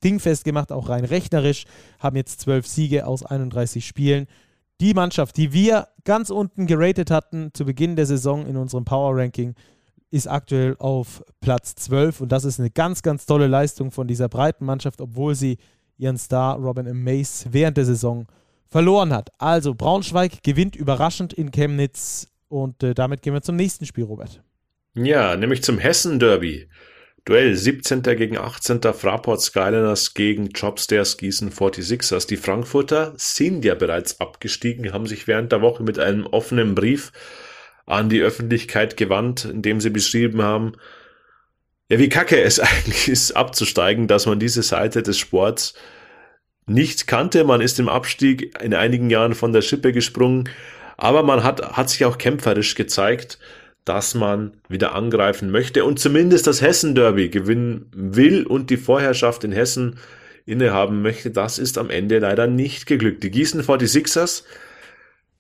dingfest 0.03 0.43
gemacht, 0.43 0.71
auch 0.71 0.89
rein 0.89 1.05
rechnerisch, 1.05 1.65
haben 1.99 2.15
jetzt 2.15 2.41
12 2.41 2.67
Siege 2.67 3.07
aus 3.07 3.23
31 3.23 3.85
Spielen. 3.85 4.27
Die 4.79 4.93
Mannschaft, 4.93 5.37
die 5.37 5.53
wir 5.53 5.87
ganz 6.03 6.29
unten 6.29 6.67
geratet 6.67 7.09
hatten 7.09 7.51
zu 7.53 7.65
Beginn 7.65 7.95
der 7.95 8.05
Saison 8.05 8.45
in 8.45 8.57
unserem 8.57 8.85
Power 8.85 9.17
Ranking, 9.17 9.55
ist 10.11 10.27
aktuell 10.27 10.75
auf 10.79 11.23
Platz 11.41 11.75
12 11.75 12.21
und 12.21 12.31
das 12.31 12.45
ist 12.45 12.59
eine 12.59 12.69
ganz, 12.69 13.01
ganz 13.01 13.25
tolle 13.25 13.47
Leistung 13.47 13.91
von 13.91 14.07
dieser 14.07 14.29
breiten 14.29 14.65
Mannschaft, 14.65 15.01
obwohl 15.01 15.35
sie 15.35 15.57
ihren 15.97 16.17
Star 16.17 16.57
Robin 16.57 16.85
M. 16.85 17.03
Mace 17.03 17.47
während 17.51 17.77
der 17.77 17.85
Saison 17.85 18.27
verloren 18.69 19.13
hat. 19.13 19.29
Also 19.39 19.73
Braunschweig 19.73 20.43
gewinnt 20.43 20.75
überraschend 20.75 21.33
in 21.33 21.51
Chemnitz 21.51 22.29
und 22.47 22.83
äh, 22.83 22.93
damit 22.93 23.21
gehen 23.21 23.33
wir 23.33 23.41
zum 23.41 23.55
nächsten 23.55 23.85
Spiel, 23.85 24.05
Robert. 24.05 24.41
Ja, 24.93 25.35
nämlich 25.35 25.63
zum 25.63 25.77
Hessen 25.77 26.19
Derby. 26.19 26.67
Duell 27.27 27.57
17. 27.57 28.03
gegen 28.03 28.37
18. 28.37 28.79
Fraport 28.93 29.41
Skyliners 29.41 30.13
gegen 30.13 30.47
Jobstairs 30.51 31.17
Gießen 31.17 31.51
46ers. 31.51 32.25
Die 32.25 32.37
Frankfurter 32.37 33.11
sind 33.17 33.65
ja 33.65 33.75
bereits 33.75 34.21
abgestiegen, 34.21 34.93
haben 34.93 35.07
sich 35.07 35.27
während 35.27 35.51
der 35.51 35.61
Woche 35.61 35.83
mit 35.83 35.99
einem 35.99 36.25
offenen 36.25 36.73
Brief 36.73 37.11
an 37.85 38.07
die 38.07 38.21
Öffentlichkeit 38.21 38.95
gewandt, 38.95 39.43
in 39.43 39.61
dem 39.61 39.81
sie 39.81 39.89
beschrieben 39.89 40.41
haben, 40.41 40.77
ja, 41.89 41.99
wie 41.99 42.07
kacke 42.07 42.41
es 42.41 42.59
eigentlich 42.61 43.09
ist, 43.09 43.33
abzusteigen, 43.33 44.07
dass 44.07 44.25
man 44.25 44.39
diese 44.39 44.63
Seite 44.63 45.03
des 45.03 45.17
Sports 45.17 45.73
nicht 46.65 47.07
kannte. 47.07 47.43
Man 47.43 47.59
ist 47.59 47.77
im 47.77 47.89
Abstieg 47.89 48.57
in 48.63 48.73
einigen 48.73 49.09
Jahren 49.09 49.35
von 49.35 49.51
der 49.51 49.63
Schippe 49.63 49.91
gesprungen, 49.91 50.49
aber 50.95 51.23
man 51.23 51.43
hat, 51.43 51.73
hat 51.75 51.89
sich 51.89 52.05
auch 52.05 52.17
kämpferisch 52.17 52.75
gezeigt, 52.75 53.37
dass 53.87 54.15
man 54.15 54.57
wieder 54.67 54.93
angreifen 54.93 55.49
möchte 55.49 55.85
und 55.85 55.99
zumindest 55.99 56.47
das 56.47 56.61
Hessen-Derby 56.61 57.29
gewinnen 57.29 57.89
will 57.95 58.45
und 58.45 58.69
die 58.69 58.77
Vorherrschaft 58.77 59.43
in 59.43 59.51
Hessen 59.51 59.97
innehaben 60.45 61.01
möchte. 61.01 61.31
Das 61.31 61.57
ist 61.57 61.77
am 61.77 61.89
Ende 61.89 62.19
leider 62.19 62.47
nicht 62.47 62.85
geglückt. 62.85 63.23
Die 63.23 63.31
Gießen 63.31 63.61
46ers 63.61 64.43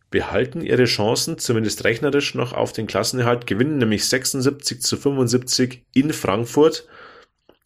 behalten 0.09 0.61
ihre 0.61 0.85
Chancen, 0.85 1.37
zumindest 1.37 1.83
rechnerisch, 1.83 2.35
noch 2.35 2.53
auf 2.53 2.71
den 2.71 2.87
Klassenerhalt, 2.87 3.47
gewinnen 3.47 3.79
nämlich 3.79 4.05
76 4.07 4.81
zu 4.81 4.95
75 4.95 5.85
in 5.93 6.13
Frankfurt, 6.13 6.87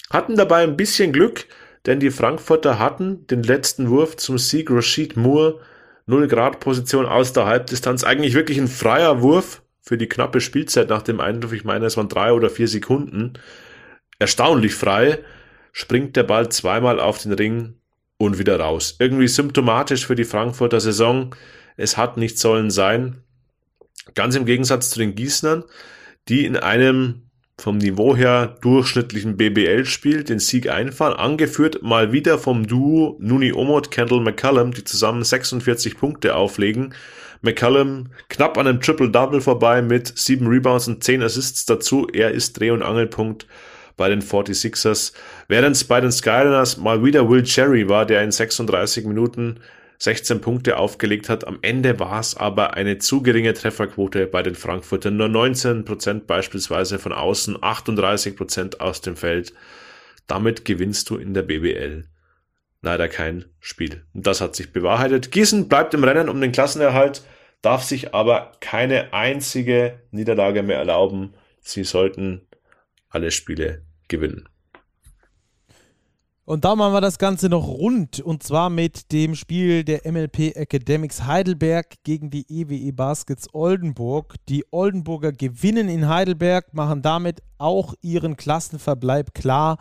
hatten 0.10 0.36
dabei 0.36 0.64
ein 0.64 0.78
bisschen 0.78 1.14
Glück, 1.14 1.46
denn 1.86 2.00
die 2.00 2.12
Frankfurter 2.12 2.80
hatten 2.80 3.28
den 3.28 3.44
letzten 3.44 3.90
Wurf 3.90 4.18
zum 4.18 4.38
Sieg 4.38 4.72
Rashid 4.72 5.16
Moore 5.16 5.60
0 6.08 6.28
Grad 6.28 6.60
Position 6.60 7.06
aus 7.06 7.34
der 7.34 7.46
Halbdistanz. 7.46 8.04
Eigentlich 8.04 8.34
wirklich 8.34 8.58
ein 8.58 8.68
freier 8.68 9.22
Wurf 9.22 9.62
für 9.82 9.98
die 9.98 10.08
knappe 10.08 10.42
Spielzeit 10.42 10.90
nach 10.90 11.02
dem 11.02 11.20
Eindruck. 11.20 11.54
Ich 11.54 11.64
meine, 11.64 11.86
es 11.86 11.98
waren 11.98 12.10
drei 12.10 12.34
oder 12.34 12.50
vier 12.50 12.68
Sekunden. 12.68 13.34
Erstaunlich 14.20 14.74
frei. 14.74 15.20
Springt 15.74 16.16
der 16.16 16.24
Ball 16.24 16.50
zweimal 16.50 17.00
auf 17.00 17.22
den 17.22 17.34
Ring 17.34 17.76
und 18.18 18.38
wieder 18.38 18.60
raus. 18.60 18.98
Irgendwie 19.00 19.28
symptomatisch 19.28 20.06
für 20.06 20.16
die 20.16 20.26
Frankfurter 20.26 20.80
Saison. 20.80 21.36
Es 21.78 21.98
hat 21.98 22.18
nicht 22.18 22.38
sollen 22.38 22.70
sein. 22.70 23.24
Ganz 24.14 24.36
im 24.36 24.46
Gegensatz 24.46 24.90
zu 24.90 25.00
den 25.00 25.16
Gießnern, 25.16 25.64
die 26.28 26.46
in 26.46 26.58
einem 26.58 27.24
vom 27.58 27.78
Niveau 27.78 28.16
her 28.16 28.56
durchschnittlichen 28.62 29.38
BBL-Spiel 29.38 30.24
den 30.24 30.40
Sieg 30.40 30.68
einfahren, 30.70 31.14
angeführt 31.14 31.84
mal 31.84 32.12
wieder 32.12 32.40
vom 32.40 32.66
Duo 32.66 33.18
Nuni 33.20 33.54
Omot, 33.54 33.92
Kendall 33.92 34.22
McCallum, 34.22 34.74
die 34.74 34.84
zusammen 34.84 35.24
46 35.24 35.98
Punkte 35.98 36.36
auflegen. 36.36 36.94
McCallum 37.42 38.10
knapp 38.30 38.58
an 38.58 38.68
einem 38.68 38.82
Triple-Double 38.82 39.42
vorbei 39.42 39.82
mit 39.82 40.18
7 40.18 40.48
Rebounds 40.48 40.88
und 40.88 41.04
10 41.04 41.24
Assists 41.24 41.66
dazu. 41.66 42.08
Er 42.12 42.32
ist 42.32 42.60
Dreh- 42.60 42.72
und 42.72 42.84
Angelpunkt 42.84 43.48
bei 43.98 44.10
den 44.10 44.22
46ers. 44.22 45.14
Während 45.48 45.76
es 45.76 45.84
bei 45.84 46.02
den 46.02 46.12
Skyliners 46.12 46.78
mal 46.78 47.04
wieder 47.04 47.30
Will 47.30 47.44
Cherry 47.44 47.90
war, 47.90 48.06
der 48.06 48.24
in 48.24 48.32
36 48.32 49.06
Minuten 49.06 49.60
16 50.00 50.42
Punkte 50.42 50.78
aufgelegt 50.78 51.30
hat. 51.30 51.46
Am 51.46 51.60
Ende 51.62 52.00
war 52.00 52.20
es 52.20 52.36
aber 52.36 52.74
eine 52.74 52.98
zu 52.98 53.22
geringe 53.22 53.54
Trefferquote 53.54 54.26
bei 54.26 54.42
den 54.42 54.56
Frankfurtern. 54.56 55.18
Nur 55.18 55.28
19 55.28 55.86
Prozent 55.86 56.26
beispielsweise 56.26 56.98
von 56.98 57.12
außen, 57.12 57.58
38 57.62 58.36
Prozent 58.36 58.82
aus 58.82 59.02
dem 59.02 59.16
Feld. 59.16 59.54
Damit 60.26 60.66
gewinnst 60.66 61.10
du 61.10 61.18
in 61.18 61.34
der 61.34 61.44
BBL 61.44 62.06
leider 62.82 63.08
kein 63.08 63.46
Spiel. 63.60 64.04
Und 64.14 64.26
das 64.26 64.42
hat 64.42 64.56
sich 64.56 64.74
bewahrheitet. 64.74 65.32
Gießen 65.32 65.70
bleibt 65.70 65.94
im 65.94 66.04
Rennen 66.04 66.30
um 66.30 66.42
den 66.42 66.52
Klassenerhalt, 66.52 67.24
darf 67.62 67.84
sich 67.84 68.14
aber 68.14 68.54
keine 68.60 69.14
einzige 69.14 70.00
Niederlage 70.12 70.64
mehr 70.64 70.78
erlauben. 70.78 71.34
Sie 71.60 71.84
sollten 71.84 72.48
alle 73.10 73.32
Spiele 73.32 73.84
gewinnen. 74.08 74.48
Und 76.44 76.66
da 76.66 76.76
machen 76.76 76.94
wir 76.94 77.02
das 77.02 77.18
Ganze 77.18 77.48
noch 77.48 77.66
rund 77.66 78.20
und 78.20 78.44
zwar 78.44 78.70
mit 78.70 79.12
dem 79.14 79.36
Spiel 79.36 79.84
der 79.84 80.02
MLP 80.12 80.56
Academics 80.56 81.24
Heidelberg 81.26 82.04
gegen 82.04 82.30
die 82.30 82.46
EWE 82.50 82.76
e 82.76 82.92
Baskets 82.92 83.48
Oldenburg. 83.54 84.36
Die 84.50 84.66
Oldenburger 84.72 85.32
gewinnen 85.32 85.88
in 85.88 86.10
Heidelberg, 86.10 86.74
machen 86.74 87.04
damit 87.04 87.42
auch 87.58 87.94
ihren 88.02 88.38
Klassenverbleib 88.38 89.34
klar. 89.34 89.78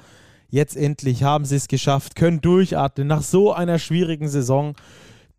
Jetzt 0.49 0.77
endlich 0.77 1.23
haben 1.23 1.45
sie 1.45 1.57
es 1.57 1.67
geschafft, 1.67 2.15
können 2.15 2.41
durchatmen 2.41 3.09
nach 3.09 3.23
so 3.23 3.53
einer 3.53 3.79
schwierigen 3.79 4.29
Saison 4.29 4.77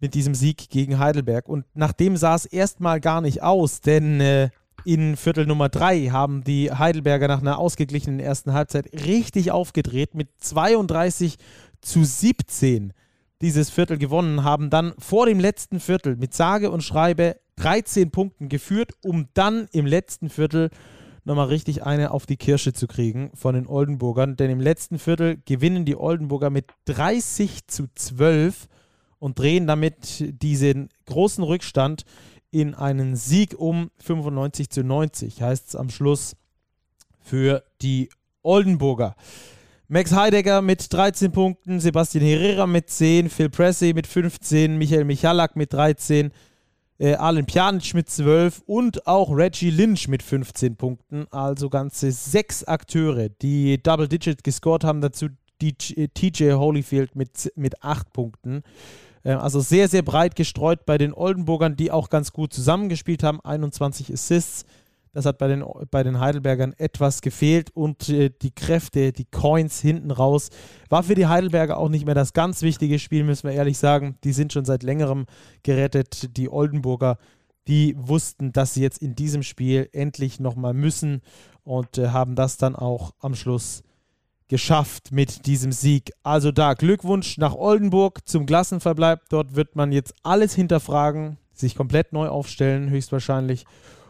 mit 0.02 0.14
diesem 0.14 0.36
Sieg 0.36 0.70
gegen 0.70 1.00
Heidelberg. 1.00 1.48
Und 1.48 1.66
nachdem 1.74 2.18
sah 2.18 2.36
es 2.36 2.46
erstmal 2.46 3.00
gar 3.00 3.22
nicht 3.22 3.42
aus, 3.42 3.80
denn 3.80 4.20
äh, 4.20 4.50
in 4.84 5.16
Viertel 5.16 5.46
Nummer 5.46 5.70
3 5.70 6.08
haben 6.08 6.44
die 6.44 6.72
Heidelberger 6.72 7.28
nach 7.28 7.42
einer 7.42 7.60
ausgeglichenen 7.60 8.20
ersten 8.20 8.52
Halbzeit 8.52 8.92
richtig 9.06 9.52
aufgedreht 9.52 10.16
mit 10.16 10.30
32 10.40 11.38
zu 11.82 12.04
17 12.04 12.94
dieses 13.42 13.70
Viertel 13.70 13.98
gewonnen, 13.98 14.44
haben 14.44 14.70
dann 14.70 14.94
vor 15.00 15.26
dem 15.26 15.40
letzten 15.40 15.80
Viertel 15.80 16.16
mit 16.16 16.34
sage 16.34 16.70
und 16.70 16.84
schreibe 16.84 17.38
13 17.58 18.12
Punkten 18.12 18.50
geführt, 18.50 18.94
um 19.04 19.28
dann 19.34 19.68
im 19.72 19.86
letzten 19.86 20.30
Viertel 20.30 20.70
nochmal 21.24 21.48
richtig 21.48 21.84
eine 21.84 22.12
auf 22.12 22.26
die 22.26 22.38
Kirsche 22.38 22.74
zu 22.74 22.88
kriegen 22.88 23.32
von 23.34 23.56
den 23.56 23.68
Oldenburgern. 23.68 24.36
Denn 24.36 24.50
im 24.50 24.60
letzten 24.60 25.00
Viertel 25.00 25.38
gewinnen 25.46 25.86
die 25.86 25.96
Oldenburger 25.96 26.50
mit 26.50 26.66
30 26.86 27.68
zu 27.68 27.88
12 27.94 28.68
und 29.22 29.38
drehen 29.38 29.68
damit 29.68 30.42
diesen 30.42 30.90
großen 31.06 31.44
Rückstand 31.44 32.06
in 32.50 32.74
einen 32.74 33.16
Sieg 33.16 33.58
um 33.58 33.92
95 34.00 34.70
zu 34.70 34.84
90, 34.84 35.42
heißt 35.42 35.70
es 35.70 35.76
am 35.76 35.90
Schluss 35.90 36.36
für 37.22 37.64
die 37.82 38.10
Oldenburger. 38.42 39.16
Max 39.88 40.12
Heidegger 40.12 40.62
mit 40.62 40.92
13 40.92 41.32
Punkten, 41.32 41.80
Sebastian 41.80 42.26
Herrera 42.26 42.66
mit 42.66 42.90
10, 42.90 43.30
Phil 43.30 43.50
Pressey 43.50 43.94
mit 43.94 44.08
15, 44.08 44.78
Michael 44.78 45.06
Michalak 45.06 45.56
mit 45.56 45.72
13, 45.72 46.32
äh, 46.98 47.14
Alen 47.14 47.46
Pjanic 47.46 47.94
mit 47.94 48.10
12 48.10 48.64
und 48.66 49.06
auch 49.06 49.30
Reggie 49.30 49.70
Lynch 49.70 50.08
mit 50.08 50.24
15 50.24 50.78
Punkten. 50.78 51.28
Also 51.30 51.70
ganze 51.70 52.12
sechs 52.12 52.64
Akteure, 52.64 53.30
die 53.30 53.82
Double 53.84 54.08
Digit 54.08 54.44
gescored 54.44 54.84
haben. 54.84 55.02
Dazu 55.02 55.28
TJ 55.60 56.54
Holyfield 56.54 57.16
mit, 57.16 57.52
mit 57.56 57.84
8 57.84 58.12
Punkten. 58.14 58.64
Äh, 59.24 59.34
also 59.34 59.60
sehr, 59.60 59.88
sehr 59.88 60.02
breit 60.02 60.36
gestreut 60.36 60.86
bei 60.86 60.98
den 60.98 61.14
Oldenburgern, 61.14 61.76
die 61.76 61.92
auch 61.92 62.10
ganz 62.10 62.32
gut 62.34 62.54
zusammengespielt 62.54 63.24
haben. 63.24 63.40
21 63.42 64.12
Assists. 64.12 64.66
Das 65.14 65.26
hat 65.26 65.40
bei 65.40 65.50
den, 65.50 65.66
bei 65.90 66.04
den 66.04 66.22
Heidelbergern 66.22 66.74
etwas 66.78 67.22
gefehlt 67.22 67.70
und 67.76 68.08
äh, 68.08 68.30
die 68.30 68.52
Kräfte, 68.52 69.12
die 69.12 69.26
Coins 69.26 69.82
hinten 69.82 70.10
raus, 70.10 70.50
war 70.88 71.04
für 71.04 71.16
die 71.16 71.28
Heidelberger 71.28 71.78
auch 71.78 71.90
nicht 71.90 72.06
mehr 72.06 72.16
das 72.16 72.32
ganz 72.32 72.62
wichtige 72.62 72.98
Spiel, 72.98 73.26
müssen 73.26 73.50
wir 73.50 73.56
ehrlich 73.56 73.78
sagen. 73.78 74.18
Die 74.24 74.32
sind 74.32 74.54
schon 74.54 74.64
seit 74.64 74.84
längerem 74.84 75.26
gerettet. 75.64 76.38
Die 76.38 76.50
Oldenburger, 76.50 77.18
die 77.68 77.94
wussten, 77.98 78.54
dass 78.54 78.74
sie 78.74 78.82
jetzt 78.82 79.02
in 79.02 79.16
diesem 79.16 79.44
Spiel 79.44 79.90
endlich 79.92 80.40
nochmal 80.40 80.74
müssen 80.74 81.22
und 81.64 81.98
äh, 81.98 82.08
haben 82.10 82.36
das 82.36 82.56
dann 82.56 82.78
auch 82.78 83.12
am 83.20 83.36
Schluss 83.36 83.84
geschafft 84.52 85.14
mit 85.14 85.46
diesem 85.46 85.72
Sieg. 85.72 86.12
Also 86.24 86.52
da 86.52 86.74
Glückwunsch 86.74 87.38
nach 87.38 87.56
Oldenburg 87.56 88.28
zum 88.28 88.46
Klassenverbleib. 88.46 89.22
Dort 89.30 89.56
wird 89.56 89.78
man 89.78 89.94
jetzt 89.94 90.14
alles 90.24 90.54
hinterfragen, 90.54 91.38
sich 91.54 91.74
komplett 91.74 92.12
neu 92.12 92.28
aufstellen, 92.28 92.90
höchstwahrscheinlich, 92.90 93.64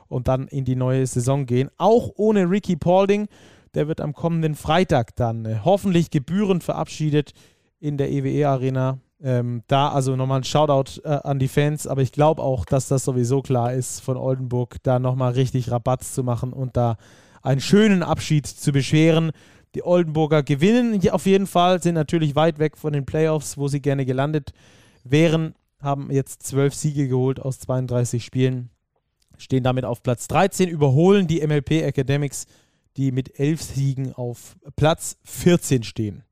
und 0.07 0.27
dann 0.27 0.47
in 0.47 0.65
die 0.65 0.75
neue 0.75 1.05
Saison 1.05 1.45
gehen. 1.45 1.69
Auch 1.77 2.09
ohne 2.15 2.49
Ricky 2.49 2.75
Paulding. 2.75 3.27
Der 3.75 3.87
wird 3.87 4.01
am 4.01 4.13
kommenden 4.13 4.55
Freitag 4.55 5.15
dann 5.15 5.45
äh, 5.45 5.59
hoffentlich 5.63 6.09
gebührend 6.09 6.63
verabschiedet 6.63 7.33
in 7.79 7.97
der 7.97 8.09
EWE 8.09 8.47
Arena. 8.47 8.97
Ähm, 9.21 9.61
da 9.67 9.89
also 9.89 10.15
nochmal 10.15 10.39
ein 10.39 10.43
Shoutout 10.43 11.01
äh, 11.03 11.09
an 11.09 11.37
die 11.37 11.49
Fans, 11.49 11.85
aber 11.85 12.01
ich 12.01 12.11
glaube 12.11 12.41
auch, 12.41 12.65
dass 12.65 12.87
das 12.87 13.05
sowieso 13.05 13.43
klar 13.43 13.73
ist 13.73 13.99
von 13.99 14.17
Oldenburg, 14.17 14.77
da 14.81 14.97
nochmal 14.97 15.33
richtig 15.33 15.69
Rabatz 15.69 16.15
zu 16.15 16.23
machen 16.23 16.51
und 16.51 16.75
da 16.75 16.97
einen 17.43 17.61
schönen 17.61 18.01
Abschied 18.01 18.47
zu 18.47 18.71
beschweren. 18.71 19.31
Die 19.76 19.84
Oldenburger 19.84 20.43
gewinnen 20.43 21.01
auf 21.11 21.26
jeden 21.26 21.47
Fall, 21.47 21.82
sind 21.82 21.95
natürlich 21.95 22.36
weit 22.36 22.59
weg 22.59 22.78
von 22.78 22.93
den 22.93 23.05
Playoffs, 23.05 23.57
wo 23.57 23.67
sie 23.67 23.82
gerne 23.82 24.05
gelandet 24.05 24.51
wären, 25.03 25.55
haben 25.82 26.11
jetzt 26.11 26.43
zwölf 26.43 26.74
Siege 26.76 27.07
geholt 27.07 27.39
aus 27.39 27.59
32 27.59 28.24
Spielen, 28.24 28.69
stehen 29.38 29.63
damit 29.63 29.86
auf 29.86 30.03
Platz 30.03 30.28
13, 30.28 30.69
überholen 30.69 31.28
die 31.28 31.45
MLP 31.45 31.84
Academics, 31.84 32.45
die 32.97 33.11
mit 33.11 33.39
elf 33.39 33.61
Siegen 33.61 34.13
auf 34.13 34.57
Platz 34.76 35.17
14 35.24 35.84
stehen. 35.84 36.24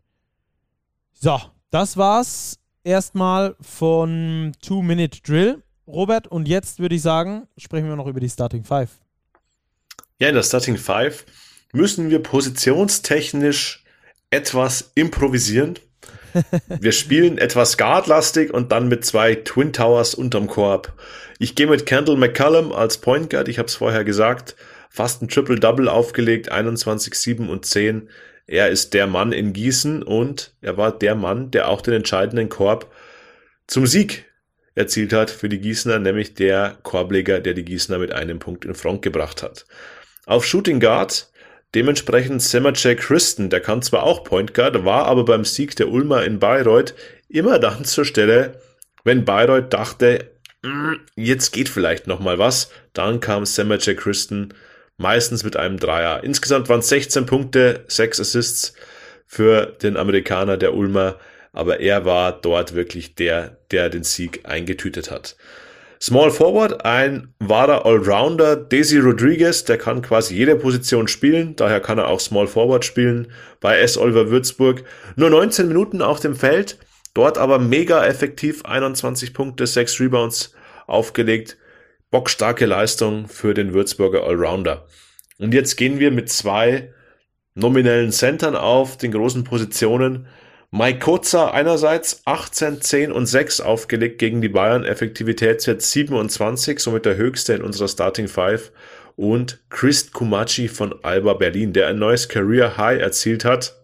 So, 1.13 1.39
das 1.71 1.97
war's 1.97 2.59
erstmal 2.83 3.55
von 3.61 4.53
Two 4.61 4.81
Minute 4.81 5.21
Drill. 5.21 5.63
Robert, 5.87 6.27
und 6.27 6.47
jetzt 6.47 6.79
würde 6.79 6.95
ich 6.95 7.01
sagen, 7.01 7.47
sprechen 7.57 7.87
wir 7.87 7.95
noch 7.95 8.07
über 8.07 8.19
die 8.19 8.29
Starting 8.29 8.63
Five. 8.63 8.99
Ja, 10.19 10.27
in 10.27 10.35
der 10.35 10.43
Starting 10.43 10.77
Five 10.77 11.25
müssen 11.73 12.09
wir 12.09 12.19
positionstechnisch 12.19 13.83
etwas 14.31 14.91
improvisieren. 14.95 15.79
Wir 16.79 16.91
spielen 16.91 17.39
etwas 17.39 17.77
guardlastig 17.77 18.53
und 18.53 18.71
dann 18.71 18.87
mit 18.87 19.03
zwei 19.03 19.33
Twin 19.33 19.73
Towers 19.73 20.13
unterm 20.13 20.45
Korb. 20.45 20.93
Ich 21.39 21.55
gehe 21.55 21.65
mit 21.65 21.87
Kendall 21.87 22.17
McCallum 22.17 22.71
als 22.71 22.99
Point 22.99 23.31
Guard, 23.31 23.47
ich 23.47 23.57
habe 23.57 23.67
es 23.67 23.75
vorher 23.75 24.03
gesagt, 24.03 24.55
fast 24.89 25.21
ein 25.21 25.27
Triple-Double 25.27 25.89
aufgelegt, 25.89 26.51
21, 26.51 27.15
7 27.15 27.49
und 27.49 27.65
10. 27.65 28.09
Er 28.45 28.69
ist 28.69 28.93
der 28.93 29.07
Mann 29.07 29.31
in 29.31 29.53
Gießen 29.53 30.03
und 30.03 30.53
er 30.61 30.77
war 30.77 30.91
der 30.97 31.15
Mann, 31.15 31.49
der 31.49 31.67
auch 31.67 31.81
den 31.81 31.95
entscheidenden 31.95 32.49
Korb 32.49 32.91
zum 33.67 33.87
Sieg 33.87 34.25
erzielt 34.75 35.13
hat 35.13 35.29
für 35.29 35.49
die 35.49 35.59
Gießener, 35.59 35.99
nämlich 35.99 36.33
der 36.33 36.77
Korbleger, 36.83 37.39
der 37.39 37.53
die 37.53 37.65
Gießener 37.65 37.99
mit 37.99 38.11
einem 38.11 38.39
Punkt 38.39 38.65
in 38.65 38.75
Front 38.75 39.01
gebracht 39.01 39.43
hat. 39.43 39.65
Auf 40.25 40.45
Shooting 40.45 40.79
Guard 40.79 41.29
Dementsprechend 41.75 42.41
Semacek 42.41 42.99
Christen, 42.99 43.49
der 43.49 43.61
kann 43.61 43.81
zwar 43.81 44.03
auch 44.03 44.23
Point 44.23 44.53
Guard, 44.53 44.85
war 44.85 45.05
aber 45.05 45.23
beim 45.23 45.45
Sieg 45.45 45.75
der 45.75 45.89
Ulmer 45.89 46.23
in 46.23 46.39
Bayreuth 46.39 46.95
immer 47.27 47.59
dann 47.59 47.85
zur 47.85 48.05
Stelle, 48.05 48.59
wenn 49.03 49.23
Bayreuth 49.23 49.71
dachte, 49.71 50.31
mm, 50.63 50.93
jetzt 51.15 51.51
geht 51.51 51.69
vielleicht 51.69 52.07
noch 52.07 52.19
mal 52.19 52.39
was, 52.39 52.71
dann 52.93 53.19
kam 53.19 53.45
Semacek 53.45 53.99
Christen 53.99 54.53
meistens 54.97 55.43
mit 55.43 55.57
einem 55.57 55.77
Dreier. 55.77 56.23
Insgesamt 56.23 56.69
waren 56.69 56.79
es 56.79 56.89
16 56.89 57.25
Punkte, 57.27 57.85
6 57.87 58.19
Assists 58.19 58.73
für 59.27 59.67
den 59.81 59.95
Amerikaner 59.95 60.57
der 60.57 60.73
Ulmer, 60.73 61.19
aber 61.53 61.79
er 61.79 62.03
war 62.03 62.31
dort 62.31 62.73
wirklich 62.73 63.15
der, 63.15 63.57
der 63.71 63.89
den 63.89 64.03
Sieg 64.03 64.41
eingetütet 64.43 65.11
hat. 65.11 65.35
Small 66.01 66.31
Forward, 66.31 66.85
ein 66.85 67.33
wahrer 67.39 67.85
Allrounder, 67.85 68.55
Daisy 68.55 68.99
Rodriguez, 68.99 69.65
der 69.65 69.77
kann 69.77 70.01
quasi 70.01 70.33
jede 70.33 70.55
Position 70.55 71.09
spielen, 71.09 71.57
daher 71.57 71.81
kann 71.81 71.97
er 71.97 72.07
auch 72.07 72.21
Small 72.21 72.47
Forward 72.47 72.85
spielen 72.85 73.33
bei 73.59 73.77
S. 73.79 73.97
Oliver 73.97 74.29
Würzburg. 74.29 74.85
Nur 75.17 75.29
19 75.29 75.67
Minuten 75.67 76.01
auf 76.01 76.21
dem 76.21 76.35
Feld, 76.35 76.77
dort 77.13 77.37
aber 77.37 77.59
mega 77.59 78.05
effektiv, 78.05 78.63
21 78.63 79.33
Punkte, 79.33 79.67
6 79.67 79.99
Rebounds 79.99 80.53
aufgelegt. 80.87 81.57
Bockstarke 82.11 82.65
Leistung 82.65 83.27
für 83.27 83.53
den 83.53 83.73
Würzburger 83.73 84.23
Allrounder. 84.23 84.87
Und 85.37 85.53
jetzt 85.53 85.75
gehen 85.75 85.99
wir 85.99 86.11
mit 86.11 86.29
zwei 86.29 86.93
nominellen 87.55 88.13
Centern 88.13 88.55
auf 88.55 88.97
den 88.97 89.11
großen 89.11 89.43
Positionen. 89.43 90.27
Mike 90.71 90.99
Kotzer 90.99 91.51
einerseits 91.51 92.21
18, 92.25 92.81
10 92.81 93.11
und 93.11 93.25
6 93.25 93.59
aufgelegt 93.59 94.19
gegen 94.19 94.39
die 94.39 94.49
Bayern, 94.49 94.85
Effektivitätswert 94.85 95.81
27, 95.81 96.79
somit 96.79 97.05
der 97.05 97.17
höchste 97.17 97.53
in 97.53 97.63
unserer 97.63 97.87
Starting 97.87 98.27
Five. 98.27 98.71
Und 99.15 99.59
Chris 99.69 100.11
Kumachi 100.11 100.67
von 100.67 100.93
Alba 101.03 101.33
Berlin, 101.33 101.73
der 101.73 101.87
ein 101.87 101.97
neues 101.97 102.29
Career 102.29 102.77
High 102.77 103.01
erzielt 103.01 103.45
hat. 103.45 103.75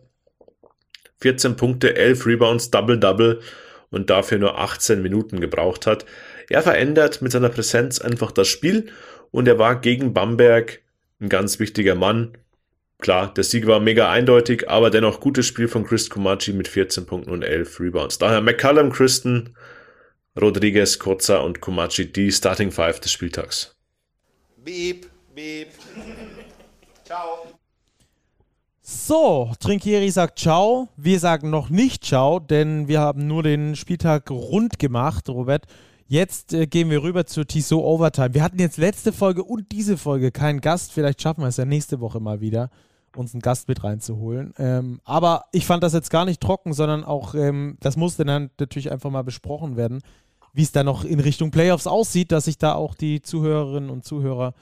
14 1.21 1.55
Punkte, 1.55 1.95
11 1.95 2.27
Rebounds, 2.27 2.69
Double-Double 2.69 3.41
und 3.89 4.11
dafür 4.11 4.37
nur 4.37 4.59
18 4.59 5.01
Minuten 5.01 5.39
gebraucht 5.41 5.87
hat. 5.87 6.05
Er 6.49 6.61
verändert 6.61 7.21
mit 7.23 7.31
seiner 7.31 7.49
Präsenz 7.49 7.99
einfach 7.99 8.31
das 8.31 8.47
Spiel 8.47 8.91
und 9.31 9.47
er 9.47 9.57
war 9.57 9.81
gegen 9.81 10.13
Bamberg 10.13 10.81
ein 11.19 11.29
ganz 11.29 11.59
wichtiger 11.59 11.95
Mann. 11.95 12.37
Klar, 13.05 13.31
der 13.31 13.43
Sieg 13.43 13.67
war 13.67 13.79
mega 13.79 14.09
eindeutig, 14.09 14.67
aber 14.67 14.89
dennoch 14.89 15.19
gutes 15.19 15.45
Spiel 15.45 15.67
von 15.67 15.85
Chris 15.85 16.09
Kumachi 16.09 16.53
mit 16.53 16.67
14 16.67 17.05
Punkten 17.05 17.29
und 17.29 17.43
11 17.43 17.79
Rebounds. 17.79 18.17
Daher 18.17 18.41
McCallum, 18.41 18.91
Christen, 18.91 19.55
Rodriguez, 20.35 20.97
Kotza 20.97 21.37
und 21.37 21.61
Komachi 21.61 22.11
die 22.11 22.31
Starting 22.31 22.71
Five 22.71 22.99
des 23.01 23.11
Spieltags. 23.11 23.75
Beep, 24.57 25.05
beep. 25.35 25.67
Ciao. 27.03 27.45
So, 28.81 29.51
Trinkieri 29.59 30.09
sagt 30.09 30.39
Ciao. 30.39 30.89
Wir 30.97 31.19
sagen 31.19 31.51
noch 31.51 31.69
nicht 31.69 32.03
Ciao, 32.03 32.39
denn 32.39 32.87
wir 32.87 33.01
haben 33.01 33.27
nur 33.27 33.43
den 33.43 33.75
Spieltag 33.75 34.31
rund 34.31 34.79
gemacht, 34.79 35.29
Robert. 35.29 35.67
Jetzt 36.07 36.53
äh, 36.53 36.65
gehen 36.65 36.89
wir 36.89 37.03
rüber 37.03 37.27
zu 37.27 37.45
Tissot 37.45 37.83
Overtime. 37.83 38.33
Wir 38.33 38.41
hatten 38.41 38.57
jetzt 38.57 38.77
letzte 38.77 39.13
Folge 39.13 39.43
und 39.43 39.71
diese 39.71 39.95
Folge 39.95 40.31
keinen 40.31 40.59
Gast. 40.59 40.91
Vielleicht 40.91 41.21
schaffen 41.21 41.41
wir 41.41 41.49
es 41.49 41.57
ja 41.57 41.65
nächste 41.65 41.99
Woche 41.99 42.19
mal 42.19 42.41
wieder, 42.41 42.71
uns 43.17 43.33
einen 43.33 43.41
Gast 43.41 43.67
mit 43.67 43.83
reinzuholen. 43.83 44.53
Ähm, 44.57 44.99
aber 45.03 45.45
ich 45.51 45.65
fand 45.65 45.83
das 45.83 45.93
jetzt 45.93 46.09
gar 46.09 46.25
nicht 46.25 46.41
trocken, 46.41 46.73
sondern 46.73 47.03
auch, 47.03 47.35
ähm, 47.35 47.77
das 47.79 47.97
musste 47.97 48.25
dann 48.25 48.49
natürlich 48.59 48.91
einfach 48.91 49.09
mal 49.09 49.23
besprochen 49.23 49.77
werden, 49.77 50.01
wie 50.53 50.63
es 50.63 50.71
da 50.71 50.83
noch 50.83 51.03
in 51.03 51.19
Richtung 51.19 51.51
Playoffs 51.51 51.87
aussieht, 51.87 52.31
dass 52.31 52.45
sich 52.45 52.57
da 52.57 52.73
auch 52.73 52.95
die 52.95 53.21
Zuhörerinnen 53.21 53.89
und 53.89 54.05
Zuhörer 54.05 54.53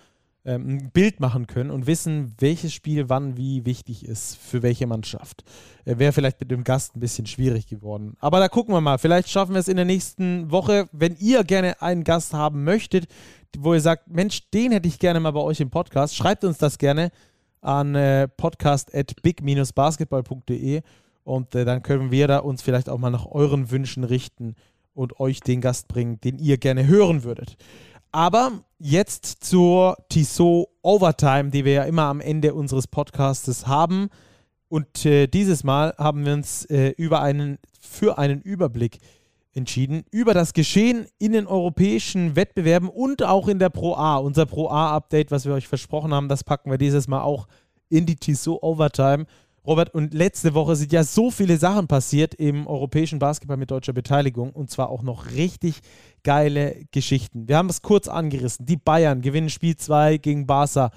ähm, 0.45 0.67
ein 0.67 0.91
Bild 0.91 1.19
machen 1.19 1.47
können 1.47 1.71
und 1.71 1.87
wissen, 1.87 2.33
welches 2.39 2.73
Spiel 2.73 3.07
wann 3.07 3.37
wie 3.37 3.65
wichtig 3.65 4.05
ist 4.05 4.35
für 4.35 4.61
welche 4.61 4.87
Mannschaft. 4.87 5.43
Äh, 5.85 5.99
Wäre 5.99 6.11
vielleicht 6.11 6.39
mit 6.39 6.51
dem 6.51 6.63
Gast 6.63 6.95
ein 6.95 6.99
bisschen 6.99 7.25
schwierig 7.25 7.67
geworden. 7.67 8.17
Aber 8.19 8.39
da 8.39 8.49
gucken 8.49 8.73
wir 8.73 8.81
mal. 8.81 8.97
Vielleicht 8.97 9.29
schaffen 9.29 9.53
wir 9.53 9.59
es 9.59 9.67
in 9.67 9.77
der 9.77 9.85
nächsten 9.85 10.51
Woche. 10.51 10.89
Wenn 10.91 11.15
ihr 11.17 11.43
gerne 11.43 11.81
einen 11.81 12.03
Gast 12.03 12.33
haben 12.33 12.63
möchtet, 12.63 13.07
wo 13.57 13.73
ihr 13.73 13.81
sagt, 13.81 14.09
Mensch, 14.09 14.49
den 14.51 14.71
hätte 14.71 14.87
ich 14.87 14.99
gerne 14.99 15.19
mal 15.19 15.31
bei 15.31 15.39
euch 15.39 15.61
im 15.61 15.69
Podcast, 15.69 16.15
schreibt 16.15 16.43
uns 16.43 16.57
das 16.57 16.77
gerne 16.77 17.11
an 17.63 17.95
äh, 17.95 18.27
podcast.big-basketball.de 18.27 20.81
und 21.23 21.55
äh, 21.55 21.65
dann 21.65 21.83
können 21.83 22.11
wir 22.11 22.27
da 22.27 22.39
uns 22.39 22.61
vielleicht 22.61 22.89
auch 22.89 22.97
mal 22.97 23.09
nach 23.09 23.25
euren 23.25 23.71
Wünschen 23.71 24.03
richten 24.03 24.55
und 24.93 25.19
euch 25.19 25.39
den 25.39 25.61
Gast 25.61 25.87
bringen, 25.87 26.19
den 26.21 26.37
ihr 26.37 26.57
gerne 26.57 26.87
hören 26.87 27.23
würdet. 27.23 27.55
Aber 28.11 28.51
jetzt 28.77 29.43
zur 29.43 29.97
Tissot 30.09 30.67
Overtime, 30.83 31.49
die 31.49 31.65
wir 31.65 31.73
ja 31.73 31.83
immer 31.83 32.03
am 32.03 32.21
Ende 32.21 32.53
unseres 32.53 32.87
Podcasts 32.87 33.65
haben. 33.65 34.09
Und 34.67 35.05
äh, 35.05 35.27
dieses 35.27 35.63
Mal 35.63 35.95
haben 35.97 36.25
wir 36.25 36.33
uns 36.33 36.65
äh, 36.65 36.89
über 36.89 37.21
einen, 37.21 37.57
für 37.79 38.19
einen 38.19 38.41
Überblick 38.41 38.99
entschieden 39.53 40.03
über 40.11 40.33
das 40.33 40.53
Geschehen 40.53 41.05
in 41.19 41.31
den 41.31 41.47
europäischen 41.47 42.35
Wettbewerben 42.35 42.89
und 42.89 43.23
auch 43.23 43.47
in 43.47 43.59
der 43.59 43.69
Pro 43.69 43.95
A. 43.95 44.17
Unser 44.17 44.45
Pro 44.45 44.69
A-Update, 44.69 45.31
was 45.31 45.45
wir 45.45 45.53
euch 45.53 45.67
versprochen 45.67 46.13
haben, 46.13 46.27
das 46.27 46.43
packen 46.43 46.71
wir 46.71 46.77
dieses 46.77 47.07
Mal 47.07 47.21
auch 47.21 47.47
in 47.89 48.05
die 48.05 48.15
Tissot 48.15 48.61
Overtime. 48.61 49.25
Robert, 49.65 49.93
und 49.93 50.13
letzte 50.13 50.53
Woche 50.55 50.75
sind 50.75 50.91
ja 50.91 51.03
so 51.03 51.31
viele 51.31 51.57
Sachen 51.57 51.87
passiert 51.87 52.35
im 52.35 52.67
europäischen 52.67 53.19
Basketball 53.19 53.55
mit 53.55 53.71
deutscher 53.71 53.93
Beteiligung 53.93 54.51
und 54.51 54.69
zwar 54.69 54.89
auch 54.89 55.03
noch 55.03 55.31
richtig 55.31 55.79
geile 56.23 56.83
Geschichten. 56.91 57.47
Wir 57.47 57.57
haben 57.57 57.69
es 57.69 57.81
kurz 57.81 58.09
angerissen. 58.09 58.65
Die 58.65 58.75
Bayern 58.75 59.21
gewinnen 59.21 59.49
Spiel 59.49 59.77
2 59.77 60.17
gegen 60.17 60.47
Barca. 60.47 60.91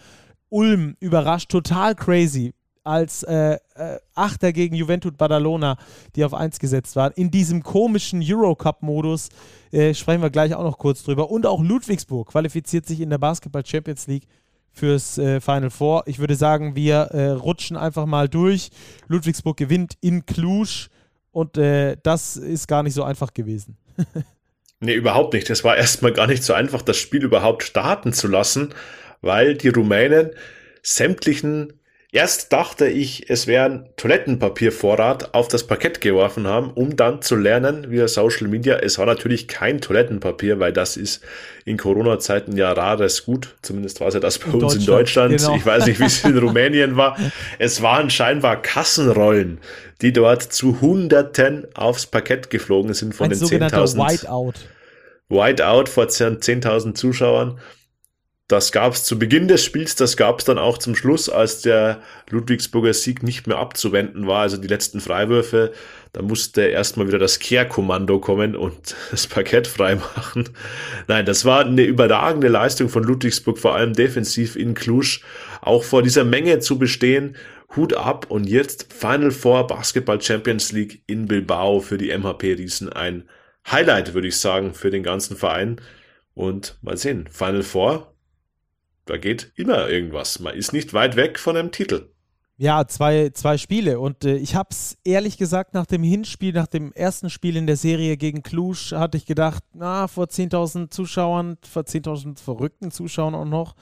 Ulm 0.48 0.96
überrascht 0.98 1.50
total 1.50 1.94
crazy 1.94 2.54
als 2.86 3.22
äh, 3.24 3.58
äh, 3.74 3.98
Achter 4.14 4.52
gegen 4.52 4.76
Juventus 4.76 5.12
Badalona, 5.12 5.76
die 6.14 6.24
auf 6.24 6.34
1 6.34 6.58
gesetzt 6.58 6.96
waren. 6.96 7.12
In 7.16 7.30
diesem 7.30 7.62
komischen 7.62 8.22
Eurocup-Modus 8.24 9.28
äh, 9.72 9.92
sprechen 9.92 10.22
wir 10.22 10.30
gleich 10.30 10.54
auch 10.54 10.62
noch 10.62 10.78
kurz 10.78 11.02
drüber. 11.02 11.30
Und 11.30 11.46
auch 11.46 11.62
Ludwigsburg 11.62 12.28
qualifiziert 12.28 12.86
sich 12.86 13.00
in 13.00 13.10
der 13.10 13.18
Basketball 13.18 13.66
Champions 13.66 14.06
League 14.06 14.26
fürs 14.72 15.18
äh, 15.18 15.40
Final 15.40 15.70
Four. 15.70 16.04
Ich 16.06 16.18
würde 16.18 16.36
sagen, 16.36 16.76
wir 16.76 16.96
äh, 17.12 17.30
rutschen 17.30 17.76
einfach 17.76 18.06
mal 18.06 18.28
durch. 18.28 18.70
Ludwigsburg 19.08 19.56
gewinnt 19.56 19.94
in 20.00 20.24
Cluj 20.24 20.86
und 21.32 21.58
das 21.58 22.38
ist 22.38 22.66
gar 22.66 22.82
nicht 22.82 22.94
so 22.94 23.02
einfach 23.02 23.34
gewesen. 23.34 23.76
nee, 24.80 24.94
überhaupt 24.94 25.34
nicht. 25.34 25.50
Es 25.50 25.64
war 25.64 25.76
erstmal 25.76 26.14
gar 26.14 26.26
nicht 26.26 26.42
so 26.42 26.54
einfach, 26.54 26.80
das 26.80 26.96
Spiel 26.96 27.22
überhaupt 27.22 27.62
starten 27.62 28.14
zu 28.14 28.26
lassen, 28.26 28.72
weil 29.20 29.54
die 29.54 29.68
Rumänen 29.68 30.30
sämtlichen 30.82 31.74
Erst 32.12 32.52
dachte 32.52 32.86
ich, 32.86 33.28
es 33.30 33.48
wäre 33.48 33.64
ein 33.64 33.88
Toilettenpapiervorrat 33.96 35.34
auf 35.34 35.48
das 35.48 35.66
Parkett 35.66 36.00
geworfen 36.00 36.46
haben, 36.46 36.70
um 36.70 36.94
dann 36.94 37.20
zu 37.20 37.34
lernen 37.34 37.90
via 37.90 38.06
Social 38.06 38.46
Media. 38.46 38.76
Es 38.76 38.98
war 38.98 39.06
natürlich 39.06 39.48
kein 39.48 39.80
Toilettenpapier, 39.80 40.60
weil 40.60 40.72
das 40.72 40.96
ist 40.96 41.22
in 41.64 41.76
Corona-Zeiten 41.76 42.56
ja 42.56 42.70
rares 42.72 43.24
Gut. 43.24 43.56
Zumindest 43.60 44.00
war 44.00 44.08
es 44.08 44.14
ja 44.14 44.20
das 44.20 44.38
bei 44.38 44.52
in 44.52 44.62
uns 44.62 44.76
in 44.76 44.86
Deutschland. 44.86 45.36
Genau. 45.36 45.56
Ich 45.56 45.66
weiß 45.66 45.86
nicht, 45.86 45.98
wie 45.98 46.04
es 46.04 46.24
in 46.24 46.38
Rumänien 46.38 46.96
war. 46.96 47.16
Es 47.58 47.82
waren 47.82 48.08
scheinbar 48.08 48.62
Kassenrollen, 48.62 49.58
die 50.00 50.12
dort 50.12 50.42
zu 50.42 50.80
Hunderten 50.80 51.66
aufs 51.74 52.06
Parkett 52.06 52.50
geflogen 52.50 52.94
sind 52.94 53.14
von 53.14 53.24
ein 53.24 53.38
den 53.38 53.40
10.000. 53.40 53.96
Whiteout. 53.96 54.54
Whiteout 55.28 55.86
vor 55.86 56.04
10.000 56.04 56.94
Zuschauern. 56.94 57.58
Das 58.48 58.70
gab 58.70 58.92
es 58.92 59.02
zu 59.02 59.18
Beginn 59.18 59.48
des 59.48 59.64
Spiels, 59.64 59.96
das 59.96 60.16
gab 60.16 60.38
es 60.38 60.44
dann 60.44 60.56
auch 60.56 60.78
zum 60.78 60.94
Schluss, 60.94 61.28
als 61.28 61.62
der 61.62 62.00
Ludwigsburger 62.30 62.94
Sieg 62.94 63.24
nicht 63.24 63.48
mehr 63.48 63.58
abzuwenden 63.58 64.28
war, 64.28 64.42
also 64.42 64.56
die 64.56 64.68
letzten 64.68 65.00
Freiwürfe. 65.00 65.72
Da 66.12 66.22
musste 66.22 66.62
erstmal 66.62 67.08
wieder 67.08 67.18
das 67.18 67.40
Kehrkommando 67.40 68.20
kommen 68.20 68.54
und 68.54 68.94
das 69.10 69.26
Parkett 69.26 69.66
freimachen. 69.66 70.48
Nein, 71.08 71.26
das 71.26 71.44
war 71.44 71.64
eine 71.64 71.82
überragende 71.82 72.46
Leistung 72.46 72.88
von 72.88 73.02
Ludwigsburg, 73.02 73.58
vor 73.58 73.74
allem 73.74 73.94
defensiv 73.94 74.54
in 74.54 74.74
Cluj, 74.74 75.18
auch 75.60 75.82
vor 75.82 76.02
dieser 76.02 76.24
Menge 76.24 76.60
zu 76.60 76.78
bestehen. 76.78 77.34
Hut 77.74 77.94
ab 77.94 78.26
und 78.28 78.48
jetzt 78.48 78.92
Final 78.92 79.32
Four 79.32 79.66
Basketball 79.66 80.22
Champions 80.22 80.70
League 80.70 81.02
in 81.08 81.26
Bilbao 81.26 81.80
für 81.80 81.98
die 81.98 82.16
MHP 82.16 82.44
Riesen. 82.54 82.92
Ein 82.92 83.28
Highlight, 83.68 84.14
würde 84.14 84.28
ich 84.28 84.38
sagen, 84.38 84.72
für 84.72 84.90
den 84.90 85.02
ganzen 85.02 85.36
Verein. 85.36 85.80
Und 86.34 86.78
mal 86.82 86.96
sehen, 86.96 87.26
Final 87.28 87.64
Four 87.64 88.15
da 89.06 89.16
geht 89.16 89.52
immer 89.56 89.88
irgendwas. 89.88 90.40
Man 90.40 90.54
ist 90.54 90.72
nicht 90.72 90.92
weit 90.92 91.16
weg 91.16 91.38
von 91.38 91.56
einem 91.56 91.72
Titel. 91.72 92.10
Ja, 92.58 92.88
zwei, 92.88 93.30
zwei 93.34 93.58
Spiele. 93.58 94.00
Und 94.00 94.24
äh, 94.24 94.36
ich 94.36 94.54
habe 94.54 94.70
es 94.70 94.96
ehrlich 95.04 95.36
gesagt 95.36 95.74
nach 95.74 95.84
dem 95.84 96.02
Hinspiel, 96.02 96.54
nach 96.54 96.66
dem 96.66 96.90
ersten 96.92 97.28
Spiel 97.28 97.54
in 97.54 97.66
der 97.66 97.76
Serie 97.76 98.16
gegen 98.16 98.42
Cluj, 98.42 98.92
hatte 98.92 99.18
ich 99.18 99.26
gedacht, 99.26 99.62
na, 99.74 100.08
vor 100.08 100.24
10.000 100.24 100.90
Zuschauern, 100.90 101.58
vor 101.70 101.82
10.000 101.82 102.40
verrückten 102.40 102.90
Zuschauern 102.90 103.34
auch 103.34 103.44
noch. 103.44 103.76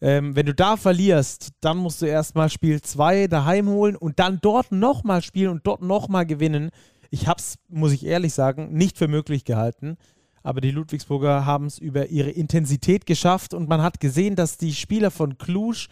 Ähm, 0.00 0.36
wenn 0.36 0.46
du 0.46 0.54
da 0.54 0.76
verlierst, 0.76 1.50
dann 1.60 1.78
musst 1.78 2.02
du 2.02 2.06
erstmal 2.06 2.50
Spiel 2.50 2.80
2 2.80 3.26
daheim 3.26 3.68
holen 3.68 3.96
und 3.96 4.20
dann 4.20 4.38
dort 4.40 4.70
nochmal 4.70 5.22
spielen 5.22 5.50
und 5.50 5.66
dort 5.66 5.82
nochmal 5.82 6.24
gewinnen. 6.24 6.70
Ich 7.10 7.26
habe 7.26 7.40
es, 7.40 7.56
muss 7.68 7.92
ich 7.92 8.06
ehrlich 8.06 8.32
sagen, 8.32 8.72
nicht 8.72 8.96
für 8.96 9.08
möglich 9.08 9.44
gehalten. 9.44 9.96
Aber 10.42 10.60
die 10.60 10.70
Ludwigsburger 10.70 11.44
haben 11.44 11.66
es 11.66 11.78
über 11.78 12.08
ihre 12.08 12.30
Intensität 12.30 13.06
geschafft 13.06 13.54
und 13.54 13.68
man 13.68 13.82
hat 13.82 14.00
gesehen, 14.00 14.36
dass 14.36 14.56
die 14.56 14.72
Spieler 14.72 15.10
von 15.10 15.38
Cluj 15.38 15.88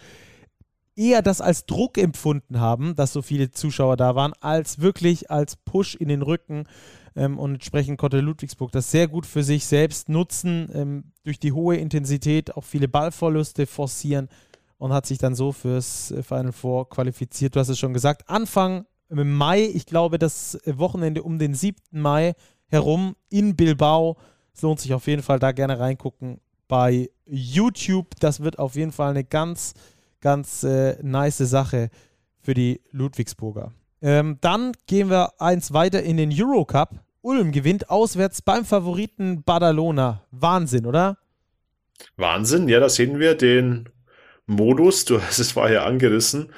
eher 0.96 1.22
das 1.22 1.40
als 1.40 1.64
Druck 1.64 1.96
empfunden 1.96 2.58
haben, 2.58 2.96
dass 2.96 3.12
so 3.12 3.22
viele 3.22 3.50
Zuschauer 3.50 3.96
da 3.96 4.16
waren, 4.16 4.32
als 4.40 4.80
wirklich 4.80 5.30
als 5.30 5.56
Push 5.56 5.94
in 5.94 6.08
den 6.08 6.22
Rücken. 6.22 6.64
Ähm, 7.14 7.38
und 7.38 7.54
entsprechend 7.54 7.98
konnte 7.98 8.20
Ludwigsburg 8.20 8.72
das 8.72 8.90
sehr 8.90 9.06
gut 9.06 9.24
für 9.24 9.44
sich 9.44 9.64
selbst 9.66 10.08
nutzen, 10.08 10.68
ähm, 10.74 11.04
durch 11.22 11.38
die 11.38 11.52
hohe 11.52 11.76
Intensität 11.76 12.56
auch 12.56 12.64
viele 12.64 12.88
Ballverluste 12.88 13.66
forcieren 13.66 14.28
und 14.78 14.92
hat 14.92 15.06
sich 15.06 15.18
dann 15.18 15.34
so 15.34 15.52
fürs 15.52 16.10
äh, 16.10 16.22
Final 16.22 16.52
Four 16.52 16.88
qualifiziert. 16.88 17.54
Du 17.54 17.60
hast 17.60 17.68
es 17.68 17.78
schon 17.78 17.94
gesagt, 17.94 18.28
Anfang 18.28 18.84
Mai, 19.10 19.62
ich 19.62 19.86
glaube 19.86 20.18
das 20.18 20.58
Wochenende 20.66 21.22
um 21.22 21.38
den 21.38 21.54
7. 21.54 21.78
Mai 21.92 22.34
herum 22.66 23.16
in 23.30 23.56
Bilbao 23.56 24.18
es 24.58 24.62
lohnt 24.62 24.80
sich 24.80 24.92
auf 24.92 25.06
jeden 25.06 25.22
Fall 25.22 25.38
da 25.38 25.52
gerne 25.52 25.78
reingucken 25.78 26.40
bei 26.66 27.10
YouTube. 27.26 28.08
Das 28.18 28.42
wird 28.42 28.58
auf 28.58 28.74
jeden 28.74 28.90
Fall 28.90 29.10
eine 29.10 29.22
ganz, 29.22 29.74
ganz 30.20 30.64
äh, 30.64 31.00
nice 31.00 31.38
Sache 31.38 31.90
für 32.40 32.54
die 32.54 32.80
Ludwigsburger. 32.90 33.70
Ähm, 34.02 34.38
dann 34.40 34.72
gehen 34.88 35.10
wir 35.10 35.40
eins 35.40 35.72
weiter 35.72 36.02
in 36.02 36.16
den 36.16 36.32
Eurocup. 36.34 36.90
Ulm 37.20 37.52
gewinnt 37.52 37.88
auswärts 37.88 38.42
beim 38.42 38.64
Favoriten 38.64 39.44
Badalona. 39.44 40.24
Wahnsinn, 40.32 40.86
oder? 40.86 41.18
Wahnsinn, 42.16 42.68
ja, 42.68 42.80
da 42.80 42.88
sehen 42.88 43.20
wir 43.20 43.36
den 43.36 43.88
Modus. 44.46 45.04
Du 45.04 45.22
hast 45.22 45.38
es 45.38 45.52
vorher 45.52 45.86
angerissen. 45.86 46.52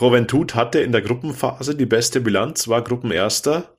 Roventut 0.00 0.54
hatte 0.54 0.80
in 0.80 0.92
der 0.92 1.02
Gruppenphase 1.02 1.74
die 1.74 1.86
beste 1.86 2.22
Bilanz, 2.22 2.66
war 2.66 2.82
Gruppenerster 2.82 3.77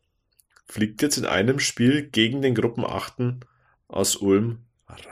fliegt 0.69 1.01
jetzt 1.01 1.17
in 1.17 1.25
einem 1.25 1.59
Spiel 1.59 2.03
gegen 2.03 2.41
den 2.41 2.55
Gruppenachten 2.55 3.41
aus 3.87 4.15
Ulm 4.15 4.59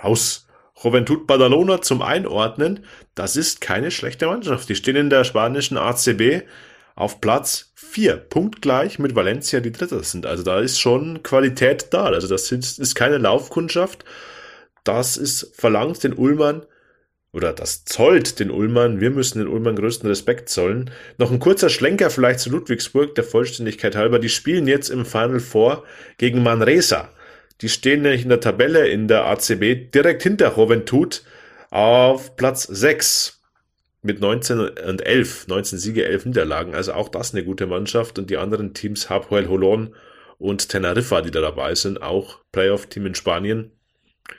raus. 0.04 0.48
Juventud 0.82 1.26
Badalona 1.26 1.82
zum 1.82 2.04
Einordnen, 2.04 2.86
das 3.16 3.36
ist 3.36 3.62
keine 3.62 3.90
schlechte 3.90 4.28
Mannschaft. 4.28 4.70
Die 4.70 4.76
stehen 4.76 4.96
in 4.96 5.10
der 5.10 5.24
spanischen 5.24 5.78
ACB 5.78 6.44
auf 6.96 7.20
Platz 7.20 7.72
4, 7.74 8.18
punktgleich 8.18 9.00
mit 9.00 9.16
Valencia, 9.16 9.60
die 9.60 9.72
Dritter 9.72 10.04
sind. 10.04 10.28
Also 10.28 10.44
da 10.44 10.60
ist 10.60 10.80
schon 10.80 11.24
Qualität 11.24 11.88
da. 11.92 12.06
Also 12.06 12.28
das 12.28 12.52
ist 12.52 12.96
keine 12.96 13.18
Laufkundschaft. 13.18 14.06
Das 14.84 15.18
ist 15.18 15.56
verlangt 15.56 16.04
den 16.04 16.14
Ulmern 16.14 16.64
oder 17.38 17.54
das 17.54 17.86
zollt 17.86 18.40
den 18.40 18.50
Ulmern, 18.50 19.00
wir 19.00 19.12
müssen 19.12 19.38
den 19.38 19.48
Ulmern 19.48 19.76
größten 19.76 20.10
Respekt 20.10 20.50
zollen. 20.50 20.90
Noch 21.20 21.32
ein 21.32 21.38
kurzer 21.38 21.70
Schlenker 21.70 22.10
vielleicht 22.10 22.40
zu 22.40 22.50
Ludwigsburg, 22.50 23.14
der 23.14 23.24
Vollständigkeit 23.24 23.96
halber. 23.96 24.18
Die 24.18 24.28
spielen 24.28 24.68
jetzt 24.68 24.90
im 24.90 25.06
Final 25.06 25.40
Four 25.40 25.84
gegen 26.18 26.42
Manresa. 26.42 27.10
Die 27.62 27.70
stehen 27.70 28.02
nämlich 28.02 28.24
in 28.24 28.30
der 28.30 28.40
Tabelle 28.40 28.88
in 28.88 29.08
der 29.08 29.26
ACB 29.26 29.92
direkt 29.94 30.24
hinter 30.24 30.58
Juventud 30.58 31.24
auf 31.70 32.36
Platz 32.38 32.64
6 32.64 33.40
mit 34.02 34.20
19 34.20 34.60
und 34.60 35.06
11, 35.06 35.48
19 35.48 35.78
Siege, 35.78 36.06
11 36.06 36.26
Niederlagen. 36.26 36.74
Also 36.74 36.94
auch 36.94 37.10
das 37.10 37.36
eine 37.36 37.44
gute 37.44 37.68
Mannschaft 37.68 38.18
und 38.18 38.32
die 38.32 38.38
anderen 38.38 38.74
Teams, 38.74 39.12
Hapoel 39.12 39.48
Holon 39.48 39.94
und 40.40 40.70
Teneriffa, 40.70 41.22
die 41.22 41.32
da 41.32 41.42
dabei 41.42 41.76
sind, 41.76 42.02
auch 42.02 42.40
Playoff-Team 42.52 43.06
in 43.06 43.16
Spanien. 43.16 43.72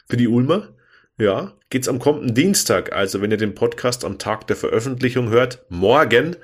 Für 0.09 0.17
die 0.17 0.29
Ulmer, 0.29 0.75
ja, 1.19 1.53
geht's 1.71 1.89
am 1.89 1.99
kommenden 1.99 2.35
Dienstag, 2.35 2.93
also 2.93 3.21
wenn 3.21 3.31
ihr 3.31 3.37
den 3.37 3.55
Podcast 3.55 4.05
am 4.05 4.19
Tag 4.19 4.47
der 4.47 4.57
Veröffentlichung 4.57 5.29
hört, 5.31 5.65
morgen 5.69 6.37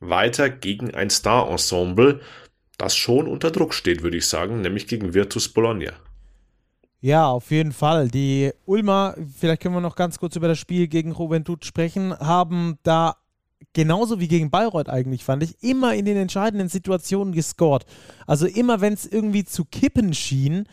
weiter 0.00 0.50
gegen 0.50 0.94
ein 0.94 1.10
Star-Ensemble, 1.10 2.20
das 2.76 2.96
schon 2.96 3.28
unter 3.28 3.50
Druck 3.50 3.72
steht, 3.72 4.02
würde 4.02 4.16
ich 4.16 4.26
sagen, 4.26 4.60
nämlich 4.60 4.86
gegen 4.88 5.14
Virtus 5.14 5.48
Bologna. 5.48 5.92
Ja, 7.00 7.28
auf 7.28 7.50
jeden 7.50 7.72
Fall. 7.72 8.08
Die 8.08 8.50
Ulmer, 8.64 9.14
vielleicht 9.36 9.62
können 9.62 9.74
wir 9.74 9.80
noch 9.80 9.96
ganz 9.96 10.18
kurz 10.18 10.34
über 10.34 10.48
das 10.48 10.58
Spiel 10.58 10.88
gegen 10.88 11.14
Juventud 11.14 11.64
sprechen, 11.64 12.18
haben 12.18 12.78
da 12.82 13.16
genauso 13.74 14.18
wie 14.18 14.28
gegen 14.28 14.50
Bayreuth 14.50 14.88
eigentlich, 14.88 15.22
fand 15.22 15.42
ich, 15.42 15.62
immer 15.62 15.94
in 15.94 16.04
den 16.04 16.16
entscheidenden 16.16 16.68
Situationen 16.68 17.32
gescored. 17.32 17.86
Also 18.26 18.46
immer, 18.46 18.80
wenn 18.80 18.94
es 18.94 19.06
irgendwie 19.06 19.44
zu 19.44 19.64
kippen 19.64 20.14
schien, 20.14 20.66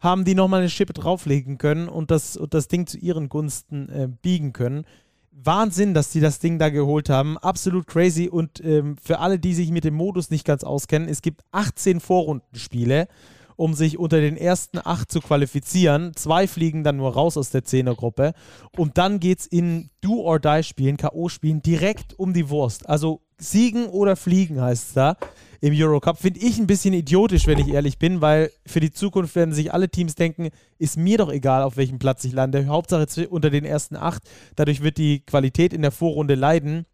haben 0.00 0.24
die 0.24 0.34
nochmal 0.34 0.60
eine 0.60 0.70
Schippe 0.70 0.92
drauflegen 0.92 1.58
können 1.58 1.88
und 1.88 2.10
das, 2.10 2.36
und 2.36 2.54
das 2.54 2.68
Ding 2.68 2.86
zu 2.86 2.98
ihren 2.98 3.28
Gunsten 3.28 3.88
äh, 3.88 4.08
biegen 4.22 4.52
können. 4.52 4.84
Wahnsinn, 5.30 5.94
dass 5.94 6.10
die 6.10 6.20
das 6.20 6.38
Ding 6.38 6.58
da 6.58 6.70
geholt 6.70 7.10
haben. 7.10 7.36
Absolut 7.38 7.86
crazy. 7.86 8.28
Und 8.28 8.64
ähm, 8.64 8.96
für 9.02 9.18
alle, 9.18 9.38
die 9.38 9.54
sich 9.54 9.70
mit 9.70 9.84
dem 9.84 9.94
Modus 9.94 10.30
nicht 10.30 10.46
ganz 10.46 10.64
auskennen, 10.64 11.08
es 11.08 11.20
gibt 11.20 11.42
18 11.52 12.00
Vorrundenspiele 12.00 13.08
um 13.56 13.74
sich 13.74 13.98
unter 13.98 14.20
den 14.20 14.36
ersten 14.36 14.78
acht 14.78 15.10
zu 15.10 15.20
qualifizieren. 15.20 16.12
Zwei 16.14 16.46
fliegen 16.46 16.84
dann 16.84 16.98
nur 16.98 17.14
raus 17.14 17.36
aus 17.36 17.50
der 17.50 17.64
Zehnergruppe. 17.64 18.34
Und 18.76 18.98
dann 18.98 19.18
geht 19.18 19.40
es 19.40 19.46
in 19.46 19.90
Do-or-Die-Spielen, 20.02 20.98
K.O.-Spielen, 20.98 21.62
direkt 21.62 22.18
um 22.18 22.34
die 22.34 22.50
Wurst. 22.50 22.88
Also 22.88 23.22
siegen 23.38 23.86
oder 23.86 24.16
fliegen 24.16 24.60
heißt 24.60 24.88
es 24.88 24.94
da 24.94 25.16
im 25.60 25.72
Eurocup. 25.74 26.18
Finde 26.18 26.40
ich 26.40 26.58
ein 26.58 26.66
bisschen 26.66 26.94
idiotisch, 26.94 27.46
wenn 27.46 27.58
ich 27.58 27.68
ehrlich 27.68 27.98
bin, 27.98 28.20
weil 28.20 28.50
für 28.66 28.80
die 28.80 28.92
Zukunft 28.92 29.34
werden 29.34 29.54
sich 29.54 29.72
alle 29.72 29.88
Teams 29.88 30.14
denken, 30.14 30.50
ist 30.78 30.96
mir 30.96 31.18
doch 31.18 31.30
egal, 31.30 31.62
auf 31.62 31.76
welchem 31.76 31.98
Platz 31.98 32.24
ich 32.24 32.32
lande. 32.32 32.66
Hauptsache 32.66 33.28
unter 33.28 33.50
den 33.50 33.64
ersten 33.64 33.96
acht. 33.96 34.22
Dadurch 34.54 34.82
wird 34.82 34.98
die 34.98 35.20
Qualität 35.20 35.72
in 35.72 35.82
der 35.82 35.92
Vorrunde 35.92 36.34
leiden, 36.34 36.86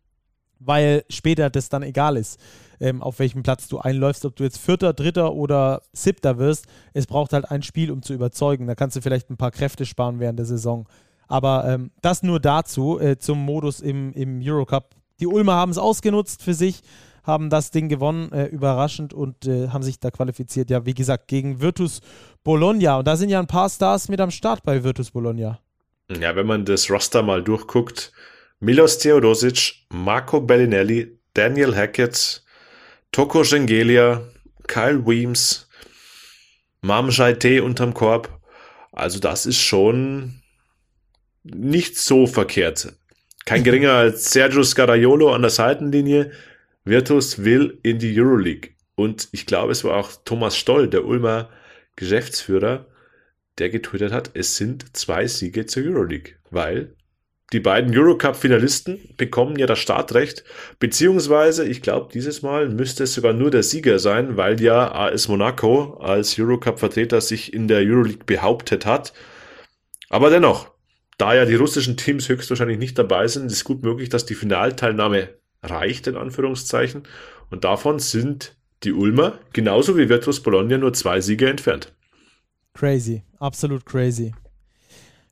weil 0.58 1.04
später 1.08 1.50
das 1.50 1.68
dann 1.68 1.82
egal 1.82 2.16
ist 2.16 2.38
ähm, 2.82 3.00
auf 3.00 3.20
welchem 3.20 3.42
Platz 3.42 3.68
du 3.68 3.78
einläufst, 3.78 4.24
ob 4.24 4.34
du 4.36 4.42
jetzt 4.42 4.58
Vierter, 4.58 4.92
Dritter 4.92 5.32
oder 5.34 5.82
Siebter 5.92 6.38
wirst. 6.38 6.66
Es 6.92 7.06
braucht 7.06 7.32
halt 7.32 7.50
ein 7.50 7.62
Spiel, 7.62 7.92
um 7.92 8.02
zu 8.02 8.12
überzeugen. 8.12 8.66
Da 8.66 8.74
kannst 8.74 8.96
du 8.96 9.00
vielleicht 9.00 9.30
ein 9.30 9.36
paar 9.36 9.52
Kräfte 9.52 9.86
sparen 9.86 10.18
während 10.18 10.38
der 10.38 10.46
Saison. 10.46 10.88
Aber 11.28 11.64
ähm, 11.66 11.92
das 12.02 12.24
nur 12.24 12.40
dazu, 12.40 12.98
äh, 12.98 13.16
zum 13.16 13.38
Modus 13.38 13.80
im, 13.80 14.12
im 14.14 14.40
Eurocup. 14.42 14.96
Die 15.22 15.28
Ulmer 15.28 15.54
haben 15.54 15.70
es 15.70 15.78
ausgenutzt 15.78 16.42
für 16.42 16.52
sich, 16.52 16.80
haben 17.22 17.48
das 17.48 17.70
Ding 17.70 17.88
gewonnen, 17.88 18.32
äh, 18.32 18.46
überraschend 18.46 19.14
und 19.14 19.46
äh, 19.46 19.68
haben 19.68 19.84
sich 19.84 20.00
da 20.00 20.10
qualifiziert. 20.10 20.68
Ja, 20.68 20.84
wie 20.84 20.94
gesagt, 20.94 21.28
gegen 21.28 21.60
Virtus 21.60 22.00
Bologna. 22.42 22.98
Und 22.98 23.06
da 23.06 23.14
sind 23.14 23.28
ja 23.28 23.38
ein 23.38 23.46
paar 23.46 23.70
Stars 23.70 24.08
mit 24.08 24.20
am 24.20 24.32
Start 24.32 24.64
bei 24.64 24.82
Virtus 24.82 25.12
Bologna. 25.12 25.60
Ja, 26.10 26.34
wenn 26.34 26.46
man 26.46 26.64
das 26.64 26.90
Roster 26.90 27.22
mal 27.22 27.40
durchguckt, 27.40 28.12
Milos 28.58 28.98
Theodosic, 28.98 29.86
Marco 29.90 30.40
Bellinelli, 30.40 31.16
Daniel 31.34 31.76
Hackett, 31.76 32.42
Toko 33.12 33.44
Schengelia, 33.44 34.22
Kyle 34.66 35.06
Weems, 35.06 35.68
Mam 36.80 37.10
Jaite 37.10 37.62
unterm 37.62 37.94
Korb. 37.94 38.40
Also 38.90 39.20
das 39.20 39.46
ist 39.46 39.60
schon 39.60 40.42
nicht 41.44 41.96
so 41.96 42.26
verkehrt. 42.26 42.96
Kein 43.44 43.64
geringer 43.64 43.92
als 43.92 44.30
Sergio 44.30 44.62
Scaraiolo 44.62 45.32
an 45.32 45.42
der 45.42 45.50
Seitenlinie. 45.50 46.32
Virtus 46.84 47.44
will 47.44 47.78
in 47.82 47.98
die 47.98 48.18
Euroleague. 48.18 48.70
Und 48.94 49.28
ich 49.32 49.46
glaube, 49.46 49.72
es 49.72 49.84
war 49.84 49.96
auch 49.96 50.10
Thomas 50.24 50.56
Stoll, 50.56 50.88
der 50.88 51.04
Ulmer 51.04 51.48
Geschäftsführer, 51.96 52.86
der 53.58 53.70
getwittert 53.70 54.12
hat, 54.12 54.30
es 54.34 54.56
sind 54.56 54.96
zwei 54.96 55.26
Siege 55.26 55.66
zur 55.66 55.84
Euroleague, 55.84 56.34
weil 56.50 56.94
die 57.52 57.60
beiden 57.60 57.96
Eurocup-Finalisten 57.96 59.14
bekommen 59.18 59.58
ja 59.58 59.66
das 59.66 59.78
Startrecht, 59.78 60.42
beziehungsweise 60.78 61.66
ich 61.66 61.82
glaube, 61.82 62.10
dieses 62.12 62.40
Mal 62.40 62.70
müsste 62.70 63.04
es 63.04 63.12
sogar 63.12 63.34
nur 63.34 63.50
der 63.50 63.62
Sieger 63.62 63.98
sein, 63.98 64.38
weil 64.38 64.60
ja 64.62 64.90
AS 64.94 65.28
Monaco 65.28 65.98
als 66.00 66.38
Eurocup-Vertreter 66.38 67.20
sich 67.20 67.52
in 67.52 67.68
der 67.68 67.80
Euroleague 67.80 68.24
behauptet 68.24 68.86
hat. 68.86 69.12
Aber 70.08 70.30
dennoch, 70.30 70.71
da 71.22 71.34
ja 71.34 71.44
die 71.44 71.54
russischen 71.54 71.96
Teams 71.96 72.28
höchstwahrscheinlich 72.28 72.78
nicht 72.78 72.98
dabei 72.98 73.28
sind, 73.28 73.46
ist 73.46 73.62
gut 73.62 73.84
möglich, 73.84 74.08
dass 74.08 74.26
die 74.26 74.34
Finalteilnahme 74.34 75.28
reicht, 75.62 76.08
in 76.08 76.16
Anführungszeichen. 76.16 77.04
Und 77.48 77.62
davon 77.62 78.00
sind 78.00 78.56
die 78.82 78.92
Ulmer, 78.92 79.38
genauso 79.52 79.96
wie 79.96 80.08
Virtus 80.08 80.42
Bologna, 80.42 80.78
nur 80.78 80.92
zwei 80.94 81.20
Siege 81.20 81.48
entfernt. 81.48 81.92
Crazy, 82.74 83.22
absolut 83.38 83.86
crazy. 83.86 84.34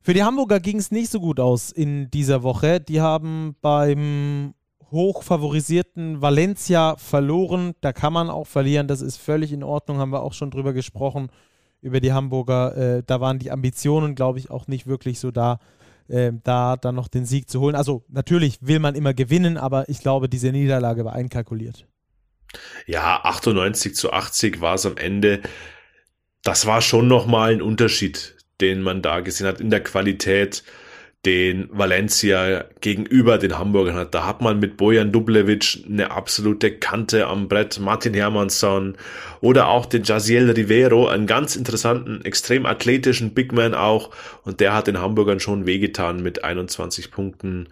Für 0.01 0.15
die 0.15 0.23
Hamburger 0.23 0.61
ging 0.61 0.79
es 0.79 0.93
nicht 0.93 1.11
so 1.11 1.19
gut 1.19 1.41
aus 1.41 1.73
in 1.73 2.09
dieser 2.13 2.45
Woche. 2.45 2.81
Die 2.81 3.01
haben 3.01 3.57
beim 3.61 4.55
hochfavorisierten 4.93 6.23
Valencia 6.23 6.95
verloren. 6.99 7.73
Da 7.81 7.93
kann 7.93 8.13
man 8.13 8.31
auch 8.31 8.47
verlieren, 8.47 8.87
das 8.87 9.01
ist 9.01 9.17
völlig 9.17 9.53
in 9.53 9.65
Ordnung, 9.65 9.99
haben 9.99 10.13
wir 10.13 10.23
auch 10.23 10.35
schon 10.35 10.53
drüber 10.53 10.73
gesprochen, 10.73 11.31
über 11.81 11.99
die 11.99 12.13
Hamburger. 12.13 12.77
Äh, 12.77 13.03
da 13.05 13.21
waren 13.21 13.41
die 13.41 13.51
Ambitionen, 13.51 14.15
glaube 14.15 14.39
ich, 14.39 14.53
auch 14.53 14.69
nicht 14.69 14.87
wirklich 14.87 15.19
so 15.19 15.33
da, 15.33 15.59
äh, 16.11 16.33
da 16.45 16.77
dann 16.77 16.95
noch 16.95 17.09
den 17.09 17.25
Sieg 17.25 17.49
zu 17.49 17.61
holen. 17.61 17.75
Also 17.75 18.05
natürlich 18.09 18.59
will 18.61 18.79
man 18.79 18.95
immer 18.95 19.15
gewinnen, 19.15 19.57
aber 19.57 19.89
ich 19.89 20.01
glaube, 20.01 20.29
diese 20.29 20.53
Niederlage 20.53 21.05
war 21.05 21.15
einkalkuliert. 21.15 21.87
Ja, 22.87 23.21
98 23.23 23.95
zu 23.95 24.13
80 24.13 24.61
war 24.61 24.75
es 24.75 24.85
am 24.85 24.97
Ende. 24.97 25.41
Das 26.43 26.67
war 26.67 26.83
schon 26.83 27.07
nochmal 27.07 27.53
ein 27.53 27.63
Unterschied 27.63 28.37
den 28.61 28.83
man 28.83 29.03
da 29.03 29.21
gesehen 29.21 29.47
hat 29.47 29.61
in 29.61 29.71
der 29.71 29.83
Qualität, 29.83 30.63
den 31.27 31.69
Valencia 31.71 32.65
gegenüber 32.81 33.37
den 33.37 33.59
Hamburgern 33.59 33.97
hat. 33.97 34.15
Da 34.15 34.27
hat 34.27 34.41
man 34.41 34.59
mit 34.59 34.79
Bojan 34.79 35.13
Dublevic 35.13 35.85
eine 35.87 36.11
absolute 36.11 36.79
Kante 36.79 37.27
am 37.27 37.47
Brett, 37.47 37.79
Martin 37.79 38.15
Hermansson 38.15 38.97
oder 39.43 39.69
auch 39.69 39.85
den 39.85 40.05
Jaziel 40.05 40.51
Rivero, 40.51 41.09
einen 41.09 41.27
ganz 41.27 41.57
interessanten, 41.57 42.25
extrem 42.25 42.65
athletischen 42.65 43.35
Bigman 43.35 43.75
auch. 43.75 44.11
Und 44.45 44.61
der 44.61 44.73
hat 44.73 44.87
den 44.87 45.01
Hamburgern 45.01 45.41
schon 45.41 45.67
wehgetan 45.67 46.23
mit 46.23 46.43
21 46.43 47.11
Punkten. 47.11 47.69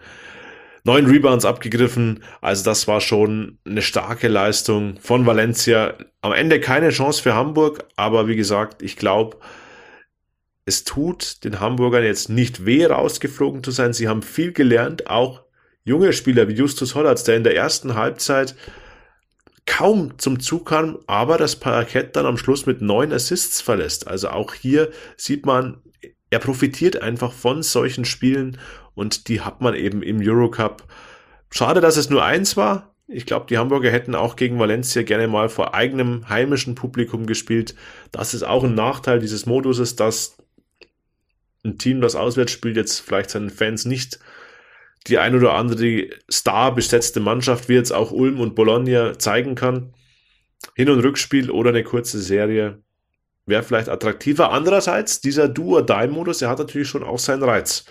Neun 0.83 1.07
Rebounds 1.07 1.43
abgegriffen, 1.43 2.23
also 2.41 2.63
das 2.63 2.87
war 2.87 3.01
schon 3.01 3.57
eine 3.65 3.81
starke 3.81 4.27
Leistung 4.27 4.97
von 5.01 5.25
Valencia. 5.25 5.95
Am 6.21 6.33
Ende 6.33 6.59
keine 6.59 6.89
Chance 6.89 7.21
für 7.21 7.33
Hamburg, 7.33 7.83
aber 7.95 8.27
wie 8.27 8.35
gesagt, 8.35 8.81
ich 8.81 8.95
glaube, 8.95 9.37
es 10.69 10.83
tut 10.83 11.43
den 11.43 11.59
Hamburgern 11.59 12.03
jetzt 12.03 12.29
nicht 12.29 12.63
weh, 12.63 12.85
rausgeflogen 12.85 13.63
zu 13.63 13.71
sein. 13.71 13.91
Sie 13.91 14.07
haben 14.07 14.21
viel 14.21 14.51
gelernt, 14.51 15.09
auch 15.09 15.41
junge 15.83 16.13
Spieler 16.13 16.47
wie 16.47 16.53
Justus 16.53 16.93
Hollatz, 16.93 17.23
der 17.23 17.37
in 17.37 17.43
der 17.43 17.55
ersten 17.55 17.95
Halbzeit 17.95 18.55
kaum 19.65 20.19
zum 20.19 20.39
Zug 20.39 20.67
kam, 20.67 20.99
aber 21.07 21.39
das 21.39 21.55
Parkett 21.55 22.15
dann 22.15 22.27
am 22.27 22.37
Schluss 22.37 22.67
mit 22.67 22.81
neun 22.81 23.11
Assists 23.11 23.61
verlässt. 23.61 24.07
Also 24.07 24.29
auch 24.29 24.53
hier 24.53 24.91
sieht 25.17 25.43
man, 25.43 25.81
er 26.29 26.37
profitiert 26.37 27.01
einfach 27.01 27.33
von 27.33 27.63
solchen 27.63 28.05
Spielen 28.05 28.59
und 28.93 29.27
die 29.27 29.41
hat 29.41 29.61
man 29.61 29.73
eben 29.73 30.03
im 30.03 30.19
Eurocup. 30.21 30.83
Schade, 31.49 31.81
dass 31.81 31.97
es 31.97 32.11
nur 32.11 32.23
eins 32.23 32.57
war. 32.57 32.93
Ich 33.07 33.25
glaube, 33.25 33.47
die 33.49 33.57
Hamburger 33.57 33.89
hätten 33.89 34.13
auch 34.13 34.35
gegen 34.35 34.59
Valencia 34.59 35.01
gerne 35.01 35.27
mal 35.27 35.49
vor 35.49 35.73
eigenem 35.73 36.29
heimischen 36.29 36.75
Publikum 36.75 37.25
gespielt. 37.25 37.73
Das 38.11 38.35
ist 38.35 38.43
auch 38.43 38.63
ein 38.63 38.75
Nachteil 38.75 39.17
dieses 39.17 39.47
Moduses, 39.47 39.95
dass 39.95 40.37
ein 41.63 41.77
Team, 41.77 42.01
das 42.01 42.15
auswärts 42.15 42.51
spielt, 42.51 42.77
jetzt 42.77 42.99
vielleicht 42.99 43.29
seinen 43.29 43.49
Fans 43.49 43.85
nicht 43.85 44.19
die 45.07 45.17
ein 45.17 45.35
oder 45.35 45.53
andere 45.53 46.09
Star 46.29 46.75
besetzte 46.75 47.19
Mannschaft, 47.19 47.69
wie 47.69 47.73
jetzt 47.73 47.91
auch 47.91 48.11
Ulm 48.11 48.39
und 48.39 48.55
Bologna 48.55 49.17
zeigen 49.17 49.55
kann. 49.55 49.93
Hin- 50.75 50.89
und 50.89 50.99
Rückspiel 50.99 51.49
oder 51.49 51.69
eine 51.69 51.83
kurze 51.83 52.19
Serie 52.19 52.79
wäre 53.45 53.63
vielleicht 53.63 53.89
attraktiver. 53.89 54.51
Andererseits, 54.51 55.21
dieser 55.21 55.47
Do-or-Die-Modus, 55.47 56.39
der 56.39 56.49
hat 56.49 56.59
natürlich 56.59 56.89
schon 56.89 57.03
auch 57.03 57.19
seinen 57.19 57.43
Reiz. 57.43 57.85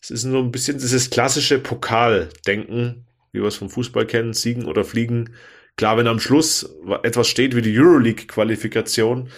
Es 0.00 0.10
ist 0.10 0.22
so 0.22 0.38
ein 0.38 0.50
bisschen 0.50 0.78
dieses 0.78 1.08
klassische 1.08 1.58
Pokaldenken, 1.58 3.06
wie 3.32 3.40
wir 3.40 3.48
es 3.48 3.56
vom 3.56 3.70
Fußball 3.70 4.06
kennen, 4.06 4.34
Siegen 4.34 4.66
oder 4.66 4.84
Fliegen. 4.84 5.34
Klar, 5.76 5.96
wenn 5.96 6.06
am 6.06 6.20
Schluss 6.20 6.68
etwas 7.02 7.28
steht 7.28 7.56
wie 7.56 7.62
die 7.62 7.78
Euroleague-Qualifikation, 7.78 9.30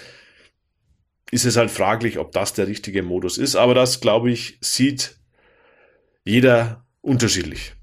ist 1.31 1.45
es 1.45 1.57
halt 1.57 1.71
fraglich, 1.71 2.19
ob 2.19 2.33
das 2.33 2.53
der 2.53 2.67
richtige 2.67 3.03
Modus 3.03 3.39
ist. 3.39 3.57
Aber 3.57 3.75
das, 3.75 4.01
glaube 4.01 4.31
ich, 4.31 4.59
sieht 4.61 5.17
jeder 6.25 6.85
unterschiedlich. 7.01 7.75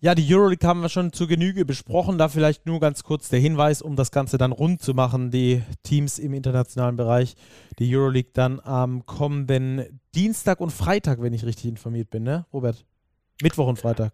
Ja, 0.00 0.14
die 0.14 0.32
Euroleague 0.32 0.66
haben 0.66 0.80
wir 0.80 0.88
schon 0.88 1.12
zur 1.12 1.26
Genüge 1.26 1.64
besprochen. 1.64 2.18
Da 2.18 2.28
vielleicht 2.28 2.66
nur 2.66 2.78
ganz 2.78 3.02
kurz 3.02 3.28
der 3.30 3.40
Hinweis, 3.40 3.82
um 3.82 3.96
das 3.96 4.12
Ganze 4.12 4.38
dann 4.38 4.52
rund 4.52 4.80
zu 4.80 4.94
machen. 4.94 5.32
Die 5.32 5.62
Teams 5.82 6.20
im 6.20 6.34
internationalen 6.34 6.96
Bereich, 6.96 7.34
die 7.80 7.94
Euroleague 7.96 8.30
dann 8.32 8.60
am 8.60 9.06
kommenden 9.06 10.00
Dienstag 10.14 10.60
und 10.60 10.70
Freitag, 10.70 11.20
wenn 11.20 11.32
ich 11.32 11.44
richtig 11.44 11.66
informiert 11.66 12.10
bin, 12.10 12.22
ne, 12.22 12.46
Robert? 12.52 12.84
Mittwoch 13.42 13.66
und 13.66 13.78
Freitag. 13.78 14.12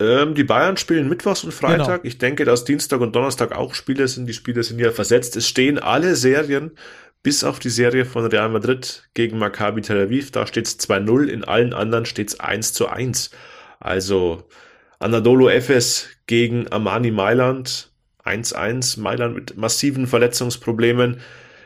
Ähm, 0.00 0.34
die 0.34 0.44
Bayern 0.44 0.78
spielen 0.78 1.10
Mittwochs 1.10 1.44
und 1.44 1.52
Freitag. 1.52 1.86
Genau. 1.86 2.00
Ich 2.04 2.16
denke, 2.16 2.46
dass 2.46 2.64
Dienstag 2.64 3.00
und 3.00 3.14
Donnerstag 3.14 3.52
auch 3.52 3.74
Spiele 3.74 4.08
sind. 4.08 4.26
Die 4.26 4.32
Spiele 4.32 4.62
sind 4.62 4.78
ja 4.78 4.90
versetzt. 4.90 5.36
Es 5.36 5.46
stehen 5.46 5.78
alle 5.78 6.16
Serien, 6.16 6.70
bis 7.22 7.44
auf 7.44 7.58
die 7.58 7.70
Serie 7.70 8.04
von 8.04 8.24
Real 8.26 8.48
Madrid 8.48 9.08
gegen 9.14 9.38
Maccabi 9.38 9.82
Tel 9.82 10.06
Aviv. 10.06 10.30
Da 10.30 10.46
steht 10.46 10.66
es 10.66 10.78
2-0. 10.80 11.26
In 11.26 11.44
allen 11.44 11.72
anderen 11.72 12.06
steht 12.06 12.28
es 12.28 12.40
1 12.40 12.72
zu 12.72 12.88
1. 12.88 13.30
Also, 13.78 14.44
Anadolu 14.98 15.48
Efes 15.48 16.08
gegen 16.26 16.68
Armani 16.68 17.10
Mailand 17.10 17.90
1-1. 18.24 19.00
Mailand 19.00 19.34
mit 19.34 19.56
massiven 19.56 20.06
Verletzungsproblemen. 20.06 21.20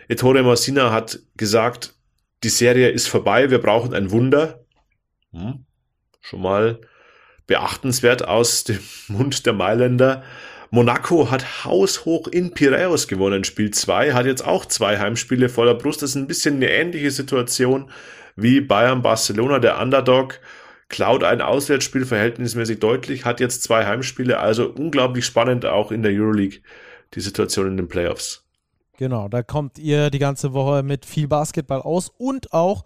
Ettore 0.09 0.43
Massina 0.43 0.93
hat 0.93 1.21
gesagt, 1.37 1.95
die 2.43 2.49
Serie 2.51 2.91
ist 2.91 3.09
vorbei, 3.09 3.51
wir 3.51 3.59
brauchen 3.59 3.95
ein 3.95 4.11
Wunder. 4.11 4.65
Hm. 5.33 5.65
Schon 6.21 6.43
mal 6.43 6.81
beachtenswert 7.47 8.27
aus 8.27 8.65
dem 8.65 8.81
Mund 9.09 9.47
der 9.47 9.53
Mailänder. 9.53 10.25
Monaco 10.71 11.31
hat 11.31 11.65
haushoch 11.65 12.29
in 12.29 12.53
Piraeus 12.53 13.09
gewonnen, 13.09 13.45
Spiel 13.45 13.71
2, 13.71 14.13
hat 14.13 14.27
jetzt 14.27 14.47
auch 14.47 14.67
zwei 14.67 14.99
Heimspiele 14.99 15.49
vor 15.49 15.67
der 15.67 15.75
Brust. 15.75 16.03
Das 16.03 16.11
ist 16.11 16.17
ein 16.17 16.27
bisschen 16.27 16.57
eine 16.57 16.71
ähnliche 16.71 17.11
Situation 17.11 17.91
wie 18.37 18.61
Bayern 18.61 19.03
Barcelona, 19.03 19.59
der 19.59 19.81
Underdog. 19.81 20.41
Klaut 20.89 21.25
ein 21.25 21.41
Auswärtsspiel 21.41 22.05
verhältnismäßig 22.05 22.79
deutlich, 22.79 23.25
hat 23.25 23.41
jetzt 23.41 23.63
zwei 23.63 23.87
Heimspiele, 23.87 24.39
also 24.39 24.69
unglaublich 24.69 25.25
spannend 25.25 25.65
auch 25.65 25.91
in 25.91 26.03
der 26.03 26.13
Euroleague 26.13 26.61
die 27.15 27.21
Situation 27.21 27.69
in 27.69 27.77
den 27.77 27.89
Playoffs. 27.89 28.45
Genau, 28.97 29.29
da 29.29 29.43
kommt 29.43 29.79
ihr 29.79 30.11
die 30.11 30.19
ganze 30.19 30.53
Woche 30.53 30.83
mit 30.83 31.05
viel 31.05 31.27
Basketball 31.27 31.81
aus 31.83 32.13
und 32.17 32.53
auch 32.53 32.85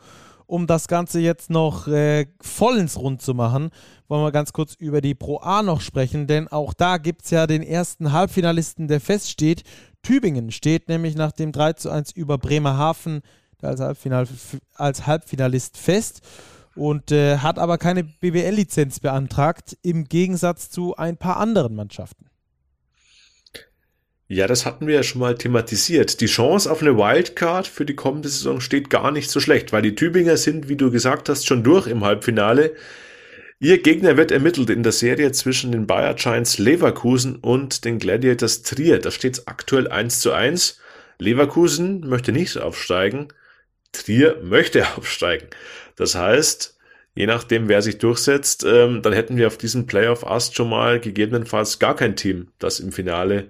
um 0.49 0.67
das 0.67 0.89
Ganze 0.89 1.21
jetzt 1.21 1.51
noch 1.51 1.87
äh, 1.87 2.27
vollends 2.41 2.99
rund 2.99 3.23
zu 3.23 3.35
machen, 3.35 3.71
wollen 4.09 4.25
wir 4.25 4.33
ganz 4.33 4.53
kurz 4.53 4.75
über 4.75 5.01
die 5.01 5.15
Pro 5.15 5.37
A 5.39 5.63
noch 5.63 5.83
sprechen, 5.83 6.27
denn 6.27 6.49
auch 6.49 6.73
da 6.73 6.97
gibt 6.97 7.25
es 7.25 7.31
ja 7.31 7.47
den 7.47 7.63
ersten 7.63 8.13
Halbfinalisten, 8.13 8.89
der 8.89 9.01
feststeht. 9.01 9.63
Tübingen 10.03 10.51
steht 10.51 10.89
nämlich 10.89 11.15
nach 11.17 11.33
dem 11.33 11.53
3 11.53 11.75
zu 11.75 11.91
1 11.91 12.13
über 12.13 12.39
Bremerhaven 12.39 13.21
als, 13.61 13.81
Halbfinal, 13.81 14.27
als 14.75 15.07
Halbfinalist 15.07 15.77
fest 15.77 16.23
und 16.75 17.13
äh, 17.13 17.39
hat 17.39 17.59
aber 17.59 17.77
keine 17.77 18.05
BBL-Lizenz 18.05 19.01
beantragt, 19.01 19.77
im 19.83 20.05
Gegensatz 20.05 20.71
zu 20.71 20.97
ein 20.97 21.19
paar 21.19 21.37
anderen 21.37 21.75
Mannschaften. 21.75 22.27
Ja, 24.31 24.47
das 24.47 24.67
hatten 24.67 24.87
wir 24.87 24.95
ja 24.95 25.03
schon 25.03 25.23
mal 25.23 25.37
thematisiert. 25.37 26.21
Die 26.21 26.27
Chance 26.27 26.71
auf 26.71 26.83
eine 26.83 26.99
Wildcard 26.99 27.67
für 27.67 27.87
die 27.87 27.97
kommende 27.97 28.29
Saison 28.29 28.61
steht 28.61 28.91
gar 28.91 29.11
nicht 29.11 29.31
so 29.31 29.41
schlecht, 29.41 29.73
weil 29.73 29.81
die 29.81 29.95
Tübinger 29.95 30.37
sind, 30.37 30.69
wie 30.69 30.77
du 30.77 30.91
gesagt 30.91 31.31
hast, 31.31 31.47
schon 31.47 31.65
durch 31.65 31.87
im 31.87 32.05
Halbfinale. 32.05 32.75
Ihr 33.59 33.81
Gegner 33.83 34.19
wird 34.19 34.31
ermittelt 34.31 34.69
in 34.69 34.83
der 34.83 34.93
Serie 34.93 35.33
zwischen 35.33 35.73
den 35.73 35.87
Bayer 35.87 36.13
Giants 36.13 36.59
Leverkusen 36.59 37.37
und 37.37 37.87
den 37.87 37.99
Gladiators 37.99 38.63
Trier. 38.63 38.99
Da 38.99 39.11
steht 39.11 39.39
es 39.39 39.47
aktuell 39.47 39.89
1 39.89 40.21
zu 40.21 40.33
1. 40.33 40.79
Leverkusen 41.19 42.07
möchte 42.07 42.31
nicht 42.31 42.59
aufsteigen. 42.59 43.29
Trier 43.93 44.37
möchte 44.43 44.87
aufsteigen. 44.97 45.49
Das 45.97 46.15
heißt, 46.15 46.79
je 47.15 47.27
nachdem, 47.27 47.69
wer 47.69 47.81
sich 47.81 47.97
durchsetzt, 47.97 48.63
ähm, 48.69 49.01
dann 49.01 49.15
hätten 49.15 49.39
wir 49.39 49.47
auf 49.47 49.57
diesem 49.57 49.87
Playoff-Ast 49.87 50.55
schon 50.55 50.69
mal 50.69 51.01
gegebenenfalls 51.01 51.79
gar 51.79 51.97
kein 51.97 52.15
Team, 52.15 52.49
das 52.59 52.79
im 52.79 52.93
Finale 52.93 53.49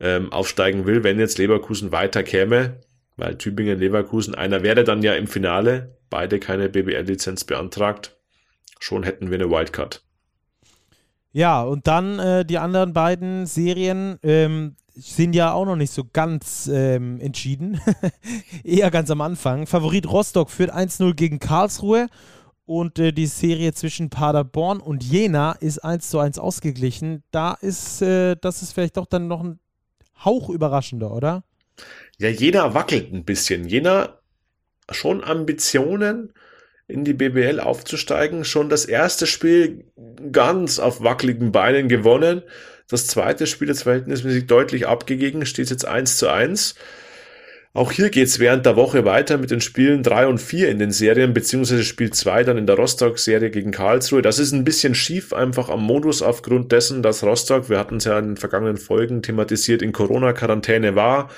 ähm, 0.00 0.32
aufsteigen 0.32 0.86
will, 0.86 1.04
wenn 1.04 1.18
jetzt 1.18 1.38
Leverkusen 1.38 1.92
weiter 1.92 2.22
käme, 2.22 2.80
weil 3.16 3.36
Tübingen, 3.36 3.78
Leverkusen, 3.78 4.34
einer 4.34 4.62
wäre 4.62 4.84
dann 4.84 5.02
ja 5.02 5.14
im 5.14 5.26
Finale, 5.26 5.96
beide 6.08 6.40
keine 6.40 6.68
BBL-Lizenz 6.68 7.44
beantragt, 7.44 8.16
schon 8.78 9.02
hätten 9.02 9.30
wir 9.30 9.38
eine 9.38 9.50
Wildcard. 9.50 10.02
Ja, 11.32 11.62
und 11.62 11.86
dann 11.86 12.18
äh, 12.18 12.44
die 12.44 12.58
anderen 12.58 12.92
beiden 12.92 13.46
Serien 13.46 14.18
ähm, 14.22 14.74
sind 14.94 15.34
ja 15.34 15.52
auch 15.52 15.64
noch 15.64 15.76
nicht 15.76 15.92
so 15.92 16.04
ganz 16.12 16.68
ähm, 16.72 17.20
entschieden. 17.20 17.80
Eher 18.64 18.90
ganz 18.90 19.10
am 19.10 19.20
Anfang. 19.20 19.66
Favorit 19.66 20.10
Rostock 20.10 20.50
führt 20.50 20.74
1-0 20.74 21.14
gegen 21.14 21.38
Karlsruhe 21.38 22.08
und 22.64 22.98
äh, 22.98 23.12
die 23.12 23.26
Serie 23.26 23.72
zwischen 23.72 24.10
Paderborn 24.10 24.80
und 24.80 25.04
Jena 25.04 25.52
ist 25.52 25.78
1 25.78 26.10
zu 26.10 26.18
1 26.18 26.38
ausgeglichen. 26.38 27.22
Da 27.30 27.52
ist, 27.52 28.02
äh, 28.02 28.36
das 28.40 28.62
ist 28.62 28.72
vielleicht 28.72 28.96
doch 28.96 29.06
dann 29.06 29.28
noch 29.28 29.42
ein 29.42 29.60
Hauch 30.24 30.50
überraschender, 30.50 31.12
oder? 31.12 31.44
Ja, 32.18 32.28
Jena 32.28 32.74
wackelt 32.74 33.12
ein 33.12 33.24
bisschen. 33.24 33.66
Jena 33.66 34.18
schon 34.90 35.22
Ambitionen, 35.24 36.32
in 36.90 37.04
die 37.04 37.14
BBL 37.14 37.60
aufzusteigen. 37.60 38.44
Schon 38.44 38.68
das 38.68 38.84
erste 38.84 39.26
Spiel 39.26 39.84
ganz 40.32 40.78
auf 40.78 41.02
wackeligen 41.02 41.52
Beinen 41.52 41.88
gewonnen. 41.88 42.42
Das 42.88 43.06
zweite 43.06 43.46
Spiel 43.46 43.68
ist 43.68 43.84
verhältnismäßig 43.84 44.46
deutlich 44.46 44.88
abgegeben, 44.88 45.46
steht 45.46 45.70
jetzt 45.70 45.86
1 45.86 46.18
zu 46.18 46.28
1. 46.28 46.74
Auch 47.72 47.92
hier 47.92 48.10
geht's 48.10 48.40
während 48.40 48.66
der 48.66 48.74
Woche 48.74 49.04
weiter 49.04 49.38
mit 49.38 49.52
den 49.52 49.60
Spielen 49.60 50.02
3 50.02 50.26
und 50.26 50.38
4 50.38 50.70
in 50.70 50.80
den 50.80 50.90
Serien, 50.90 51.32
beziehungsweise 51.32 51.84
Spiel 51.84 52.10
2 52.10 52.42
dann 52.42 52.58
in 52.58 52.66
der 52.66 52.74
Rostock-Serie 52.74 53.50
gegen 53.50 53.70
Karlsruhe. 53.70 54.22
Das 54.22 54.40
ist 54.40 54.50
ein 54.50 54.64
bisschen 54.64 54.96
schief 54.96 55.32
einfach 55.32 55.68
am 55.68 55.84
Modus 55.84 56.20
aufgrund 56.20 56.72
dessen, 56.72 57.00
dass 57.00 57.22
Rostock, 57.22 57.68
wir 57.68 57.78
hatten 57.78 57.98
es 57.98 58.06
ja 58.06 58.18
in 58.18 58.30
den 58.30 58.36
vergangenen 58.36 58.76
Folgen 58.76 59.22
thematisiert, 59.22 59.82
in 59.82 59.92
Corona-Quarantäne 59.92 60.96
war, 60.96 61.30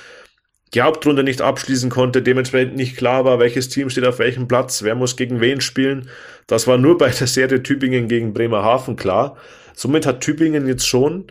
die 0.72 0.80
Hauptrunde 0.80 1.22
nicht 1.22 1.42
abschließen 1.42 1.90
konnte, 1.90 2.22
dementsprechend 2.22 2.76
nicht 2.76 2.96
klar 2.96 3.26
war, 3.26 3.38
welches 3.38 3.68
Team 3.68 3.90
steht 3.90 4.06
auf 4.06 4.18
welchem 4.18 4.48
Platz, 4.48 4.82
wer 4.82 4.94
muss 4.94 5.16
gegen 5.16 5.42
wen 5.42 5.60
spielen. 5.60 6.08
Das 6.46 6.66
war 6.66 6.78
nur 6.78 6.96
bei 6.96 7.10
der 7.10 7.26
Serie 7.26 7.62
Tübingen 7.62 8.08
gegen 8.08 8.32
Bremerhaven 8.32 8.96
klar. 8.96 9.36
Somit 9.74 10.06
hat 10.06 10.22
Tübingen 10.22 10.66
jetzt 10.66 10.88
schon 10.88 11.26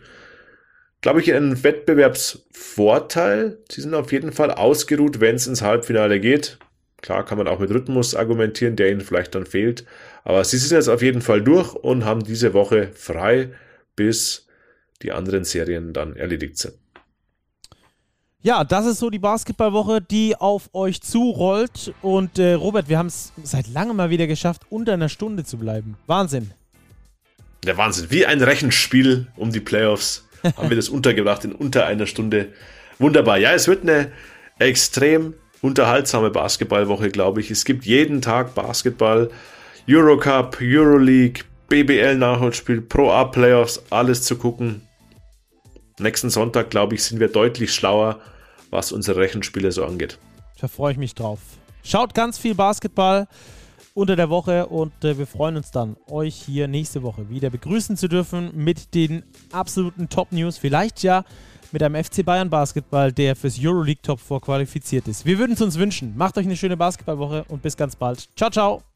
glaube 1.01 1.21
ich, 1.21 1.33
einen 1.33 1.63
Wettbewerbsvorteil. 1.63 3.57
Sie 3.69 3.81
sind 3.81 3.93
auf 3.93 4.11
jeden 4.11 4.31
Fall 4.31 4.51
ausgeruht, 4.51 5.19
wenn 5.19 5.35
es 5.35 5.47
ins 5.47 5.61
Halbfinale 5.61 6.19
geht. 6.19 6.57
Klar 7.01 7.25
kann 7.25 7.39
man 7.39 7.47
auch 7.47 7.59
mit 7.59 7.71
Rhythmus 7.71 8.15
argumentieren, 8.15 8.75
der 8.75 8.91
ihnen 8.91 9.01
vielleicht 9.01 9.33
dann 9.33 9.47
fehlt. 9.47 9.85
Aber 10.23 10.43
sie 10.43 10.57
sind 10.57 10.71
jetzt 10.71 10.87
auf 10.87 11.01
jeden 11.01 11.21
Fall 11.21 11.41
durch 11.41 11.73
und 11.73 12.05
haben 12.05 12.23
diese 12.23 12.53
Woche 12.53 12.91
frei, 12.93 13.49
bis 13.95 14.47
die 15.01 15.11
anderen 15.11 15.43
Serien 15.43 15.93
dann 15.93 16.15
erledigt 16.15 16.59
sind. 16.59 16.75
Ja, 18.43 18.63
das 18.63 18.85
ist 18.87 18.99
so 18.99 19.09
die 19.11 19.19
Basketballwoche, 19.19 20.01
die 20.01 20.35
auf 20.35 20.69
euch 20.73 21.01
zurollt. 21.01 21.93
Und 22.01 22.39
äh, 22.39 22.53
Robert, 22.53 22.89
wir 22.89 22.97
haben 22.97 23.07
es 23.07 23.33
seit 23.43 23.67
langem 23.67 23.97
mal 23.97 24.09
wieder 24.09 24.25
geschafft, 24.25 24.63
unter 24.69 24.93
einer 24.93 25.09
Stunde 25.09 25.43
zu 25.43 25.57
bleiben. 25.57 25.95
Wahnsinn. 26.07 26.51
Der 27.63 27.77
Wahnsinn. 27.77 28.09
Wie 28.09 28.25
ein 28.25 28.41
Rechenspiel 28.41 29.27
um 29.35 29.51
die 29.51 29.59
Playoffs 29.59 30.27
haben 30.43 30.69
wir 30.69 30.75
das 30.75 30.89
untergebracht 30.89 31.45
in 31.45 31.53
unter 31.53 31.85
einer 31.85 32.07
Stunde. 32.07 32.49
Wunderbar. 32.99 33.37
Ja, 33.37 33.53
es 33.53 33.67
wird 33.67 33.83
eine 33.83 34.11
extrem 34.59 35.33
unterhaltsame 35.61 36.29
Basketballwoche, 36.29 37.09
glaube 37.09 37.41
ich. 37.41 37.51
Es 37.51 37.65
gibt 37.65 37.85
jeden 37.85 38.21
Tag 38.21 38.55
Basketball, 38.55 39.29
Eurocup, 39.89 40.57
Euroleague, 40.61 41.43
BBL 41.67 42.17
Nachholspiel, 42.17 42.81
Pro 42.81 43.11
A 43.11 43.25
Playoffs, 43.25 43.81
alles 43.89 44.23
zu 44.23 44.37
gucken. 44.37 44.87
Nächsten 45.99 46.29
Sonntag, 46.29 46.69
glaube 46.69 46.95
ich, 46.95 47.03
sind 47.03 47.19
wir 47.19 47.27
deutlich 47.27 47.73
schlauer, 47.73 48.19
was 48.71 48.91
unsere 48.91 49.19
Rechenspiele 49.19 49.71
so 49.71 49.85
angeht. 49.85 50.17
Da 50.59 50.67
freue 50.67 50.93
ich 50.93 50.97
mich 50.97 51.15
drauf. 51.15 51.39
Schaut 51.83 52.13
ganz 52.13 52.37
viel 52.37 52.55
Basketball 52.55 53.27
unter 53.93 54.15
der 54.15 54.29
Woche 54.29 54.67
und 54.67 55.03
äh, 55.03 55.17
wir 55.17 55.27
freuen 55.27 55.57
uns 55.57 55.71
dann, 55.71 55.97
euch 56.09 56.35
hier 56.35 56.67
nächste 56.67 57.03
Woche 57.03 57.29
wieder 57.29 57.49
begrüßen 57.49 57.97
zu 57.97 58.07
dürfen 58.07 58.51
mit 58.53 58.93
den 58.93 59.23
absoluten 59.51 60.09
Top-News. 60.09 60.57
Vielleicht 60.57 61.03
ja 61.03 61.25
mit 61.71 61.83
einem 61.83 62.01
FC 62.01 62.25
Bayern 62.25 62.49
Basketball, 62.49 63.11
der 63.11 63.35
fürs 63.35 63.57
Euroleague 63.59 64.01
Top 64.01 64.19
4 64.19 64.39
qualifiziert 64.41 65.07
ist. 65.07 65.25
Wir 65.25 65.39
würden 65.39 65.53
es 65.53 65.61
uns 65.61 65.77
wünschen. 65.77 66.15
Macht 66.17 66.37
euch 66.37 66.45
eine 66.45 66.57
schöne 66.57 66.77
Basketballwoche 66.77 67.45
und 67.47 67.61
bis 67.61 67.77
ganz 67.77 67.95
bald. 67.95 68.27
Ciao, 68.35 68.49
ciao. 68.49 68.90